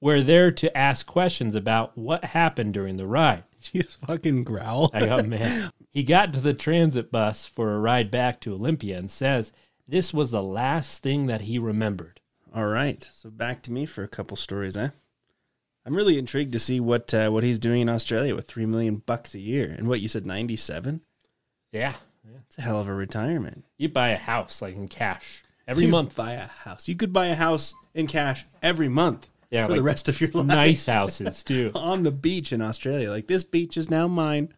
where 0.00 0.22
there 0.22 0.50
to 0.52 0.76
ask 0.76 1.06
questions 1.06 1.54
about 1.54 1.98
what 1.98 2.24
happened 2.24 2.74
during 2.74 2.96
the 2.96 3.06
ride. 3.06 3.44
You 3.72 3.82
just 3.82 3.98
fucking 3.98 4.44
growl. 4.44 4.88
I 4.94 5.04
got 5.04 5.26
mad. 5.26 5.72
He 5.90 6.04
got 6.04 6.32
to 6.34 6.40
the 6.40 6.54
transit 6.54 7.10
bus 7.10 7.44
for 7.44 7.74
a 7.74 7.80
ride 7.80 8.10
back 8.10 8.40
to 8.42 8.54
Olympia 8.54 8.96
and 8.96 9.10
says 9.10 9.52
this 9.88 10.12
was 10.14 10.30
the 10.30 10.42
last 10.42 11.02
thing 11.02 11.26
that 11.26 11.42
he 11.42 11.58
remembered. 11.58 12.20
All 12.54 12.66
right. 12.66 13.08
So 13.12 13.30
back 13.30 13.62
to 13.62 13.72
me 13.72 13.86
for 13.86 14.02
a 14.04 14.08
couple 14.08 14.36
stories, 14.36 14.76
eh? 14.76 14.90
I'm 15.86 15.94
really 15.94 16.18
intrigued 16.18 16.52
to 16.52 16.58
see 16.58 16.80
what 16.80 17.12
uh, 17.14 17.30
what 17.30 17.44
he's 17.44 17.58
doing 17.58 17.80
in 17.82 17.88
Australia 17.88 18.34
with 18.34 18.46
three 18.46 18.66
million 18.66 18.96
bucks 19.06 19.34
a 19.34 19.38
year. 19.38 19.74
And 19.76 19.88
what 19.88 20.00
you 20.00 20.08
said, 20.08 20.26
ninety 20.26 20.56
seven? 20.56 21.00
Yeah. 21.72 21.94
It's 22.46 22.58
a 22.58 22.62
hell 22.62 22.78
of 22.80 22.88
a 22.88 22.94
retirement. 22.94 23.64
You 23.78 23.88
buy 23.88 24.10
a 24.10 24.18
house 24.18 24.60
like 24.60 24.74
in 24.74 24.88
cash 24.88 25.42
every 25.66 25.84
You 25.84 25.90
month. 25.90 26.14
buy 26.14 26.32
a 26.32 26.46
house. 26.46 26.88
You 26.88 26.94
could 26.94 27.12
buy 27.12 27.26
a 27.28 27.34
house 27.34 27.74
in 27.94 28.06
cash 28.06 28.44
every 28.62 28.88
month 28.88 29.28
Yeah, 29.50 29.66
for 29.66 29.72
the 29.74 29.82
rest 29.82 30.08
of 30.08 30.20
your 30.20 30.30
life. 30.30 30.46
Nice 30.46 30.86
houses 30.86 31.42
too. 31.42 31.72
on 31.74 32.02
the 32.02 32.10
beach 32.10 32.52
in 32.52 32.60
Australia. 32.60 33.10
Like 33.10 33.26
this 33.26 33.44
beach 33.44 33.76
is 33.78 33.88
now 33.88 34.08
mine. 34.08 34.52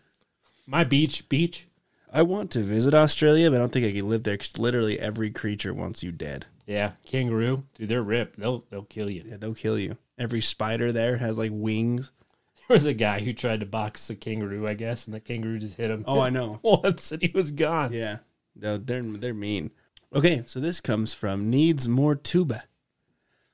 My 0.66 0.82
beach, 0.84 1.28
beach. 1.28 1.66
I 2.12 2.22
want 2.22 2.50
to 2.52 2.61
visit 2.61 2.92
Australia, 2.92 3.50
but 3.50 3.56
I 3.56 3.58
don't 3.61 3.72
think 3.72 3.86
I 3.86 3.92
could 3.92 4.04
live 4.04 4.24
there 4.24 4.34
because 4.34 4.58
literally 4.58 4.98
every 4.98 5.30
creature 5.30 5.72
wants 5.72 6.02
you 6.02 6.11
dead. 6.11 6.46
Yeah, 6.66 6.92
kangaroo. 7.04 7.64
Dude, 7.74 7.88
they're 7.88 8.02
ripped. 8.02 8.38
They'll 8.38 8.64
they'll 8.70 8.84
kill 8.84 9.11
you. 9.11 9.24
Yeah, 9.26 9.36
they'll 9.38 9.54
kill 9.54 9.78
you. 9.78 9.96
Every 10.18 10.40
spider 10.40 10.92
there 10.92 11.16
has 11.18 11.38
like 11.38 11.52
wings. 11.52 12.11
There 12.68 12.76
was 12.76 12.86
a 12.86 12.94
guy 12.94 13.18
who 13.18 13.32
tried 13.32 13.58
to 13.61 13.66
box 13.66 14.08
a 14.11 14.14
kangaroo, 14.14 14.68
I 14.68 14.74
guess, 14.74 15.04
and 15.04 15.12
the 15.12 15.18
kangaroo 15.18 15.58
just 15.58 15.76
hit 15.76 15.90
him. 15.90 16.04
Oh, 16.06 16.20
I 16.20 16.30
know. 16.30 16.61
once, 16.62 17.11
and 17.11 17.20
he 17.20 17.32
was 17.34 17.50
gone. 17.50 17.92
Yeah, 17.92 18.18
no, 18.54 18.78
they're 18.78 19.02
they're 19.02 19.34
mean. 19.34 19.72
Okay, 20.14 20.44
so 20.46 20.61
this 20.61 20.80
comes 20.80 21.12
from 21.12 21.50
needs 21.50 21.88
more 21.88 22.14
tuba. 22.14 22.64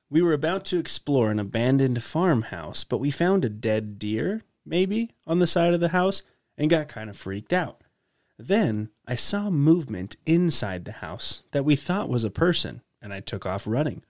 We 0.07 0.21
were 0.21 0.33
about 0.33 0.65
to 0.65 0.77
explore 0.77 1.31
an 1.31 1.39
abandoned 1.39 2.03
farmhouse, 2.03 2.83
but 2.83 2.99
we 2.99 3.09
found 3.09 3.43
a 3.43 3.49
dead 3.49 3.97
deer, 3.97 4.43
maybe, 4.63 5.09
on 5.25 5.39
the 5.39 5.47
side 5.47 5.73
of 5.73 5.79
the 5.79 5.89
house, 5.89 6.21
and 6.55 6.69
got 6.69 6.87
kind 6.87 7.09
of 7.09 7.17
freaked 7.17 7.53
out. 7.53 7.81
Then 8.37 8.89
I 9.07 9.15
saw 9.15 9.49
movement 9.49 10.15
inside 10.25 10.85
the 10.85 10.93
house 10.93 11.43
that 11.51 11.65
we 11.65 11.75
thought 11.75 12.09
was 12.09 12.23
a 12.23 12.29
person, 12.29 12.81
and 13.01 13.11
I 13.11 13.19
took 13.19 13.45
off 13.45 13.65
running. 13.65 14.03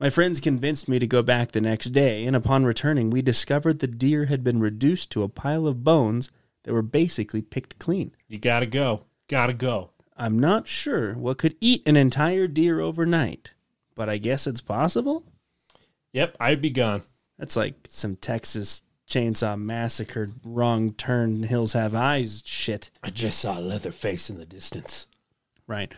My 0.00 0.10
friends 0.10 0.40
convinced 0.40 0.88
me 0.88 0.98
to 0.98 1.06
go 1.06 1.22
back 1.22 1.52
the 1.52 1.60
next 1.60 1.90
day, 1.90 2.26
and 2.26 2.34
upon 2.34 2.64
returning, 2.64 3.10
we 3.10 3.22
discovered 3.22 3.78
the 3.78 3.86
deer 3.86 4.24
had 4.24 4.42
been 4.42 4.58
reduced 4.58 5.12
to 5.12 5.22
a 5.22 5.28
pile 5.28 5.68
of 5.68 5.84
bones 5.84 6.28
that 6.64 6.72
were 6.72 6.82
basically 6.82 7.40
picked 7.40 7.78
clean. 7.78 8.10
You 8.26 8.38
gotta 8.38 8.66
go. 8.66 9.04
Gotta 9.28 9.52
go. 9.52 9.90
I'm 10.16 10.38
not 10.38 10.66
sure 10.66 11.14
what 11.14 11.38
could 11.38 11.56
eat 11.60 11.82
an 11.86 11.96
entire 11.96 12.48
deer 12.48 12.80
overnight, 12.80 13.52
but 13.94 14.08
I 14.08 14.18
guess 14.18 14.48
it's 14.48 14.60
possible. 14.60 15.24
Yep, 16.12 16.36
I'd 16.40 16.60
be 16.60 16.70
gone. 16.70 17.02
That's 17.38 17.56
like 17.56 17.74
some 17.88 18.16
Texas 18.16 18.82
chainsaw 19.12 19.60
massacre, 19.60 20.28
wrong 20.42 20.92
turn, 20.92 21.42
hills 21.42 21.74
have 21.74 21.94
eyes 21.94 22.42
shit. 22.46 22.90
I 23.02 23.10
just 23.10 23.40
saw 23.40 23.58
Leatherface 23.58 24.30
in 24.30 24.38
the 24.38 24.46
distance. 24.46 25.06
Right. 25.66 25.92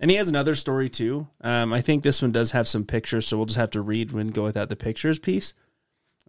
And 0.00 0.10
he 0.10 0.16
has 0.16 0.28
another 0.28 0.54
story 0.54 0.90
too. 0.90 1.28
Um, 1.40 1.72
I 1.72 1.80
think 1.80 2.02
this 2.02 2.20
one 2.20 2.32
does 2.32 2.50
have 2.50 2.68
some 2.68 2.84
pictures, 2.84 3.26
so 3.26 3.36
we'll 3.36 3.46
just 3.46 3.58
have 3.58 3.70
to 3.70 3.80
read 3.80 4.12
and 4.12 4.34
go 4.34 4.44
without 4.44 4.68
the 4.68 4.76
pictures 4.76 5.18
piece. 5.18 5.54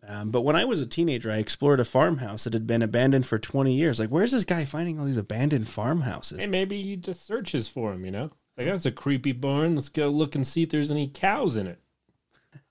Um, 0.07 0.31
but 0.31 0.41
when 0.41 0.55
I 0.55 0.63
was 0.63 0.79
a 0.79 0.85
teenager, 0.85 1.31
I 1.31 1.37
explored 1.37 1.79
a 1.79 1.85
farmhouse 1.85 2.45
that 2.45 2.53
had 2.53 2.67
been 2.67 2.81
abandoned 2.81 3.25
for 3.25 3.39
20 3.39 3.73
years. 3.73 3.99
Like, 3.99 4.09
where's 4.09 4.31
this 4.31 4.45
guy 4.45 4.63
finding 4.63 4.99
all 4.99 5.05
these 5.05 5.17
abandoned 5.17 5.67
farmhouses? 5.67 6.39
Hey, 6.39 6.47
maybe 6.47 6.81
he 6.81 6.95
just 6.95 7.25
searches 7.25 7.67
for 7.67 7.91
him, 7.91 8.05
you 8.05 8.11
know? 8.11 8.31
Like, 8.57 8.67
that's 8.67 8.85
a 8.85 8.91
creepy 8.91 9.33
barn. 9.33 9.75
Let's 9.75 9.89
go 9.89 10.07
look 10.09 10.35
and 10.35 10.47
see 10.47 10.63
if 10.63 10.69
there's 10.69 10.91
any 10.91 11.09
cows 11.09 11.57
in 11.57 11.67
it. 11.67 11.79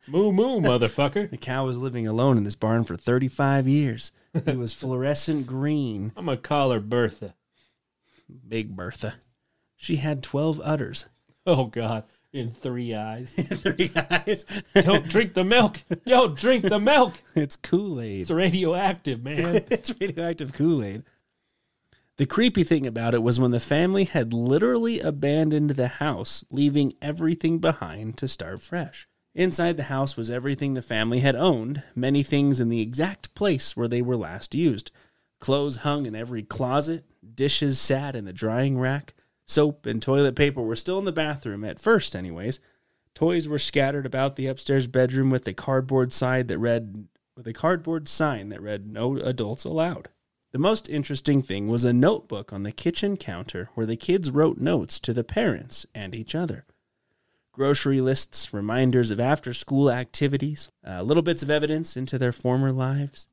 Moo 0.09 0.33
moo, 0.33 0.61
motherfucker. 0.61 1.31
The 1.31 1.37
cow 1.37 1.67
was 1.67 1.79
living 1.79 2.07
alone 2.07 2.37
in 2.37 2.45
this 2.45 2.55
barn 2.55 2.85
for 2.85 2.97
35 2.97 3.67
years. 3.69 4.13
It 4.35 4.57
was 4.59 4.73
fluorescent 4.75 5.47
green. 5.47 6.13
I'm 6.17 6.27
gonna 6.27 6.37
call 6.37 6.71
her 6.71 6.81
Bertha. 6.81 7.35
Big 8.49 8.75
Bertha. 8.77 9.17
She 9.77 9.97
had 9.97 10.23
12 10.23 10.61
udders. 10.65 11.07
Oh, 11.47 11.67
God. 11.67 12.05
In 12.33 12.51
three 12.51 12.93
eyes. 12.95 13.33
Three 13.37 13.91
eyes. 13.97 14.45
Don't 14.75 15.09
drink 15.09 15.33
the 15.35 15.45
milk. 15.45 15.79
Don't 16.05 16.37
drink 16.37 16.65
the 16.65 16.81
milk. 16.81 17.15
It's 17.35 17.57
Kool 17.57 18.01
Aid. 18.01 18.23
It's 18.23 18.31
radioactive, 18.31 19.23
man. 19.23 19.65
it's 19.71 19.91
radioactive 19.99 20.53
Kool 20.53 20.83
Aid. 20.85 21.05
The 22.19 22.27
creepy 22.27 22.65
thing 22.65 22.87
about 22.87 23.15
it 23.15 23.23
was 23.23 23.39
when 23.41 23.53
the 23.53 23.61
family 23.61 24.05
had 24.05 24.35
literally 24.35 25.01
abandoned 25.01 25.71
the 25.71 25.89
house, 25.89 26.45
leaving 26.51 26.95
everything 27.01 27.59
behind 27.59 28.19
to 28.19 28.29
start 28.29 28.61
fresh. 28.61 29.07
Inside 29.37 29.76
the 29.76 29.82
house 29.82 30.16
was 30.16 30.30
everything 30.30 30.72
the 30.72 30.80
family 30.80 31.20
had 31.20 31.37
owned, 31.37 31.82
many 31.95 32.22
things 32.22 32.59
in 32.59 32.70
the 32.70 32.80
exact 32.80 33.34
place 33.34 33.76
where 33.76 33.87
they 33.87 34.01
were 34.01 34.16
last 34.16 34.55
used. 34.55 34.91
Clothes 35.41 35.78
hung 35.78 36.07
in 36.07 36.16
every 36.16 36.43
closet, 36.43 37.05
dishes 37.34 37.78
sat 37.78 38.16
in 38.16 38.24
the 38.24 38.32
drying 38.32 38.78
rack, 38.78 39.12
soap 39.47 39.84
and 39.84 40.01
toilet 40.01 40.37
paper 40.37 40.62
were 40.62 40.74
still 40.74 40.99
in 40.99 41.05
the 41.05 41.12
bathroom, 41.12 41.64
at 41.64 41.78
first, 41.78 42.16
anyways. 42.16 42.61
Toys 43.14 43.47
were 43.47 43.59
scattered 43.59 44.07
about 44.07 44.37
the 44.37 44.47
upstairs 44.47 44.87
bedroom 44.87 45.28
with 45.28 45.47
a 45.47 45.53
cardboard 45.53 46.14
side 46.14 46.49
that 46.49 46.59
read 46.59 47.07
with 47.37 47.47
a 47.47 47.53
cardboard 47.53 48.09
sign 48.09 48.49
that 48.49 48.62
read 48.62 48.91
no 48.91 49.18
adults 49.18 49.66
allowed. 49.66 50.09
The 50.53 50.59
most 50.59 50.89
interesting 50.89 51.43
thing 51.43 51.68
was 51.68 51.84
a 51.84 51.93
notebook 51.93 52.55
on 52.55 52.62
the 52.62 52.72
kitchen 52.72 53.18
counter 53.18 53.68
where 53.74 53.84
the 53.84 53.97
kids 53.97 54.30
wrote 54.30 54.57
notes 54.57 54.99
to 55.01 55.12
the 55.12 55.24
parents 55.24 55.84
and 55.95 56.14
each 56.14 56.34
other. 56.34 56.64
Grocery 57.57 58.03
lists, 58.03 58.53
reminders 58.53 59.11
of 59.11 59.19
after 59.19 59.55
school 59.55 59.91
activities, 59.91 60.71
uh, 60.87 61.01
little 61.01 61.23
bits 61.23 61.43
of 61.43 61.49
evidence 61.49 61.97
into 61.97 62.19
their 62.19 62.31
former 62.31 62.71
lives. 62.71 63.29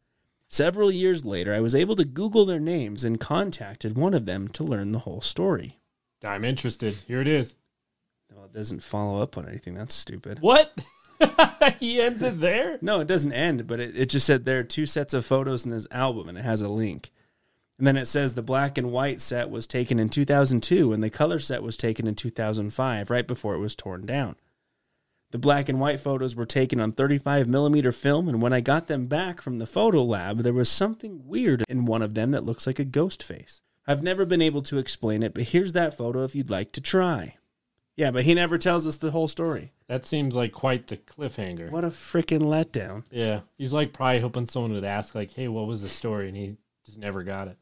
Several 0.48 0.90
years 0.90 1.26
later, 1.26 1.54
I 1.54 1.60
was 1.60 1.76
able 1.76 1.98
to 1.98 2.06
Google 2.06 2.46
their 2.46 2.62
names 2.62 3.04
and 3.04 3.20
contacted 3.20 3.98
one 3.98 4.14
of 4.14 4.24
them 4.24 4.48
to 4.48 4.64
learn 4.64 4.94
the 4.94 5.00
whole 5.00 5.20
story. 5.20 5.82
I'm 6.24 6.46
interested. 6.46 6.94
Here 7.06 7.20
it 7.20 7.28
is. 7.28 7.56
Well, 8.34 8.46
it 8.46 8.54
doesn't 8.54 8.82
follow 8.82 9.22
up 9.22 9.38
on 9.38 9.46
anything. 9.46 9.74
That's 9.74 9.94
stupid. 9.94 10.40
What? 10.40 10.72
he 11.82 12.00
ends 12.00 12.22
it 12.22 12.40
there? 12.40 12.78
No, 12.82 13.02
it 13.02 13.08
doesn't 13.10 13.34
end, 13.34 13.68
but 13.68 13.82
it, 13.82 13.94
it 13.94 14.06
just 14.06 14.26
said 14.26 14.46
there 14.46 14.60
are 14.60 14.64
two 14.64 14.86
sets 14.86 15.14
of 15.14 15.26
photos 15.26 15.66
in 15.66 15.72
this 15.72 15.86
album 15.92 16.30
and 16.30 16.38
it 16.38 16.46
has 16.46 16.62
a 16.62 16.70
link. 16.70 17.12
And 17.78 17.88
then 17.88 17.98
it 17.98 18.06
says 18.06 18.34
the 18.34 18.42
black 18.42 18.78
and 18.78 18.92
white 18.92 19.20
set 19.20 19.50
was 19.50 19.66
taken 19.66 20.00
in 20.00 20.10
2002 20.10 20.94
and 20.94 21.04
the 21.04 21.10
color 21.10 21.40
set 21.40 21.64
was 21.64 21.76
taken 21.76 22.08
in 22.08 22.16
2005, 22.16 23.10
right 23.10 23.28
before 23.28 23.56
it 23.56 23.60
was 23.60 23.76
torn 23.76 24.06
down. 24.06 24.36
The 25.32 25.40
black 25.40 25.68
and 25.68 25.80
white 25.80 26.00
photos 26.00 26.36
were 26.36 26.46
taken 26.46 26.80
on 26.80 26.92
35 26.92 27.48
millimeter 27.48 27.92
film, 27.92 28.30
and 28.30 28.40
when 28.40 28.54
I 28.54 28.62
got 28.62 28.86
them 28.86 29.08
back 29.08 29.42
from 29.42 29.58
the 29.58 29.66
photo 29.66 30.04
lab, 30.04 30.40
there 30.40 30.54
was 30.54 30.70
something 30.70 31.26
weird 31.26 31.64
in 31.68 31.86
one 31.86 32.04
of 32.04 32.14
them 32.14 32.30
that 32.32 32.46
looks 32.46 32.68
like 32.68 32.78
a 32.78 32.86
ghost 32.86 33.24
face. 33.24 33.60
I've 33.88 34.04
never 34.04 34.28
been 34.28 34.44
able 34.44 34.62
to 34.62 34.78
explain 34.78 35.24
it, 35.24 35.34
but 35.34 35.46
here's 35.46 35.74
that 35.74 35.98
photo 35.98 36.24
if 36.24 36.36
you'd 36.36 36.52
like 36.52 36.72
to 36.74 36.82
try. 36.82 37.38
Yeah, 37.96 38.12
but 38.12 38.26
he 38.26 38.36
never 38.36 38.60
tells 38.60 38.86
us 38.86 38.98
the 38.98 39.10
whole 39.10 39.28
story. 39.28 39.72
That 39.88 40.06
seems 40.06 40.36
like 40.36 40.52
quite 40.52 40.88
the 40.88 40.98
cliffhanger. 40.98 41.72
What 41.72 41.84
a 41.84 41.90
freaking 41.90 42.42
letdown. 42.42 43.04
Yeah. 43.12 43.42
He's 43.58 43.74
like 43.74 43.94
probably 43.94 44.20
hoping 44.20 44.46
someone 44.46 44.74
would 44.74 44.84
ask, 44.84 45.16
like, 45.16 45.32
hey, 45.34 45.48
what 45.48 45.68
was 45.68 45.82
the 45.82 45.88
story? 45.88 46.28
And 46.28 46.38
he 46.38 46.58
just 46.86 46.98
never 46.98 47.24
got 47.24 47.48
it. 47.48 47.58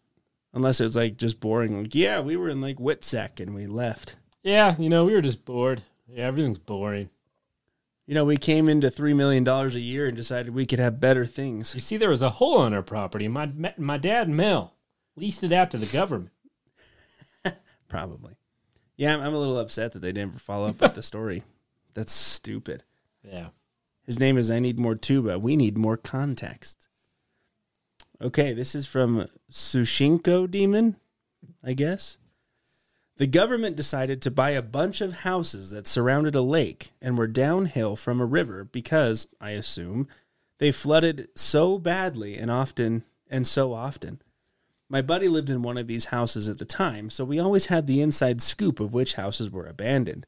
Unless 0.54 0.82
it 0.82 0.86
was 0.86 0.96
like 0.96 1.18
just 1.18 1.40
boring. 1.40 1.82
Like, 1.82 1.96
yeah, 1.96 2.20
we 2.20 2.36
were 2.36 2.50
in 2.50 2.62
like 2.62 2.78
Witsec 2.78 3.40
and 3.40 3.54
we 3.54 3.68
left. 3.68 4.16
Yeah, 4.44 4.76
you 4.78 4.90
know, 4.90 5.06
we 5.06 5.14
were 5.14 5.22
just 5.22 5.46
bored. 5.46 5.84
Yeah, 6.08 6.26
everything's 6.26 6.58
boring. 6.58 7.10
You 8.06 8.16
know, 8.16 8.26
we 8.26 8.36
came 8.36 8.68
into 8.68 8.90
$3 8.90 9.16
million 9.16 9.48
a 9.48 9.68
year 9.80 10.08
and 10.08 10.18
decided 10.18 10.54
we 10.54 10.66
could 10.66 10.80
have 10.80 11.00
better 11.00 11.26
things. 11.26 11.74
You 11.74 11.80
see, 11.82 11.96
there 11.98 12.10
was 12.10 12.24
a 12.24 12.32
hole 12.32 12.58
on 12.58 12.74
our 12.74 12.82
property. 12.82 13.28
My 13.28 13.52
my 13.78 13.98
dad, 13.98 14.28
Mel, 14.28 14.74
leased 15.16 15.44
it 15.44 15.54
out 15.54 15.72
to 15.72 15.78
the 15.78 15.86
government. 15.86 16.32
Probably. 17.88 18.36
Yeah, 18.98 19.14
I'm, 19.16 19.22
I'm 19.22 19.34
a 19.34 19.40
little 19.40 19.60
upset 19.60 19.94
that 19.94 20.00
they 20.00 20.12
didn't 20.12 20.42
follow 20.42 20.68
up 20.68 20.82
with 20.82 20.96
the 20.96 21.04
story. 21.04 21.44
That's 21.94 22.14
stupid. 22.14 22.84
Yeah. 23.24 23.48
His 24.04 24.20
name 24.20 24.38
is 24.38 24.52
I 24.52 24.60
Need 24.60 24.80
More 24.80 24.96
Tuba. 24.96 25.40
We 25.40 25.56
need 25.56 25.78
more 25.78 25.98
context. 25.98 26.88
Okay, 28.22 28.54
this 28.54 28.76
is 28.76 28.86
from 28.86 29.26
Sushinko 29.50 30.50
Demon, 30.50 30.96
I 31.64 31.74
guess. 31.74 32.18
The 33.18 33.26
government 33.26 33.76
decided 33.76 34.22
to 34.22 34.30
buy 34.30 34.52
a 34.52 34.62
bunch 34.62 35.02
of 35.02 35.14
houses 35.14 35.72
that 35.72 35.88
surrounded 35.88 36.36
a 36.36 36.42
lake 36.42 36.92
and 37.02 37.18
were 37.18 37.26
downhill 37.26 37.96
from 37.96 38.22
a 38.22 38.26
river 38.26 38.64
because, 38.64 39.28
I 39.42 39.52
assume, 39.52 40.08
they 40.60 40.72
flooded 40.72 41.30
so 41.36 41.80
badly 41.80 42.38
and 42.38 42.52
often 42.52 43.04
and 43.28 43.48
so 43.48 43.74
often. 43.74 44.22
My 44.88 45.02
buddy 45.02 45.28
lived 45.28 45.50
in 45.50 45.64
one 45.64 45.78
of 45.80 45.88
these 45.88 46.06
houses 46.06 46.48
at 46.48 46.60
the 46.60 46.66
time, 46.66 47.10
so 47.10 47.26
we 47.26 47.40
always 47.40 47.68
had 47.68 47.88
the 47.88 48.02
inside 48.02 48.42
scoop 48.42 48.80
of 48.80 48.94
which 48.94 49.16
houses 49.16 49.50
were 49.50 49.66
abandoned. 49.66 50.28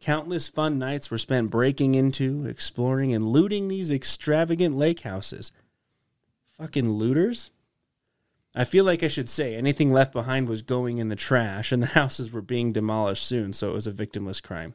Countless 0.00 0.48
fun 0.48 0.78
nights 0.78 1.10
were 1.10 1.18
spent 1.18 1.50
breaking 1.50 1.96
into, 1.96 2.46
exploring, 2.46 3.12
and 3.12 3.28
looting 3.28 3.66
these 3.66 3.90
extravagant 3.90 4.76
lake 4.76 5.00
houses. 5.00 5.50
Fucking 6.62 6.92
looters? 6.92 7.50
I 8.54 8.62
feel 8.62 8.84
like 8.84 9.02
I 9.02 9.08
should 9.08 9.28
say 9.28 9.56
anything 9.56 9.92
left 9.92 10.12
behind 10.12 10.48
was 10.48 10.62
going 10.62 10.98
in 10.98 11.08
the 11.08 11.16
trash 11.16 11.72
and 11.72 11.82
the 11.82 11.86
houses 11.98 12.30
were 12.30 12.40
being 12.40 12.72
demolished 12.72 13.26
soon, 13.26 13.52
so 13.52 13.70
it 13.70 13.74
was 13.74 13.88
a 13.88 13.90
victimless 13.90 14.40
crime. 14.40 14.74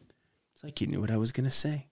It's 0.54 0.66
like 0.66 0.82
you 0.82 0.88
knew 0.88 1.00
what 1.00 1.12
I 1.12 1.16
was 1.16 1.32
going 1.32 1.46
to 1.46 1.50
say. 1.50 1.88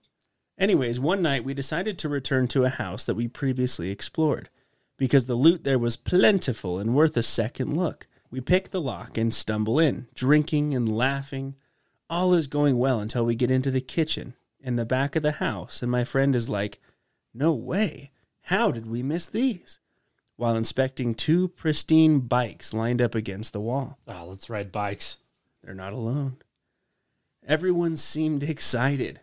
Anyways, 0.58 1.00
one 1.00 1.22
night 1.22 1.44
we 1.44 1.54
decided 1.54 1.96
to 1.96 2.10
return 2.10 2.46
to 2.48 2.66
a 2.66 2.68
house 2.68 3.06
that 3.06 3.14
we 3.14 3.26
previously 3.26 3.88
explored 3.88 4.50
because 4.98 5.24
the 5.24 5.34
loot 5.34 5.64
there 5.64 5.78
was 5.78 5.96
plentiful 5.96 6.78
and 6.78 6.94
worth 6.94 7.16
a 7.16 7.22
second 7.22 7.74
look. 7.74 8.06
We 8.30 8.42
pick 8.42 8.72
the 8.72 8.82
lock 8.82 9.16
and 9.16 9.32
stumble 9.32 9.78
in, 9.78 10.08
drinking 10.14 10.74
and 10.74 10.94
laughing. 10.94 11.54
All 12.10 12.34
is 12.34 12.48
going 12.48 12.76
well 12.76 13.00
until 13.00 13.24
we 13.24 13.34
get 13.34 13.50
into 13.50 13.70
the 13.70 13.80
kitchen 13.80 14.34
in 14.60 14.76
the 14.76 14.84
back 14.84 15.16
of 15.16 15.22
the 15.22 15.32
house, 15.32 15.80
and 15.80 15.90
my 15.90 16.04
friend 16.04 16.36
is 16.36 16.50
like, 16.50 16.82
No 17.32 17.54
way. 17.54 18.10
How 18.42 18.70
did 18.70 18.84
we 18.84 19.02
miss 19.02 19.26
these? 19.26 19.80
While 20.36 20.56
inspecting 20.56 21.14
two 21.14 21.48
pristine 21.48 22.20
bikes 22.20 22.74
lined 22.74 23.00
up 23.00 23.14
against 23.14 23.52
the 23.52 23.60
wall. 23.60 23.98
Oh, 24.06 24.26
let's 24.28 24.50
ride 24.50 24.70
bikes. 24.70 25.16
They're 25.62 25.74
not 25.74 25.94
alone. 25.94 26.36
Everyone 27.46 27.96
seemed 27.96 28.42
excited, 28.42 29.20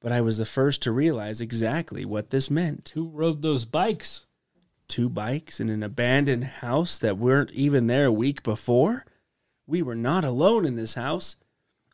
but 0.00 0.12
I 0.12 0.20
was 0.20 0.38
the 0.38 0.44
first 0.44 0.82
to 0.82 0.92
realize 0.92 1.40
exactly 1.40 2.04
what 2.04 2.30
this 2.30 2.50
meant. 2.50 2.90
Who 2.94 3.08
rode 3.08 3.42
those 3.42 3.64
bikes? 3.64 4.26
Two 4.88 5.08
bikes 5.08 5.60
in 5.60 5.70
an 5.70 5.82
abandoned 5.82 6.44
house 6.44 6.98
that 6.98 7.16
weren't 7.16 7.52
even 7.52 7.86
there 7.86 8.06
a 8.06 8.12
week 8.12 8.42
before? 8.42 9.06
We 9.66 9.82
were 9.82 9.94
not 9.94 10.24
alone 10.24 10.66
in 10.66 10.74
this 10.74 10.94
house. 10.94 11.36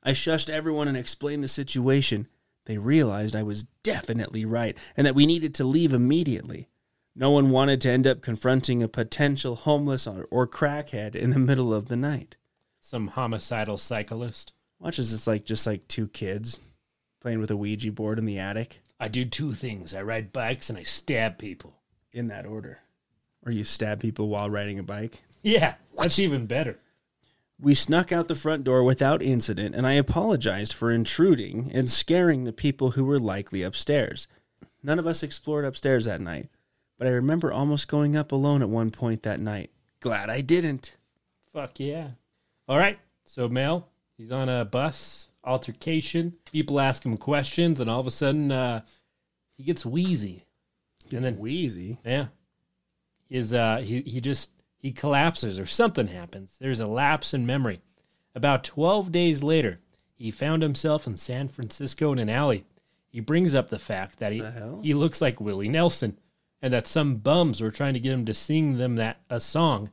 I 0.02 0.12
shushed 0.12 0.48
everyone 0.48 0.88
and 0.88 0.96
explained 0.96 1.44
the 1.44 1.48
situation. 1.48 2.26
They 2.64 2.78
realized 2.78 3.36
I 3.36 3.42
was 3.42 3.64
definitely 3.82 4.44
right 4.44 4.76
and 4.96 5.06
that 5.06 5.14
we 5.14 5.26
needed 5.26 5.54
to 5.56 5.64
leave 5.64 5.92
immediately. 5.92 6.68
No 7.18 7.30
one 7.30 7.48
wanted 7.48 7.80
to 7.80 7.90
end 7.90 8.06
up 8.06 8.20
confronting 8.20 8.82
a 8.82 8.88
potential 8.88 9.54
homeless 9.54 10.06
or, 10.06 10.28
or 10.30 10.46
crackhead 10.46 11.16
in 11.16 11.30
the 11.30 11.38
middle 11.38 11.72
of 11.72 11.88
the 11.88 11.96
night. 11.96 12.36
Some 12.78 13.08
homicidal 13.08 13.78
cyclist. 13.78 14.52
Watch 14.78 14.98
as 14.98 15.14
it's 15.14 15.26
like 15.26 15.46
just 15.46 15.66
like 15.66 15.88
two 15.88 16.08
kids 16.08 16.60
playing 17.22 17.40
with 17.40 17.50
a 17.50 17.56
Ouija 17.56 17.90
board 17.90 18.18
in 18.18 18.26
the 18.26 18.38
attic. 18.38 18.82
I 19.00 19.08
do 19.08 19.24
two 19.24 19.54
things 19.54 19.94
I 19.94 20.02
ride 20.02 20.30
bikes 20.30 20.68
and 20.68 20.78
I 20.78 20.82
stab 20.82 21.38
people. 21.38 21.80
In 22.12 22.28
that 22.28 22.44
order. 22.44 22.80
Or 23.44 23.50
you 23.50 23.64
stab 23.64 24.00
people 24.00 24.28
while 24.28 24.50
riding 24.50 24.78
a 24.78 24.82
bike. 24.82 25.22
Yeah, 25.42 25.76
that's 25.98 26.18
even 26.18 26.46
better. 26.46 26.78
We 27.58 27.74
snuck 27.74 28.12
out 28.12 28.28
the 28.28 28.34
front 28.34 28.64
door 28.64 28.82
without 28.82 29.22
incident, 29.22 29.74
and 29.74 29.86
I 29.86 29.94
apologized 29.94 30.74
for 30.74 30.90
intruding 30.90 31.70
and 31.72 31.90
scaring 31.90 32.44
the 32.44 32.52
people 32.52 32.92
who 32.92 33.04
were 33.04 33.18
likely 33.18 33.62
upstairs. 33.62 34.28
None 34.82 34.98
of 34.98 35.06
us 35.06 35.22
explored 35.22 35.64
upstairs 35.64 36.04
that 36.04 36.20
night, 36.20 36.48
but 36.98 37.06
I 37.06 37.10
remember 37.10 37.52
almost 37.52 37.88
going 37.88 38.16
up 38.16 38.32
alone 38.32 38.62
at 38.62 38.68
one 38.68 38.90
point 38.90 39.22
that 39.22 39.40
night. 39.40 39.70
Glad 40.00 40.30
I 40.30 40.40
didn't. 40.40 40.96
Fuck 41.52 41.80
yeah. 41.80 42.10
All 42.68 42.78
right, 42.78 42.98
so 43.24 43.48
Mel, 43.48 43.88
he's 44.16 44.32
on 44.32 44.48
a 44.48 44.64
bus, 44.64 45.28
altercation. 45.44 46.34
People 46.50 46.80
ask 46.80 47.04
him 47.04 47.16
questions, 47.16 47.80
and 47.80 47.88
all 47.88 48.00
of 48.00 48.06
a 48.06 48.10
sudden, 48.10 48.50
uh, 48.50 48.80
he 49.56 49.62
gets 49.62 49.86
wheezy. 49.86 50.44
and 51.12 51.22
then 51.22 51.38
wheezy. 51.38 51.98
Yeah. 52.04 52.26
Is 53.28 53.52
uh 53.54 53.78
he 53.78 54.02
he 54.02 54.20
just 54.20 54.50
he 54.78 54.92
collapses 54.92 55.58
or 55.58 55.66
something 55.66 56.06
happens. 56.08 56.56
There's 56.60 56.80
a 56.80 56.86
lapse 56.86 57.34
in 57.34 57.44
memory. 57.46 57.80
About 58.36 58.62
12 58.64 59.10
days 59.10 59.42
later, 59.42 59.80
he 60.14 60.30
found 60.30 60.62
himself 60.62 61.06
in 61.06 61.16
San 61.16 61.48
Francisco 61.48 62.12
in 62.12 62.18
an 62.18 62.28
alley. 62.28 62.66
He 63.08 63.20
brings 63.20 63.54
up 63.54 63.68
the 63.68 63.78
fact 63.78 64.18
that 64.18 64.32
he, 64.32 64.42
he 64.82 64.94
looks 64.94 65.20
like 65.20 65.40
Willie 65.40 65.68
Nelson 65.68 66.18
and 66.62 66.72
that 66.72 66.86
some 66.86 67.16
bums 67.16 67.60
were 67.60 67.70
trying 67.70 67.94
to 67.94 68.00
get 68.00 68.12
him 68.12 68.24
to 68.26 68.34
sing 68.34 68.78
them 68.78 68.96
that 68.96 69.20
a 69.28 69.40
song. 69.40 69.90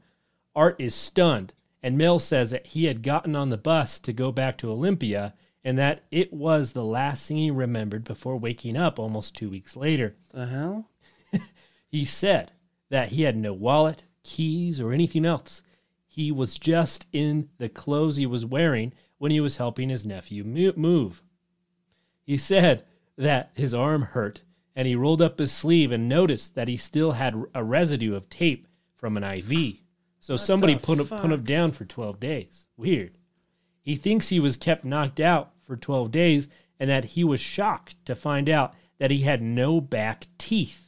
Art 0.56 0.76
is 0.80 0.96
stunned, 0.96 1.54
and 1.82 1.98
Mel 1.98 2.20
says 2.20 2.52
that 2.52 2.68
he 2.68 2.86
had 2.86 3.04
gotten 3.04 3.36
on 3.36 3.50
the 3.50 3.58
bus 3.58 4.00
to 4.00 4.14
go 4.14 4.32
back 4.32 4.58
to 4.60 4.72
Olympia 4.72 5.34
and 5.64 5.78
that 5.78 6.04
it 6.12 6.34
was 6.34 6.74
the 6.74 6.84
last 6.84 7.28
thing 7.28 7.38
he 7.38 7.52
remembered 7.52 8.04
before 8.04 8.38
waking 8.38 8.76
up 8.76 9.00
almost 9.00 9.36
two 9.36 9.50
weeks 9.50 9.76
later. 9.76 10.16
The 10.34 10.48
hell? 10.48 10.90
He 11.94 12.06
said 12.06 12.54
that 12.90 13.10
he 13.10 13.22
had 13.22 13.38
no 13.38 13.54
wallet, 13.54 14.06
keys, 14.24 14.82
or 14.82 14.92
anything 14.92 15.28
else. 15.28 15.62
He 16.08 16.32
was 16.32 16.56
just 16.56 17.06
in 17.14 17.50
the 17.60 17.70
clothes 17.70 18.16
he 18.16 18.26
was 18.26 18.48
wearing 18.48 18.94
when 19.20 19.30
he 19.30 19.40
was 19.40 19.58
helping 19.58 19.90
his 19.90 20.04
nephew 20.04 20.44
move. 20.44 21.22
He 22.24 22.36
said 22.36 22.84
that 23.16 23.52
his 23.54 23.76
arm 23.76 24.02
hurt 24.02 24.42
and 24.76 24.88
he 24.88 24.96
rolled 24.96 25.22
up 25.22 25.40
his 25.40 25.52
sleeve 25.52 25.92
and 25.92 26.10
noticed 26.10 26.56
that 26.56 26.68
he 26.68 26.78
still 26.78 27.14
had 27.14 27.36
a 27.54 27.64
residue 27.64 28.16
of 28.16 28.30
tape 28.30 28.68
from 28.96 29.18
an 29.18 29.24
IV. 29.24 29.76
So 30.20 30.38
somebody 30.38 30.76
the 30.76 30.82
put 30.82 31.00
him, 31.00 31.08
put 31.08 31.32
him 31.32 31.44
down 31.44 31.72
for 31.72 31.86
12 31.86 32.20
days. 32.20 32.68
Weird. 32.78 33.18
He 33.82 33.96
thinks 33.96 34.30
he 34.30 34.40
was 34.40 34.56
kept 34.58 34.86
knocked 34.86 35.20
out 35.20 35.52
for 35.62 35.76
12 35.76 36.12
days 36.12 36.48
and 36.80 36.90
that 36.90 37.04
he 37.04 37.24
was 37.24 37.42
shocked 37.42 37.98
to 38.06 38.16
find 38.16 38.50
out 38.50 38.74
that 38.98 39.12
he 39.12 39.20
had 39.20 39.42
no 39.42 39.82
back 39.82 40.28
teeth. 40.38 40.88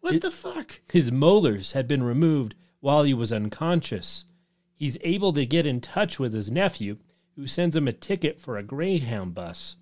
What 0.00 0.14
It- 0.16 0.22
the 0.22 0.30
fuck? 0.30 0.80
His 0.90 1.12
molars 1.12 1.72
had 1.72 1.86
been 1.86 2.02
removed 2.02 2.54
while 2.80 3.04
he 3.04 3.14
was 3.14 3.32
unconscious. 3.32 4.24
He's 4.74 4.98
able 5.02 5.32
to 5.34 5.46
get 5.46 5.64
in 5.64 5.80
touch 5.80 6.18
with 6.18 6.34
his 6.34 6.50
nephew, 6.50 6.98
who 7.36 7.46
sends 7.46 7.76
him 7.76 7.86
a 7.86 7.92
ticket 7.92 8.40
for 8.40 8.58
a 8.58 8.64
Greyhound 8.64 9.34
bus. 9.34 9.76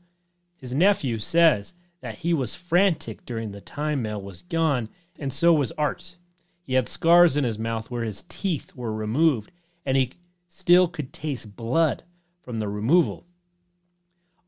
His 0.56 0.74
nephew 0.74 1.18
says 1.18 1.72
that 2.00 2.16
he 2.16 2.32
was 2.32 2.54
frantic 2.54 3.24
during 3.24 3.52
the 3.52 3.60
time 3.60 4.02
Mel 4.02 4.20
was 4.20 4.42
gone, 4.42 4.88
and 5.18 5.32
so 5.32 5.52
was 5.52 5.72
Art. 5.72 6.16
He 6.62 6.74
had 6.74 6.88
scars 6.88 7.36
in 7.36 7.44
his 7.44 7.58
mouth 7.58 7.90
where 7.90 8.04
his 8.04 8.22
teeth 8.22 8.74
were 8.74 8.92
removed, 8.92 9.50
and 9.84 9.96
he 9.96 10.12
still 10.48 10.88
could 10.88 11.12
taste 11.12 11.56
blood 11.56 12.04
from 12.42 12.58
the 12.58 12.68
removal. 12.68 13.26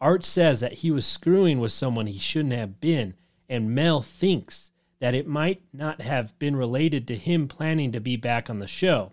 Art 0.01 0.25
says 0.25 0.61
that 0.61 0.75
he 0.75 0.91
was 0.91 1.07
screwing 1.07 1.61
with 1.61 1.73
someone 1.73 2.07
he 2.07 2.19
shouldn't 2.19 2.55
have 2.55 2.81
been, 2.81 3.15
and 3.49 3.75
Mel 3.75 4.03
thinks 4.03 4.73
that 4.99 5.15
it 5.15 5.27
might 5.27 5.63
not 5.73 6.01
have 6.01 6.39
been 6.39 6.55
related 6.55 7.09
to 7.09 7.17
him 7.17 7.49
planning 7.49 7.91
to 7.93 8.01
be 8.01 8.17
back 8.17 8.49
on 8.49 8.61
the 8.61 8.69
show. 8.69 9.11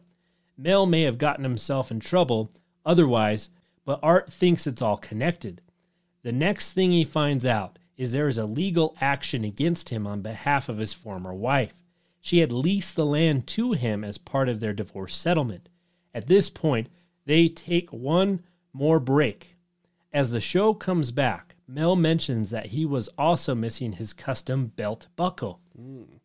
Mel 0.56 0.86
may 0.86 1.02
have 1.02 1.18
gotten 1.18 1.44
himself 1.44 1.90
in 1.90 2.00
trouble 2.00 2.52
otherwise, 2.86 3.50
but 3.86 4.00
Art 4.04 4.32
thinks 4.32 4.68
it's 4.68 4.84
all 4.84 4.98
connected. 4.98 5.62
The 6.22 6.32
next 6.32 6.74
thing 6.74 6.92
he 6.92 7.04
finds 7.04 7.46
out 7.46 7.79
is 8.00 8.14
there 8.14 8.30
is 8.30 8.38
a 8.38 8.46
legal 8.46 8.96
action 9.02 9.44
against 9.44 9.90
him 9.90 10.08
on 10.08 10.22
behalf 10.22 10.70
of 10.70 10.78
his 10.78 10.94
former 10.94 11.34
wife. 11.34 11.74
She 12.22 12.40
had 12.40 12.54
leased 12.54 12.96
the 12.96 13.06
land 13.06 13.46
to 13.48 13.74
him 13.74 14.06
as 14.06 14.18
part 14.18 14.48
of 14.48 14.62
their 14.62 14.72
divorce 14.72 15.18
settlement. 15.18 15.68
At 16.14 16.28
this 16.28 16.50
point, 16.50 16.88
they 17.26 17.50
take 17.50 17.92
one 17.92 18.40
more 18.72 19.02
break. 19.02 19.58
As 20.14 20.32
the 20.32 20.40
show 20.40 20.74
comes 20.74 21.12
back, 21.12 21.58
Mel 21.68 21.98
mentions 21.98 22.52
that 22.52 22.68
he 22.68 22.86
was 22.86 23.10
also 23.18 23.54
missing 23.54 23.92
his 23.92 24.14
custom 24.14 24.68
belt 24.68 25.08
buckle. 25.18 25.60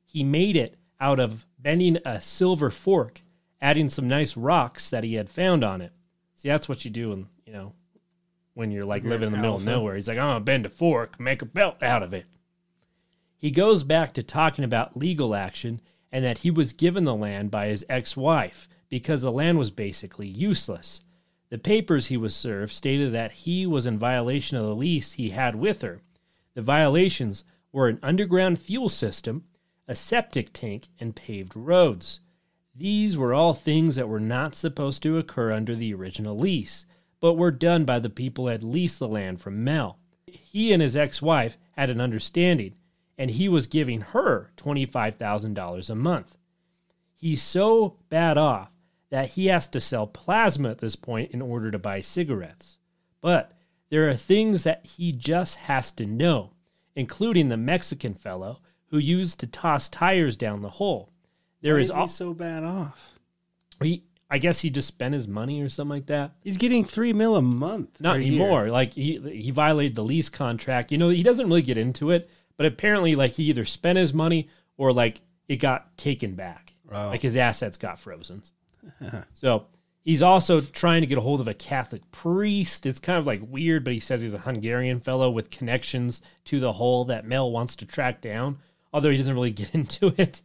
He 0.04 0.22
made 0.22 0.56
it 0.56 0.76
out 1.00 1.18
of 1.18 1.44
bending 1.58 1.98
a 2.04 2.20
silver 2.20 2.70
fork, 2.70 3.20
adding 3.60 3.88
some 3.88 4.06
nice 4.06 4.36
rocks 4.36 4.90
that 4.90 5.02
he 5.02 5.14
had 5.14 5.28
found 5.28 5.64
on 5.64 5.80
it. 5.80 5.92
See, 6.34 6.48
that's 6.48 6.68
what 6.68 6.84
you 6.84 6.92
do, 6.92 7.10
in, 7.10 7.26
you 7.44 7.52
know, 7.52 7.72
when 8.54 8.70
you're 8.70 8.84
like 8.84 9.04
living 9.04 9.26
in 9.26 9.32
the 9.32 9.38
middle 9.38 9.56
of 9.56 9.64
nowhere. 9.64 9.96
He's 9.96 10.08
like, 10.08 10.18
I'm 10.18 10.28
gonna 10.28 10.40
bend 10.40 10.66
a 10.66 10.70
fork, 10.70 11.20
make 11.20 11.42
a 11.42 11.46
belt 11.46 11.82
out 11.82 12.02
of 12.02 12.14
it. 12.14 12.26
He 13.36 13.50
goes 13.50 13.82
back 13.82 14.14
to 14.14 14.22
talking 14.22 14.64
about 14.64 14.96
legal 14.96 15.34
action 15.34 15.80
and 16.10 16.24
that 16.24 16.38
he 16.38 16.50
was 16.50 16.72
given 16.72 17.04
the 17.04 17.14
land 17.14 17.50
by 17.50 17.66
his 17.66 17.84
ex 17.88 18.16
wife 18.16 18.68
because 18.88 19.22
the 19.22 19.32
land 19.32 19.58
was 19.58 19.70
basically 19.70 20.28
useless. 20.28 21.00
The 21.50 21.58
papers 21.58 22.06
he 22.06 22.16
was 22.16 22.34
served 22.34 22.72
stated 22.72 23.12
that 23.12 23.32
he 23.32 23.66
was 23.66 23.86
in 23.86 23.98
violation 23.98 24.56
of 24.56 24.64
the 24.64 24.74
lease 24.74 25.12
he 25.12 25.30
had 25.30 25.56
with 25.56 25.82
her. 25.82 26.00
The 26.54 26.62
violations 26.62 27.44
were 27.72 27.88
an 27.88 27.98
underground 28.02 28.60
fuel 28.60 28.88
system, 28.88 29.44
a 29.88 29.94
septic 29.94 30.52
tank, 30.52 30.88
and 30.98 31.16
paved 31.16 31.56
roads. 31.56 32.20
These 32.74 33.16
were 33.16 33.34
all 33.34 33.52
things 33.52 33.96
that 33.96 34.08
were 34.08 34.20
not 34.20 34.54
supposed 34.54 35.02
to 35.02 35.18
occur 35.18 35.52
under 35.52 35.74
the 35.74 35.92
original 35.92 36.36
lease, 36.38 36.86
but 37.24 37.38
were 37.38 37.50
done 37.50 37.86
by 37.86 37.98
the 37.98 38.10
people 38.10 38.44
who 38.44 38.50
had 38.50 38.62
leased 38.62 38.98
the 38.98 39.08
land 39.08 39.40
from 39.40 39.64
Mel. 39.64 39.98
He 40.26 40.74
and 40.74 40.82
his 40.82 40.94
ex 40.94 41.22
wife 41.22 41.56
had 41.70 41.88
an 41.88 41.98
understanding, 41.98 42.74
and 43.16 43.30
he 43.30 43.48
was 43.48 43.66
giving 43.66 44.02
her 44.02 44.50
$25,000 44.58 45.88
a 45.88 45.94
month. 45.94 46.36
He's 47.16 47.42
so 47.42 47.96
bad 48.10 48.36
off 48.36 48.70
that 49.08 49.30
he 49.30 49.46
has 49.46 49.66
to 49.68 49.80
sell 49.80 50.06
plasma 50.06 50.68
at 50.72 50.80
this 50.80 50.96
point 50.96 51.30
in 51.30 51.40
order 51.40 51.70
to 51.70 51.78
buy 51.78 52.02
cigarettes. 52.02 52.76
But 53.22 53.52
there 53.88 54.06
are 54.06 54.14
things 54.14 54.64
that 54.64 54.84
he 54.84 55.10
just 55.10 55.56
has 55.56 55.92
to 55.92 56.04
know, 56.04 56.50
including 56.94 57.48
the 57.48 57.56
Mexican 57.56 58.12
fellow 58.12 58.60
who 58.88 58.98
used 58.98 59.40
to 59.40 59.46
toss 59.46 59.88
tires 59.88 60.36
down 60.36 60.60
the 60.60 60.68
hole. 60.68 61.08
There 61.62 61.76
Why 61.76 61.80
is 61.80 61.88
is 61.88 61.96
al- 61.96 62.06
so 62.06 62.34
bad 62.34 62.64
off? 62.64 63.18
he, 63.80 64.04
I 64.30 64.38
guess 64.38 64.60
he 64.60 64.70
just 64.70 64.88
spent 64.88 65.14
his 65.14 65.28
money 65.28 65.60
or 65.60 65.68
something 65.68 65.90
like 65.90 66.06
that. 66.06 66.32
He's 66.42 66.56
getting 66.56 66.84
three 66.84 67.12
mil 67.12 67.36
a 67.36 67.42
month. 67.42 68.00
Not 68.00 68.20
year. 68.20 68.26
anymore. 68.26 68.68
Like 68.68 68.94
he 68.94 69.18
he 69.18 69.50
violated 69.50 69.94
the 69.94 70.04
lease 70.04 70.28
contract. 70.28 70.90
You 70.90 70.98
know, 70.98 71.10
he 71.10 71.22
doesn't 71.22 71.46
really 71.46 71.62
get 71.62 71.78
into 71.78 72.10
it, 72.10 72.30
but 72.56 72.66
apparently, 72.66 73.14
like 73.14 73.32
he 73.32 73.44
either 73.44 73.64
spent 73.64 73.98
his 73.98 74.14
money 74.14 74.48
or 74.76 74.92
like 74.92 75.20
it 75.48 75.56
got 75.56 75.96
taken 75.96 76.34
back. 76.34 76.74
Wow. 76.90 77.08
Like 77.08 77.22
his 77.22 77.36
assets 77.36 77.76
got 77.76 77.98
frozen. 77.98 78.42
so 79.34 79.66
he's 80.04 80.22
also 80.22 80.60
trying 80.60 81.02
to 81.02 81.06
get 81.06 81.18
a 81.18 81.22
hold 81.22 81.40
of 81.40 81.48
a 81.48 81.54
Catholic 81.54 82.08
priest. 82.10 82.86
It's 82.86 83.00
kind 83.00 83.18
of 83.18 83.26
like 83.26 83.40
weird, 83.48 83.84
but 83.84 83.92
he 83.92 84.00
says 84.00 84.20
he's 84.20 84.34
a 84.34 84.38
Hungarian 84.38 85.00
fellow 85.00 85.30
with 85.30 85.50
connections 85.50 86.22
to 86.44 86.60
the 86.60 86.72
hole 86.72 87.06
that 87.06 87.26
Mel 87.26 87.50
wants 87.50 87.76
to 87.76 87.86
track 87.86 88.20
down. 88.20 88.58
Although 88.92 89.10
he 89.10 89.16
doesn't 89.16 89.34
really 89.34 89.50
get 89.52 89.74
into 89.74 90.14
it. 90.16 90.42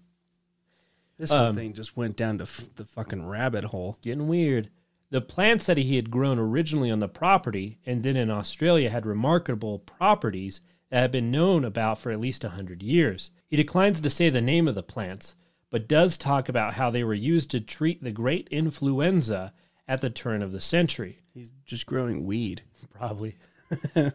This 1.19 1.29
whole 1.31 1.47
Um, 1.47 1.55
thing 1.55 1.73
just 1.73 1.95
went 1.95 2.15
down 2.15 2.39
to 2.39 2.43
f- 2.45 2.69
the 2.75 2.85
fucking 2.85 3.27
rabbit 3.27 3.65
hole. 3.65 3.97
getting 4.01 4.27
weird. 4.27 4.69
The 5.11 5.21
plants 5.21 5.65
that 5.67 5.77
he 5.77 5.95
had 5.97 6.09
grown 6.09 6.39
originally 6.39 6.89
on 6.89 6.99
the 6.99 7.07
property 7.09 7.77
and 7.85 8.01
then 8.03 8.15
in 8.15 8.31
Australia 8.31 8.89
had 8.89 9.05
remarkable 9.05 9.79
properties 9.79 10.61
that 10.89 11.01
had 11.01 11.11
been 11.11 11.29
known 11.29 11.63
about 11.65 11.99
for 11.99 12.11
at 12.11 12.19
least 12.19 12.43
a 12.43 12.49
hundred 12.49 12.81
years. 12.81 13.29
He 13.47 13.57
declines 13.57 14.01
to 14.01 14.09
say 14.09 14.29
the 14.29 14.41
name 14.41 14.67
of 14.67 14.75
the 14.75 14.81
plants, 14.83 15.35
but 15.71 15.87
does 15.87 16.15
talk 16.17 16.47
about 16.49 16.75
how 16.75 16.89
they 16.89 17.03
were 17.03 17.13
used 17.13 17.51
to 17.51 17.59
treat 17.59 18.01
the 18.03 18.11
great 18.11 18.47
influenza 18.49 19.53
at 19.87 20.01
the 20.01 20.09
turn 20.09 20.41
of 20.41 20.51
the 20.51 20.61
century. 20.61 21.17
He's 21.33 21.51
just 21.65 21.85
growing 21.85 22.25
weed. 22.25 22.61
Probably. 22.93 23.35
the 23.93 24.13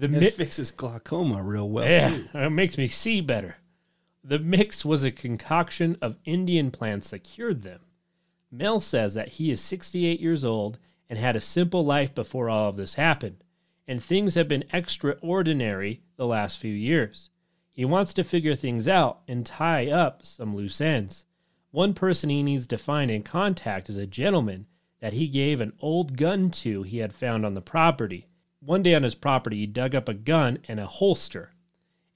It 0.00 0.10
mi- 0.10 0.30
fixes 0.30 0.70
glaucoma 0.70 1.42
real 1.42 1.68
well 1.68 1.84
yeah, 1.88 2.10
too. 2.10 2.24
it 2.34 2.50
makes 2.50 2.78
me 2.78 2.88
see 2.88 3.20
better. 3.20 3.56
The 4.28 4.40
mix 4.40 4.84
was 4.84 5.04
a 5.04 5.12
concoction 5.12 5.96
of 6.02 6.18
Indian 6.24 6.72
plants 6.72 7.10
that 7.10 7.20
cured 7.20 7.62
them. 7.62 7.82
Mel 8.50 8.80
says 8.80 9.14
that 9.14 9.28
he 9.28 9.52
is 9.52 9.60
68 9.60 10.18
years 10.18 10.44
old 10.44 10.80
and 11.08 11.16
had 11.16 11.36
a 11.36 11.40
simple 11.40 11.84
life 11.84 12.12
before 12.12 12.50
all 12.50 12.68
of 12.68 12.76
this 12.76 12.94
happened, 12.94 13.44
and 13.86 14.02
things 14.02 14.34
have 14.34 14.48
been 14.48 14.64
extraordinary 14.72 16.02
the 16.16 16.26
last 16.26 16.58
few 16.58 16.74
years. 16.74 17.30
He 17.70 17.84
wants 17.84 18.12
to 18.14 18.24
figure 18.24 18.56
things 18.56 18.88
out 18.88 19.20
and 19.28 19.46
tie 19.46 19.88
up 19.92 20.26
some 20.26 20.56
loose 20.56 20.80
ends. 20.80 21.24
One 21.70 21.94
person 21.94 22.28
he 22.28 22.42
needs 22.42 22.66
to 22.66 22.78
find 22.78 23.12
and 23.12 23.24
contact 23.24 23.88
is 23.88 23.96
a 23.96 24.08
gentleman 24.08 24.66
that 24.98 25.12
he 25.12 25.28
gave 25.28 25.60
an 25.60 25.72
old 25.78 26.16
gun 26.16 26.50
to 26.50 26.82
he 26.82 26.98
had 26.98 27.12
found 27.12 27.46
on 27.46 27.54
the 27.54 27.62
property. 27.62 28.26
One 28.58 28.82
day 28.82 28.96
on 28.96 29.04
his 29.04 29.14
property, 29.14 29.58
he 29.58 29.66
dug 29.68 29.94
up 29.94 30.08
a 30.08 30.14
gun 30.14 30.58
and 30.66 30.80
a 30.80 30.86
holster. 30.86 31.52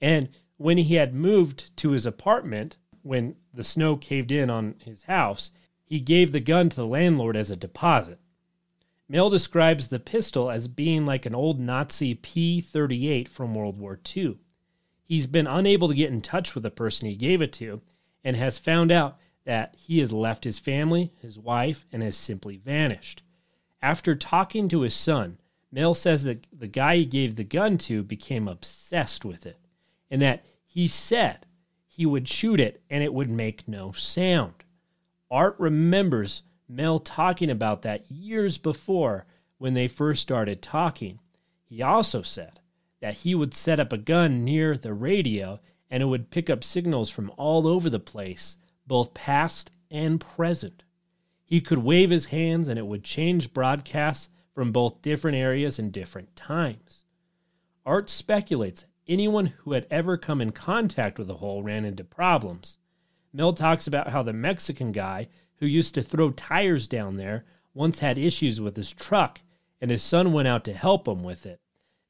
And 0.01 0.27
when 0.61 0.77
he 0.77 0.95
had 0.95 1.13
moved 1.13 1.75
to 1.75 1.91
his 1.91 2.05
apartment, 2.05 2.77
when 3.01 3.35
the 3.51 3.63
snow 3.63 3.95
caved 3.95 4.31
in 4.31 4.49
on 4.49 4.75
his 4.79 5.03
house, 5.03 5.49
he 5.83 5.99
gave 5.99 6.31
the 6.31 6.39
gun 6.39 6.69
to 6.69 6.75
the 6.75 6.85
landlord 6.85 7.35
as 7.35 7.49
a 7.49 7.55
deposit. 7.55 8.19
Mel 9.09 9.29
describes 9.29 9.87
the 9.87 9.99
pistol 9.99 10.51
as 10.51 10.67
being 10.67 11.03
like 11.03 11.25
an 11.25 11.33
old 11.33 11.59
Nazi 11.59 12.13
P 12.13 12.61
38 12.61 13.27
from 13.27 13.55
World 13.55 13.79
War 13.79 13.99
II. 14.15 14.37
He's 15.03 15.25
been 15.25 15.47
unable 15.47 15.87
to 15.87 15.95
get 15.95 16.11
in 16.11 16.21
touch 16.21 16.53
with 16.53 16.61
the 16.63 16.69
person 16.69 17.09
he 17.09 17.15
gave 17.15 17.41
it 17.41 17.51
to 17.53 17.81
and 18.23 18.37
has 18.37 18.59
found 18.59 18.91
out 18.91 19.17
that 19.45 19.75
he 19.75 19.97
has 19.97 20.13
left 20.13 20.43
his 20.43 20.59
family, 20.59 21.11
his 21.19 21.39
wife, 21.39 21.87
and 21.91 22.03
has 22.03 22.15
simply 22.15 22.57
vanished. 22.57 23.23
After 23.81 24.15
talking 24.15 24.69
to 24.69 24.81
his 24.81 24.93
son, 24.93 25.39
Mel 25.71 25.95
says 25.95 26.23
that 26.25 26.45
the 26.53 26.67
guy 26.67 26.97
he 26.97 27.05
gave 27.05 27.35
the 27.35 27.43
gun 27.43 27.79
to 27.79 28.03
became 28.03 28.47
obsessed 28.47 29.25
with 29.25 29.47
it 29.47 29.57
and 30.11 30.21
that 30.21 30.45
he 30.73 30.87
said 30.87 31.45
he 31.85 32.05
would 32.05 32.29
shoot 32.29 32.57
it 32.57 32.81
and 32.89 33.03
it 33.03 33.13
would 33.13 33.29
make 33.29 33.67
no 33.67 33.91
sound. 33.91 34.53
Art 35.29 35.57
remembers 35.59 36.43
Mel 36.69 36.97
talking 36.97 37.49
about 37.49 37.81
that 37.81 38.09
years 38.09 38.57
before 38.57 39.25
when 39.57 39.73
they 39.73 39.89
first 39.89 40.21
started 40.21 40.61
talking. 40.61 41.19
He 41.65 41.81
also 41.81 42.21
said 42.21 42.61
that 43.01 43.15
he 43.15 43.35
would 43.35 43.53
set 43.53 43.81
up 43.81 43.91
a 43.91 43.97
gun 43.97 44.45
near 44.45 44.77
the 44.77 44.93
radio 44.93 45.59
and 45.89 46.01
it 46.01 46.05
would 46.05 46.31
pick 46.31 46.49
up 46.49 46.63
signals 46.63 47.09
from 47.09 47.33
all 47.35 47.67
over 47.67 47.89
the 47.89 47.99
place, 47.99 48.55
both 48.87 49.13
past 49.13 49.71
and 49.89 50.21
present. 50.21 50.83
He 51.43 51.59
could 51.59 51.79
wave 51.79 52.11
his 52.11 52.27
hands 52.27 52.69
and 52.69 52.79
it 52.79 52.87
would 52.87 53.03
change 53.03 53.53
broadcasts 53.53 54.29
from 54.55 54.71
both 54.71 55.01
different 55.01 55.35
areas 55.35 55.79
and 55.79 55.91
different 55.91 56.33
times. 56.37 57.03
Art 57.85 58.09
speculates 58.09 58.85
anyone 59.11 59.47
who 59.47 59.73
had 59.73 59.85
ever 59.91 60.17
come 60.17 60.39
in 60.39 60.51
contact 60.51 61.19
with 61.19 61.27
the 61.27 61.35
hole 61.35 61.61
ran 61.61 61.85
into 61.85 62.03
problems. 62.03 62.77
Mel 63.33 63.53
talks 63.53 63.85
about 63.85 64.09
how 64.09 64.23
the 64.23 64.33
Mexican 64.33 64.91
guy 64.91 65.27
who 65.57 65.65
used 65.65 65.93
to 65.95 66.01
throw 66.01 66.31
tires 66.31 66.87
down 66.87 67.17
there 67.17 67.45
once 67.73 67.99
had 67.99 68.17
issues 68.17 68.61
with 68.61 68.75
his 68.75 68.91
truck 68.91 69.41
and 69.81 69.91
his 69.91 70.03
son 70.03 70.31
went 70.31 70.47
out 70.47 70.63
to 70.63 70.73
help 70.73 71.07
him 71.07 71.23
with 71.23 71.45
it. 71.45 71.59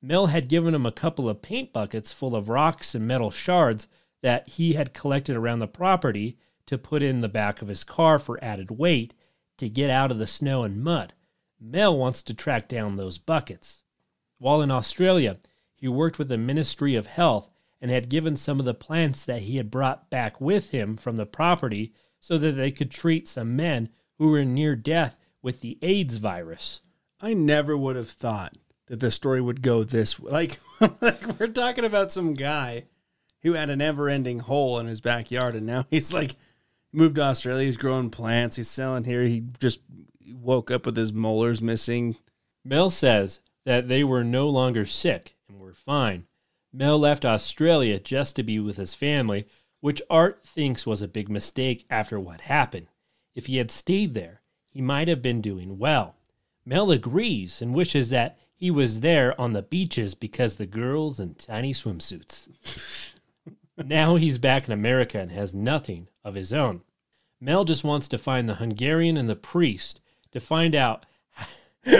Mel 0.02 0.28
had 0.28 0.50
given 0.50 0.76
him 0.76 0.86
a 0.86 0.92
couple 0.92 1.30
of 1.30 1.42
paint 1.42 1.72
buckets 1.74 2.12
full 2.12 2.36
of 2.36 2.50
rocks 2.50 2.94
and 2.96 3.08
metal 3.08 3.32
shards 3.32 3.88
that 4.22 4.48
he 4.50 4.74
had 4.74 4.94
collected 4.94 5.36
around 5.36 5.60
the 5.60 5.68
property 5.68 6.38
to 6.66 6.78
put 6.78 7.02
in 7.02 7.22
the 7.22 7.30
back 7.30 7.62
of 7.62 7.68
his 7.68 7.84
car 7.84 8.20
for 8.20 8.44
added 8.44 8.72
weight 8.72 9.14
to 9.58 9.70
get 9.70 9.90
out 9.90 10.12
of 10.12 10.20
the 10.20 10.28
snow 10.28 10.64
and 10.64 10.84
mud. 10.84 11.14
Mel 11.60 11.98
wants 11.98 12.24
to 12.24 12.34
track 12.34 12.68
down 12.68 12.96
those 12.96 13.18
buckets. 13.18 13.84
While 14.38 14.62
in 14.62 14.72
Australia, 14.72 15.38
he 15.82 15.88
worked 15.88 16.20
with 16.20 16.30
the 16.30 16.38
Ministry 16.38 16.94
of 16.96 17.08
Health 17.08 17.50
and 17.82 17.90
had 17.90 18.08
given 18.08 18.36
some 18.36 18.60
of 18.60 18.66
the 18.66 18.76
plants 18.76 19.26
that 19.26 19.42
he 19.42 19.58
had 19.58 19.72
brought 19.72 20.12
back 20.12 20.40
with 20.40 20.70
him 20.70 20.96
from 20.96 21.18
the 21.18 21.26
property 21.26 21.94
so 22.20 22.38
that 22.38 22.52
they 22.52 22.70
could 22.70 22.92
treat 22.92 23.28
some 23.28 23.56
men 23.56 23.90
who 24.20 24.30
were 24.30 24.46
near 24.46 24.76
death 24.76 25.18
with 25.42 25.62
the 25.62 25.80
AIDS 25.82 26.18
virus. 26.18 26.82
I 27.20 27.34
never 27.34 27.76
would 27.76 27.96
have 27.96 28.10
thought 28.10 28.56
that 28.86 29.00
the 29.00 29.10
story 29.10 29.42
would 29.42 29.64
go 29.64 29.84
this 29.84 30.20
like 30.20 30.60
like 31.02 31.40
we're 31.40 31.48
talking 31.48 31.86
about 31.86 32.12
some 32.12 32.36
guy 32.36 32.86
who 33.42 33.54
had 33.54 33.72
a 33.72 33.76
never-ending 33.76 34.40
hole 34.40 34.78
in 34.78 34.86
his 34.86 35.02
backyard 35.02 35.56
and 35.56 35.66
now 35.66 35.88
he's 35.90 36.14
like 36.14 36.36
moved 36.92 37.16
to 37.16 37.24
Australia, 37.24 37.66
he's 37.66 37.78
growing 37.78 38.12
plants, 38.12 38.58
he's 38.58 38.68
selling 38.70 39.06
here, 39.06 39.24
he 39.24 39.44
just 39.60 39.80
woke 40.32 40.70
up 40.70 40.86
with 40.86 40.96
his 40.96 41.12
molars 41.12 41.62
missing. 41.62 42.18
Mel 42.64 42.92
says 42.92 43.40
that 43.66 43.88
they 43.88 44.04
were 44.04 44.24
no 44.24 44.48
longer 44.48 44.86
sick 44.86 45.36
and 45.52 45.60
were 45.60 45.74
fine. 45.74 46.26
Mel 46.72 46.98
left 46.98 47.26
Australia 47.26 48.00
just 48.00 48.36
to 48.38 48.44
be 48.44 48.60
with 48.60 48.78
his 48.78 48.94
family, 48.94 49.46
which 49.82 50.02
Art 50.10 50.46
thinks 50.46 50.88
was 50.88 51.02
a 51.02 51.08
big 51.08 51.30
mistake 51.30 51.86
after 51.90 52.20
what 52.20 52.42
happened. 52.42 52.88
If 53.36 53.48
he 53.48 53.58
had 53.58 53.72
stayed 53.72 54.14
there, 54.14 54.42
he 54.70 54.82
might 54.82 55.08
have 55.08 55.22
been 55.22 55.42
doing 55.42 55.78
well. 55.78 56.16
Mel 56.66 56.92
agrees 56.92 57.62
and 57.62 57.74
wishes 57.74 58.10
that 58.12 58.38
he 58.56 58.72
was 58.72 59.02
there 59.02 59.40
on 59.40 59.54
the 59.54 59.62
beaches 59.62 60.16
because 60.16 60.56
the 60.56 60.66
girls 60.66 61.20
in 61.20 61.34
tiny 61.34 61.74
swimsuits. 61.74 63.14
now 63.78 64.16
he's 64.16 64.38
back 64.38 64.68
in 64.68 64.74
America 64.74 65.20
and 65.20 65.32
has 65.32 65.54
nothing 65.54 66.08
of 66.24 66.36
his 66.36 66.54
own. 66.54 66.82
Mel 67.40 67.66
just 67.66 67.84
wants 67.84 68.08
to 68.08 68.18
find 68.18 68.48
the 68.48 68.56
Hungarian 68.56 69.18
and 69.18 69.30
the 69.30 69.36
priest 69.36 70.00
to 70.32 70.40
find 70.40 70.76
out. 70.76 71.06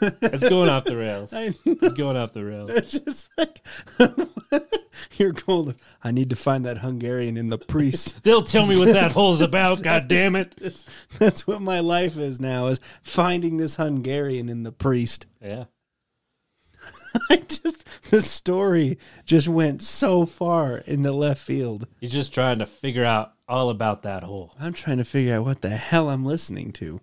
It's 0.00 0.48
going 0.48 0.68
off 0.68 0.84
the 0.84 0.96
rails. 0.96 1.32
It's 1.64 1.92
going 1.92 2.16
off 2.16 2.32
the 2.32 2.44
rails. 2.44 2.70
It's 2.70 2.98
just 2.98 3.30
like 3.38 3.62
you're 5.18 5.32
going. 5.32 5.76
I 6.02 6.10
need 6.10 6.30
to 6.30 6.36
find 6.36 6.64
that 6.64 6.78
Hungarian 6.78 7.36
in 7.36 7.50
the 7.50 7.58
priest. 7.58 8.20
They'll 8.22 8.42
tell 8.42 8.66
me 8.66 8.76
what 8.76 8.92
that 8.92 9.12
hole's 9.12 9.40
about. 9.40 9.82
God 9.82 10.08
damn 10.08 10.36
it! 10.36 10.54
That's, 10.60 10.84
that's 11.18 11.46
what 11.46 11.60
my 11.60 11.80
life 11.80 12.16
is 12.16 12.40
now: 12.40 12.66
is 12.66 12.80
finding 13.02 13.56
this 13.56 13.76
Hungarian 13.76 14.48
in 14.48 14.62
the 14.62 14.72
priest. 14.72 15.26
Yeah, 15.40 15.64
I 17.30 17.36
just 17.36 18.10
the 18.10 18.20
story 18.22 18.98
just 19.24 19.48
went 19.48 19.82
so 19.82 20.26
far 20.26 20.78
into 20.78 21.12
left 21.12 21.40
field. 21.40 21.86
he's 22.00 22.12
just 22.12 22.32
trying 22.32 22.58
to 22.58 22.66
figure 22.66 23.04
out 23.04 23.34
all 23.48 23.70
about 23.70 24.02
that 24.02 24.22
hole. 24.22 24.54
I'm 24.58 24.72
trying 24.72 24.98
to 24.98 25.04
figure 25.04 25.36
out 25.36 25.44
what 25.44 25.60
the 25.62 25.70
hell 25.70 26.08
I'm 26.08 26.24
listening 26.24 26.72
to. 26.72 27.00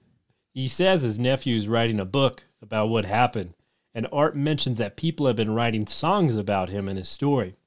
He 0.56 0.70
says 0.70 1.02
his 1.02 1.20
nephew's 1.20 1.68
writing 1.68 2.00
a 2.00 2.06
book 2.06 2.46
about 2.62 2.88
what 2.88 3.04
happened, 3.04 3.56
and 3.94 4.08
Art 4.10 4.38
mentions 4.38 4.78
that 4.78 4.96
people 4.96 5.28
have 5.28 5.36
been 5.36 5.54
writing 5.54 5.86
songs 5.86 6.38
about 6.38 6.70
him 6.70 6.88
and 6.88 6.98
his 6.98 7.10
story. 7.10 7.58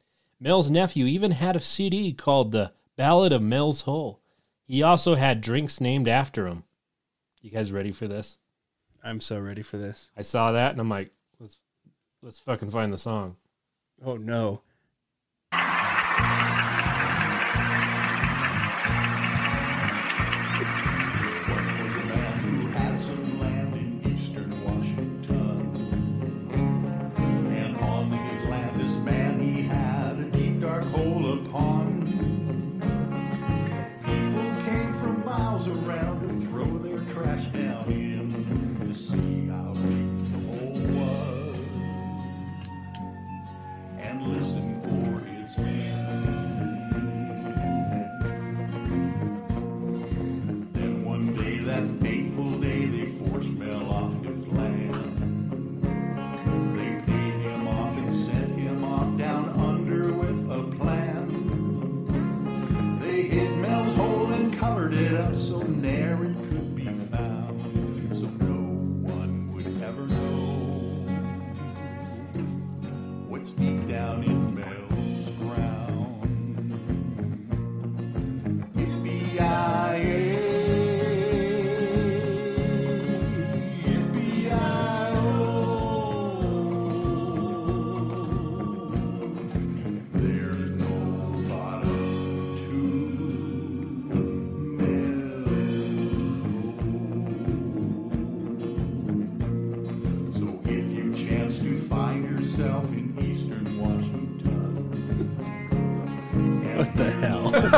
Mel's 0.40 0.70
nephew 0.70 1.04
even 1.04 1.32
had 1.32 1.54
a 1.54 1.60
CD 1.60 2.14
called 2.14 2.50
The 2.50 2.72
Ballad 2.96 3.30
of 3.30 3.42
Mel's 3.42 3.82
Hole. 3.82 4.20
He 4.64 4.82
also 4.82 5.16
had 5.16 5.42
drinks 5.42 5.82
named 5.82 6.08
after 6.08 6.46
him. 6.46 6.64
You 7.42 7.50
guys 7.50 7.70
ready 7.70 7.92
for 7.92 8.08
this? 8.08 8.38
I'm 9.04 9.20
so 9.20 9.38
ready 9.38 9.60
for 9.60 9.76
this. 9.76 10.10
I 10.16 10.22
saw 10.22 10.52
that 10.52 10.72
and 10.72 10.80
I'm 10.80 10.88
like, 10.88 11.10
let's 11.38 11.58
let's 12.22 12.38
fucking 12.38 12.70
find 12.70 12.90
the 12.90 12.96
song. 12.96 13.36
Oh 14.02 14.16
no. 14.16 14.62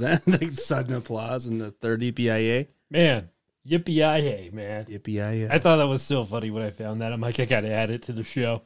was 0.00 0.26
like 0.40 0.52
sudden 0.52 0.94
applause 0.94 1.46
in 1.46 1.58
the 1.58 1.70
third 1.70 2.02
EPIA. 2.02 2.68
Man, 2.90 3.30
yippee 3.66 4.52
man. 4.52 4.86
Yippee 4.86 5.50
I 5.50 5.58
thought 5.58 5.76
that 5.76 5.88
was 5.88 6.02
so 6.02 6.24
funny 6.24 6.50
when 6.50 6.62
I 6.62 6.70
found 6.70 7.00
that. 7.00 7.12
I'm 7.12 7.20
like, 7.20 7.40
I 7.40 7.44
gotta 7.44 7.70
add 7.70 7.90
it 7.90 8.02
to 8.02 8.12
the 8.12 8.24
show. 8.24 8.62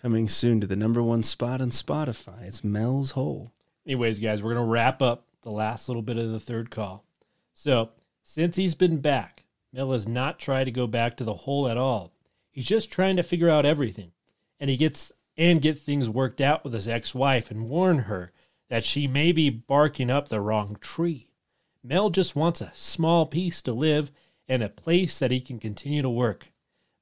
Coming 0.00 0.28
soon 0.28 0.60
to 0.60 0.66
the 0.66 0.76
number 0.76 1.02
one 1.02 1.22
spot 1.22 1.60
on 1.60 1.70
Spotify. 1.70 2.44
It's 2.44 2.64
Mel's 2.64 3.12
Hole. 3.12 3.52
Anyways, 3.86 4.18
guys, 4.18 4.42
we're 4.42 4.54
gonna 4.54 4.66
wrap 4.66 5.02
up 5.02 5.26
the 5.42 5.50
last 5.50 5.88
little 5.88 6.02
bit 6.02 6.18
of 6.18 6.30
the 6.30 6.40
third 6.40 6.70
call. 6.70 7.04
So, 7.52 7.90
since 8.22 8.56
he's 8.56 8.74
been 8.74 8.98
back, 8.98 9.44
Mel 9.72 9.92
has 9.92 10.06
not 10.06 10.38
tried 10.38 10.64
to 10.64 10.70
go 10.70 10.86
back 10.86 11.16
to 11.16 11.24
the 11.24 11.34
hole 11.34 11.68
at 11.68 11.76
all. 11.76 12.12
He's 12.50 12.66
just 12.66 12.90
trying 12.90 13.16
to 13.16 13.22
figure 13.22 13.48
out 13.48 13.66
everything. 13.66 14.12
And 14.58 14.68
he 14.68 14.76
gets 14.76 15.12
and 15.36 15.62
get 15.62 15.78
things 15.78 16.08
worked 16.08 16.40
out 16.40 16.64
with 16.64 16.74
his 16.74 16.88
ex-wife 16.88 17.50
and 17.50 17.68
warn 17.68 18.00
her 18.00 18.32
that 18.70 18.84
she 18.84 19.06
may 19.06 19.32
be 19.32 19.50
barking 19.50 20.08
up 20.08 20.28
the 20.28 20.40
wrong 20.40 20.78
tree. 20.80 21.28
Mel 21.82 22.08
just 22.08 22.36
wants 22.36 22.60
a 22.60 22.72
small 22.72 23.26
piece 23.26 23.60
to 23.62 23.72
live 23.72 24.12
and 24.48 24.62
a 24.62 24.68
place 24.68 25.18
that 25.18 25.32
he 25.32 25.40
can 25.40 25.58
continue 25.58 26.00
to 26.02 26.08
work. 26.08 26.52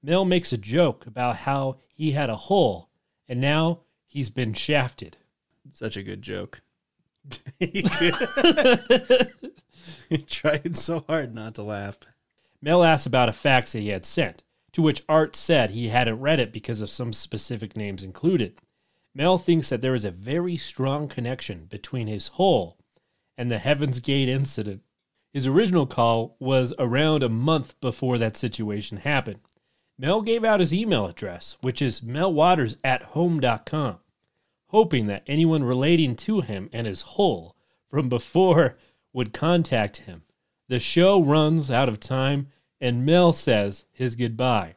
Mel 0.02 0.24
makes 0.24 0.52
a 0.52 0.58
joke 0.58 1.06
about 1.06 1.36
how 1.36 1.76
he 1.94 2.12
had 2.12 2.30
a 2.30 2.36
hole 2.36 2.88
and 3.28 3.40
now 3.40 3.80
he's 4.06 4.30
been 4.30 4.54
shafted. 4.54 5.18
Such 5.70 5.96
a 5.98 6.02
good 6.02 6.22
joke. 6.22 6.62
he 7.60 7.82
tried 10.26 10.74
so 10.76 11.04
hard 11.06 11.34
not 11.34 11.54
to 11.56 11.62
laugh. 11.62 11.98
Mel 12.62 12.82
asked 12.82 13.06
about 13.06 13.28
a 13.28 13.32
fax 13.32 13.72
that 13.72 13.80
he 13.80 13.88
had 13.88 14.06
sent, 14.06 14.42
to 14.72 14.80
which 14.80 15.04
Art 15.08 15.36
said 15.36 15.70
he 15.70 15.88
hadn't 15.88 16.20
read 16.20 16.40
it 16.40 16.50
because 16.52 16.80
of 16.80 16.88
some 16.88 17.12
specific 17.12 17.76
names 17.76 18.02
included. 18.02 18.58
Mel 19.18 19.36
thinks 19.36 19.68
that 19.70 19.82
there 19.82 19.96
is 19.96 20.04
a 20.04 20.12
very 20.12 20.56
strong 20.56 21.08
connection 21.08 21.64
between 21.64 22.06
his 22.06 22.28
hole 22.28 22.78
and 23.36 23.50
the 23.50 23.58
Heaven's 23.58 23.98
Gate 23.98 24.28
incident. 24.28 24.82
His 25.32 25.44
original 25.44 25.88
call 25.88 26.36
was 26.38 26.72
around 26.78 27.24
a 27.24 27.28
month 27.28 27.74
before 27.80 28.16
that 28.18 28.36
situation 28.36 28.98
happened. 28.98 29.40
Mel 29.98 30.22
gave 30.22 30.44
out 30.44 30.60
his 30.60 30.72
email 30.72 31.04
address, 31.04 31.56
which 31.60 31.82
is 31.82 32.00
melwaters 32.00 32.76
at 32.84 33.02
home.com, 33.02 33.98
hoping 34.68 35.08
that 35.08 35.24
anyone 35.26 35.64
relating 35.64 36.14
to 36.14 36.40
him 36.42 36.70
and 36.72 36.86
his 36.86 37.02
hole 37.02 37.56
from 37.90 38.08
before 38.08 38.76
would 39.12 39.32
contact 39.32 39.96
him. 39.96 40.22
The 40.68 40.78
show 40.78 41.20
runs 41.20 41.72
out 41.72 41.88
of 41.88 41.98
time, 41.98 42.52
and 42.80 43.04
Mel 43.04 43.32
says 43.32 43.84
his 43.90 44.14
goodbye, 44.14 44.76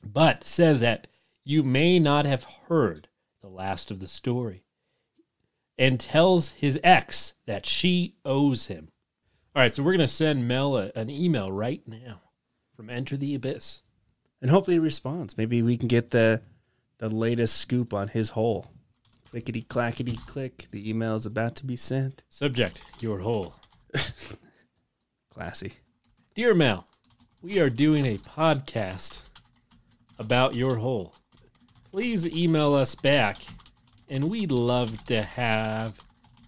but 0.00 0.44
says 0.44 0.78
that 0.78 1.08
you 1.42 1.64
may 1.64 1.98
not 1.98 2.24
have 2.24 2.44
heard 2.68 3.07
the 3.48 3.54
last 3.54 3.90
of 3.90 4.00
the 4.00 4.08
story, 4.08 4.64
and 5.78 5.98
tells 5.98 6.50
his 6.50 6.78
ex 6.84 7.34
that 7.46 7.66
she 7.66 8.16
owes 8.24 8.66
him. 8.66 8.88
All 9.54 9.62
right, 9.62 9.72
so 9.72 9.82
we're 9.82 9.92
going 9.92 10.00
to 10.00 10.08
send 10.08 10.46
Mel 10.46 10.76
a, 10.76 10.92
an 10.94 11.08
email 11.08 11.50
right 11.50 11.82
now 11.86 12.20
from 12.76 12.90
Enter 12.90 13.16
the 13.16 13.34
Abyss. 13.34 13.82
And 14.40 14.50
hopefully 14.50 14.76
he 14.76 14.80
responds. 14.80 15.36
Maybe 15.36 15.62
we 15.62 15.76
can 15.76 15.88
get 15.88 16.10
the 16.10 16.42
the 16.98 17.08
latest 17.08 17.56
scoop 17.56 17.94
on 17.94 18.08
his 18.08 18.30
hole. 18.30 18.72
Clickety 19.30 19.62
clackety 19.62 20.18
click. 20.26 20.66
The 20.70 20.88
email 20.88 21.14
is 21.16 21.26
about 21.26 21.54
to 21.56 21.66
be 21.66 21.76
sent. 21.76 22.22
Subject, 22.28 22.80
your 23.00 23.20
hole. 23.20 23.54
Classy. 25.30 25.74
Dear 26.34 26.54
Mel, 26.54 26.86
we 27.40 27.60
are 27.60 27.70
doing 27.70 28.04
a 28.04 28.18
podcast 28.18 29.20
about 30.18 30.54
your 30.54 30.76
hole. 30.76 31.14
Please 31.90 32.26
email 32.26 32.74
us 32.74 32.94
back, 32.94 33.38
and 34.08 34.24
we'd 34.24 34.52
love 34.52 35.04
to 35.06 35.22
have 35.22 35.94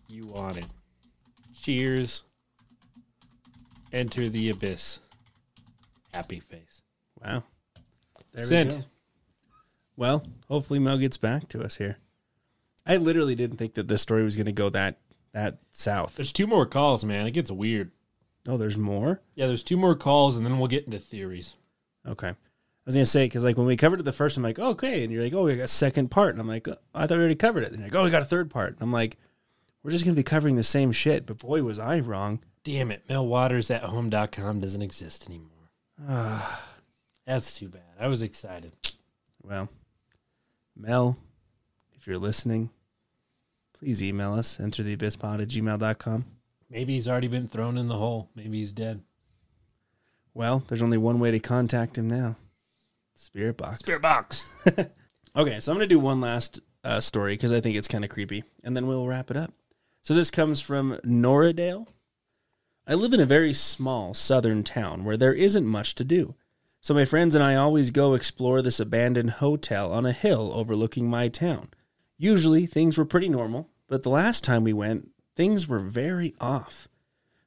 you 0.08 0.32
on 0.34 0.58
it. 0.58 0.66
Cheers. 1.54 2.24
Enter 3.92 4.28
the 4.28 4.50
abyss. 4.50 5.00
Happy 6.12 6.40
face. 6.40 6.82
Wow. 7.24 7.44
There 8.32 8.44
Sent. 8.44 8.72
we 8.72 8.78
go. 8.78 8.84
Well, 9.96 10.26
hopefully 10.48 10.78
Mel 10.78 10.98
gets 10.98 11.16
back 11.16 11.48
to 11.48 11.62
us 11.62 11.76
here. 11.76 11.98
I 12.86 12.96
literally 12.96 13.34
didn't 13.34 13.58
think 13.58 13.74
that 13.74 13.88
this 13.88 14.02
story 14.02 14.24
was 14.24 14.36
going 14.36 14.46
to 14.46 14.52
go 14.52 14.70
that 14.70 14.98
that 15.32 15.58
south. 15.70 16.16
There's 16.16 16.32
two 16.32 16.46
more 16.46 16.66
calls, 16.66 17.04
man. 17.04 17.26
It 17.26 17.32
gets 17.32 17.50
weird. 17.50 17.92
Oh, 18.48 18.56
there's 18.56 18.78
more. 18.78 19.20
Yeah, 19.34 19.46
there's 19.46 19.62
two 19.62 19.76
more 19.76 19.94
calls, 19.94 20.36
and 20.36 20.44
then 20.44 20.58
we'll 20.58 20.68
get 20.68 20.86
into 20.86 20.98
theories. 20.98 21.54
Okay. 22.06 22.32
I 22.90 22.92
was 22.92 22.96
gonna 22.96 23.06
say 23.06 23.26
because 23.26 23.44
like 23.44 23.56
when 23.56 23.68
we 23.68 23.76
covered 23.76 24.00
it 24.00 24.02
the 24.02 24.10
first, 24.10 24.36
I'm 24.36 24.42
like, 24.42 24.58
okay, 24.58 25.04
and 25.04 25.12
you're 25.12 25.22
like, 25.22 25.32
oh, 25.32 25.44
we 25.44 25.54
got 25.54 25.62
a 25.62 25.68
second 25.68 26.10
part, 26.10 26.34
and 26.34 26.40
I'm 26.40 26.48
like, 26.48 26.66
oh, 26.66 26.74
I 26.92 27.06
thought 27.06 27.18
we 27.18 27.20
already 27.20 27.36
covered 27.36 27.62
it. 27.62 27.68
And 27.68 27.76
you're 27.76 27.86
like, 27.86 27.94
oh, 27.94 28.02
we 28.02 28.10
got 28.10 28.22
a 28.22 28.24
third 28.24 28.50
part. 28.50 28.72
And 28.72 28.82
I'm 28.82 28.90
like, 28.90 29.16
we're 29.84 29.92
just 29.92 30.04
gonna 30.04 30.16
be 30.16 30.24
covering 30.24 30.56
the 30.56 30.64
same 30.64 30.90
shit. 30.90 31.24
But 31.24 31.38
boy, 31.38 31.62
was 31.62 31.78
I 31.78 32.00
wrong. 32.00 32.40
Damn 32.64 32.90
it, 32.90 33.06
Melwaters 33.06 33.72
at 33.72 33.84
home.com 33.84 34.58
doesn't 34.58 34.82
exist 34.82 35.28
anymore. 35.28 35.68
That's 37.26 37.56
too 37.56 37.68
bad. 37.68 37.82
I 38.00 38.08
was 38.08 38.22
excited. 38.22 38.72
Well, 39.40 39.68
Mel, 40.74 41.16
if 41.96 42.08
you're 42.08 42.18
listening, 42.18 42.70
please 43.72 44.02
email 44.02 44.34
us, 44.34 44.58
enter 44.58 44.82
the 44.82 44.96
abysspod 44.96 45.40
at 45.40 45.46
gmail.com. 45.46 46.24
Maybe 46.68 46.94
he's 46.94 47.06
already 47.06 47.28
been 47.28 47.46
thrown 47.46 47.78
in 47.78 47.86
the 47.86 47.98
hole. 47.98 48.30
Maybe 48.34 48.58
he's 48.58 48.72
dead. 48.72 49.00
Well, 50.34 50.64
there's 50.66 50.82
only 50.82 50.98
one 50.98 51.20
way 51.20 51.30
to 51.30 51.38
contact 51.38 51.96
him 51.96 52.08
now 52.08 52.34
Spirit 53.20 53.56
Box. 53.56 53.78
Spirit 53.80 54.02
box. 54.02 54.48
Okay, 55.36 55.60
so 55.60 55.70
I'm 55.70 55.78
going 55.78 55.88
to 55.88 55.94
do 55.94 56.00
one 56.00 56.20
last 56.20 56.58
uh, 56.82 56.98
story 56.98 57.34
because 57.34 57.52
I 57.52 57.60
think 57.60 57.76
it's 57.76 57.86
kind 57.86 58.02
of 58.02 58.10
creepy, 58.10 58.42
and 58.64 58.76
then 58.76 58.88
we'll 58.88 59.06
wrap 59.06 59.30
it 59.30 59.36
up. 59.36 59.52
So 60.02 60.12
this 60.12 60.28
comes 60.28 60.60
from 60.60 60.98
Noradale. 61.04 61.86
I 62.84 62.94
live 62.94 63.12
in 63.12 63.20
a 63.20 63.26
very 63.26 63.54
small 63.54 64.12
southern 64.12 64.64
town 64.64 65.04
where 65.04 65.16
there 65.16 65.32
isn't 65.32 65.66
much 65.66 65.94
to 65.96 66.04
do. 66.04 66.34
So 66.80 66.94
my 66.94 67.04
friends 67.04 67.36
and 67.36 67.44
I 67.44 67.54
always 67.54 67.92
go 67.92 68.14
explore 68.14 68.60
this 68.60 68.80
abandoned 68.80 69.30
hotel 69.32 69.92
on 69.92 70.04
a 70.04 70.12
hill 70.12 70.50
overlooking 70.52 71.08
my 71.08 71.28
town. 71.28 71.68
Usually 72.18 72.66
things 72.66 72.98
were 72.98 73.04
pretty 73.04 73.28
normal, 73.28 73.68
but 73.86 74.02
the 74.02 74.10
last 74.10 74.42
time 74.42 74.64
we 74.64 74.72
went, 74.72 75.10
things 75.36 75.68
were 75.68 75.78
very 75.78 76.34
off. 76.40 76.88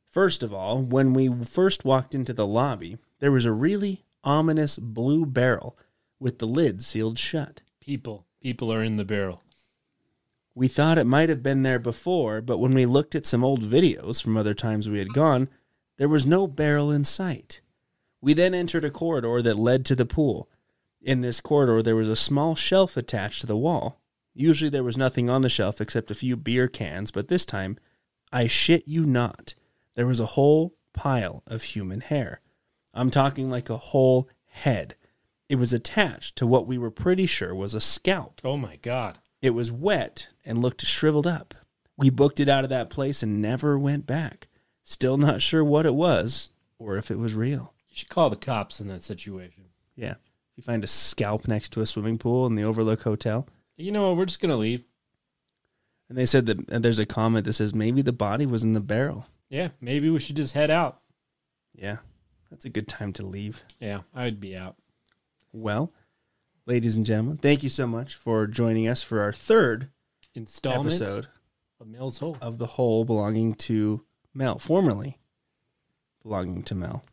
First 0.09 0.41
of 0.41 0.53
all, 0.53 0.81
when 0.81 1.13
we 1.13 1.27
first 1.43 1.83
walked 1.83 2.15
into 2.15 2.31
the 2.31 2.47
lobby, 2.47 2.97
there 3.19 3.31
was 3.31 3.43
a 3.43 3.51
really 3.51 4.02
ominous 4.23 4.77
blue 4.77 5.25
barrel 5.25 5.77
with 6.19 6.39
the 6.39 6.47
lid 6.47 6.81
sealed 6.81 7.19
shut. 7.19 7.61
People. 7.79 8.25
People 8.41 8.73
are 8.73 8.83
in 8.83 8.97
the 8.97 9.05
barrel. 9.05 9.41
We 10.55 10.67
thought 10.67 10.97
it 10.97 11.05
might 11.05 11.29
have 11.29 11.41
been 11.41 11.63
there 11.63 11.79
before, 11.79 12.39
but 12.41 12.59
when 12.59 12.73
we 12.73 12.85
looked 12.85 13.15
at 13.15 13.25
some 13.25 13.43
old 13.43 13.63
videos 13.63 14.21
from 14.21 14.37
other 14.37 14.53
times 14.53 14.87
we 14.87 14.99
had 14.99 15.13
gone, 15.13 15.49
there 15.97 16.09
was 16.09 16.25
no 16.25 16.47
barrel 16.47 16.91
in 16.91 17.05
sight. 17.05 17.61
We 18.21 18.33
then 18.33 18.53
entered 18.53 18.85
a 18.85 18.91
corridor 18.91 19.41
that 19.41 19.57
led 19.57 19.85
to 19.85 19.95
the 19.95 20.05
pool. 20.05 20.49
In 21.01 21.21
this 21.21 21.41
corridor, 21.41 21.81
there 21.81 21.95
was 21.95 22.07
a 22.07 22.15
small 22.15 22.55
shelf 22.55 22.95
attached 22.95 23.41
to 23.41 23.47
the 23.47 23.57
wall. 23.57 23.99
Usually 24.33 24.69
there 24.69 24.83
was 24.83 24.97
nothing 24.97 25.29
on 25.29 25.41
the 25.41 25.49
shelf 25.49 25.81
except 25.81 26.11
a 26.11 26.15
few 26.15 26.37
beer 26.37 26.67
cans, 26.67 27.11
but 27.11 27.27
this 27.27 27.45
time, 27.45 27.77
I 28.31 28.47
shit 28.47 28.87
you 28.87 29.05
not, 29.05 29.55
there 29.95 30.07
was 30.07 30.19
a 30.19 30.27
whole 30.27 30.75
pile 30.93 31.43
of 31.47 31.63
human 31.63 32.01
hair. 32.01 32.39
I'm 32.93 33.09
talking 33.09 33.49
like 33.49 33.69
a 33.69 33.77
whole 33.77 34.29
head. 34.49 34.95
It 35.49 35.55
was 35.55 35.73
attached 35.73 36.35
to 36.37 36.47
what 36.47 36.67
we 36.67 36.77
were 36.77 36.91
pretty 36.91 37.25
sure 37.25 37.53
was 37.53 37.73
a 37.73 37.81
scalp. 37.81 38.41
Oh 38.43 38.57
my 38.57 38.77
god. 38.77 39.19
It 39.41 39.51
was 39.51 39.71
wet 39.71 40.27
and 40.45 40.61
looked 40.61 40.85
shriveled 40.85 41.27
up. 41.27 41.53
We 41.97 42.09
booked 42.09 42.39
it 42.39 42.47
out 42.49 42.63
of 42.63 42.69
that 42.69 42.89
place 42.89 43.21
and 43.23 43.41
never 43.41 43.77
went 43.77 44.05
back. 44.05 44.47
Still 44.83 45.17
not 45.17 45.41
sure 45.41 45.63
what 45.63 45.85
it 45.85 45.93
was 45.95 46.49
or 46.79 46.97
if 46.97 47.11
it 47.11 47.17
was 47.19 47.33
real. 47.35 47.73
You 47.89 47.95
should 47.97 48.09
call 48.09 48.29
the 48.29 48.35
cops 48.35 48.79
in 48.81 48.87
that 48.87 49.03
situation. 49.03 49.65
Yeah. 49.95 50.11
If 50.51 50.57
you 50.57 50.63
find 50.63 50.83
a 50.83 50.87
scalp 50.87 51.47
next 51.47 51.69
to 51.73 51.81
a 51.81 51.85
swimming 51.85 52.17
pool 52.17 52.45
in 52.45 52.55
the 52.55 52.63
Overlook 52.63 53.03
Hotel, 53.03 53.47
You 53.77 53.91
know 53.91 54.07
what? 54.09 54.17
We're 54.17 54.25
just 54.25 54.39
gonna 54.39 54.55
leave. 54.57 54.83
and 56.09 56.17
they 56.17 56.25
said 56.25 56.45
that 56.47 56.69
and 56.69 56.83
there's 56.85 56.99
a 56.99 57.05
comment 57.05 57.45
that 57.45 57.53
says 57.53 57.73
maybe 57.73 58.01
the 58.01 58.13
body 58.13 58.45
was 58.45 58.63
in 58.63 58.73
the 58.73 58.79
barrel. 58.81 59.25
Yeah, 59.49 59.69
maybe 59.81 60.09
we 60.09 60.19
should 60.19 60.35
just 60.35 60.53
head 60.53 60.71
out. 60.71 61.01
Yeah. 61.75 61.97
That's 62.53 62.65
a 62.65 62.69
good 62.69 62.87
time 62.87 63.11
to 63.13 63.25
leave. 63.25 63.63
Yeah, 63.79 64.01
I'd 64.13 64.39
be 64.39 64.55
out. 64.55 64.75
Well, 65.51 65.91
ladies 66.67 66.95
and 66.95 67.03
gentlemen, 67.03 67.37
thank 67.37 67.63
you 67.63 67.69
so 67.69 67.87
much 67.87 68.13
for 68.13 68.45
joining 68.45 68.87
us 68.87 69.01
for 69.01 69.21
our 69.21 69.33
third 69.33 69.89
Installment 70.35 70.85
episode 70.85 71.29
of 71.81 71.87
Mel's 71.87 72.19
Hole. 72.19 72.37
of 72.41 72.59
the 72.59 72.67
whole 72.67 73.05
belonging 73.05 73.55
to 73.55 74.05
Mel, 74.35 74.59
formerly 74.59 75.17
belonging 76.21 76.61
to 76.61 76.75
Mel. 76.75 77.03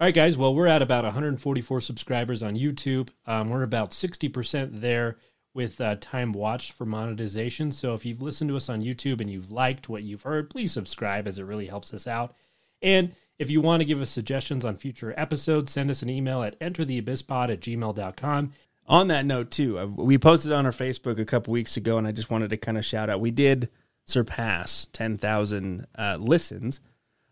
All 0.00 0.06
right, 0.06 0.14
guys. 0.14 0.36
Well, 0.36 0.54
we're 0.54 0.66
at 0.66 0.82
about 0.82 1.04
144 1.04 1.80
subscribers 1.80 2.42
on 2.42 2.54
YouTube. 2.54 3.08
Um, 3.24 3.48
we're 3.48 3.62
about 3.62 3.92
60% 3.92 4.82
there 4.82 5.16
with 5.54 5.80
uh, 5.80 5.96
time 5.98 6.34
watched 6.34 6.72
for 6.72 6.84
monetization. 6.84 7.72
So 7.72 7.94
if 7.94 8.04
you've 8.04 8.20
listened 8.20 8.50
to 8.50 8.56
us 8.56 8.68
on 8.68 8.82
YouTube 8.82 9.22
and 9.22 9.30
you've 9.30 9.50
liked 9.50 9.88
what 9.88 10.02
you've 10.02 10.24
heard, 10.24 10.50
please 10.50 10.72
subscribe 10.72 11.26
as 11.26 11.38
it 11.38 11.44
really 11.44 11.68
helps 11.68 11.94
us 11.94 12.06
out. 12.06 12.34
And 12.82 13.14
if 13.38 13.50
you 13.50 13.60
want 13.60 13.80
to 13.80 13.84
give 13.84 14.00
us 14.00 14.10
suggestions 14.10 14.64
on 14.64 14.76
future 14.76 15.14
episodes, 15.16 15.72
send 15.72 15.90
us 15.90 16.02
an 16.02 16.10
email 16.10 16.42
at 16.42 16.58
entertheabysspod 16.60 17.52
at 17.52 17.60
gmail.com. 17.60 18.52
On 18.86 19.08
that 19.08 19.26
note, 19.26 19.50
too, 19.50 19.78
uh, 19.78 19.86
we 19.86 20.16
posted 20.16 20.50
on 20.50 20.64
our 20.64 20.72
Facebook 20.72 21.18
a 21.18 21.24
couple 21.24 21.52
weeks 21.52 21.76
ago, 21.76 21.98
and 21.98 22.06
I 22.06 22.12
just 22.12 22.30
wanted 22.30 22.50
to 22.50 22.56
kind 22.56 22.78
of 22.78 22.86
shout 22.86 23.10
out. 23.10 23.20
We 23.20 23.30
did 23.30 23.68
surpass 24.04 24.86
10,000 24.92 25.86
uh, 25.96 26.16
listens 26.18 26.80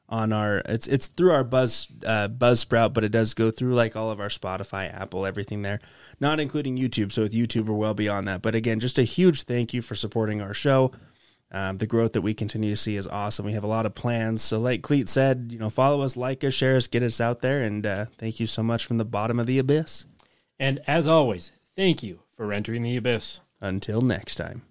on 0.08 0.32
our 0.32 0.58
it's 0.66 0.86
it's 0.86 1.08
through 1.08 1.32
our 1.32 1.42
buzz 1.42 1.88
uh, 2.06 2.28
buzzsprout 2.28 2.92
but 2.92 3.02
it 3.02 3.10
does 3.10 3.34
go 3.34 3.50
through 3.50 3.74
like 3.74 3.96
all 3.96 4.10
of 4.10 4.20
our 4.20 4.28
spotify 4.28 4.92
apple 4.94 5.26
everything 5.26 5.62
there 5.62 5.80
not 6.20 6.38
including 6.38 6.76
youtube 6.76 7.10
so 7.10 7.22
with 7.22 7.32
youtube 7.32 7.66
we're 7.66 7.74
well 7.74 7.94
beyond 7.94 8.28
that 8.28 8.40
but 8.40 8.54
again 8.54 8.78
just 8.78 8.98
a 8.98 9.02
huge 9.02 9.42
thank 9.42 9.74
you 9.74 9.82
for 9.82 9.96
supporting 9.96 10.40
our 10.40 10.54
show 10.54 10.92
um, 11.52 11.78
the 11.78 11.86
growth 11.86 12.12
that 12.12 12.22
we 12.22 12.34
continue 12.34 12.70
to 12.70 12.76
see 12.76 12.96
is 12.96 13.06
awesome. 13.08 13.46
We 13.46 13.52
have 13.52 13.64
a 13.64 13.68
lot 13.68 13.86
of 13.86 13.94
plans. 13.94 14.42
So 14.42 14.58
like 14.58 14.82
cleet 14.82 15.08
said 15.08 15.48
you 15.50 15.58
know 15.58 15.70
follow 15.70 16.02
us 16.02 16.16
like 16.16 16.42
us 16.44 16.54
share 16.54 16.76
us 16.76 16.86
get 16.86 17.02
us 17.02 17.20
out 17.20 17.40
there. 17.40 17.62
And 17.62 17.86
uh, 17.86 18.06
thank 18.18 18.40
you 18.40 18.46
so 18.46 18.62
much 18.62 18.84
from 18.84 18.98
the 18.98 19.04
bottom 19.04 19.38
of 19.38 19.46
the 19.46 19.58
abyss. 19.58 20.06
And 20.58 20.80
as 20.86 21.06
always, 21.06 21.52
thank 21.76 22.02
you 22.02 22.20
for 22.36 22.52
entering 22.52 22.82
the 22.82 22.96
abyss. 22.96 23.40
until 23.60 24.00
next 24.00 24.36
time 24.36 24.62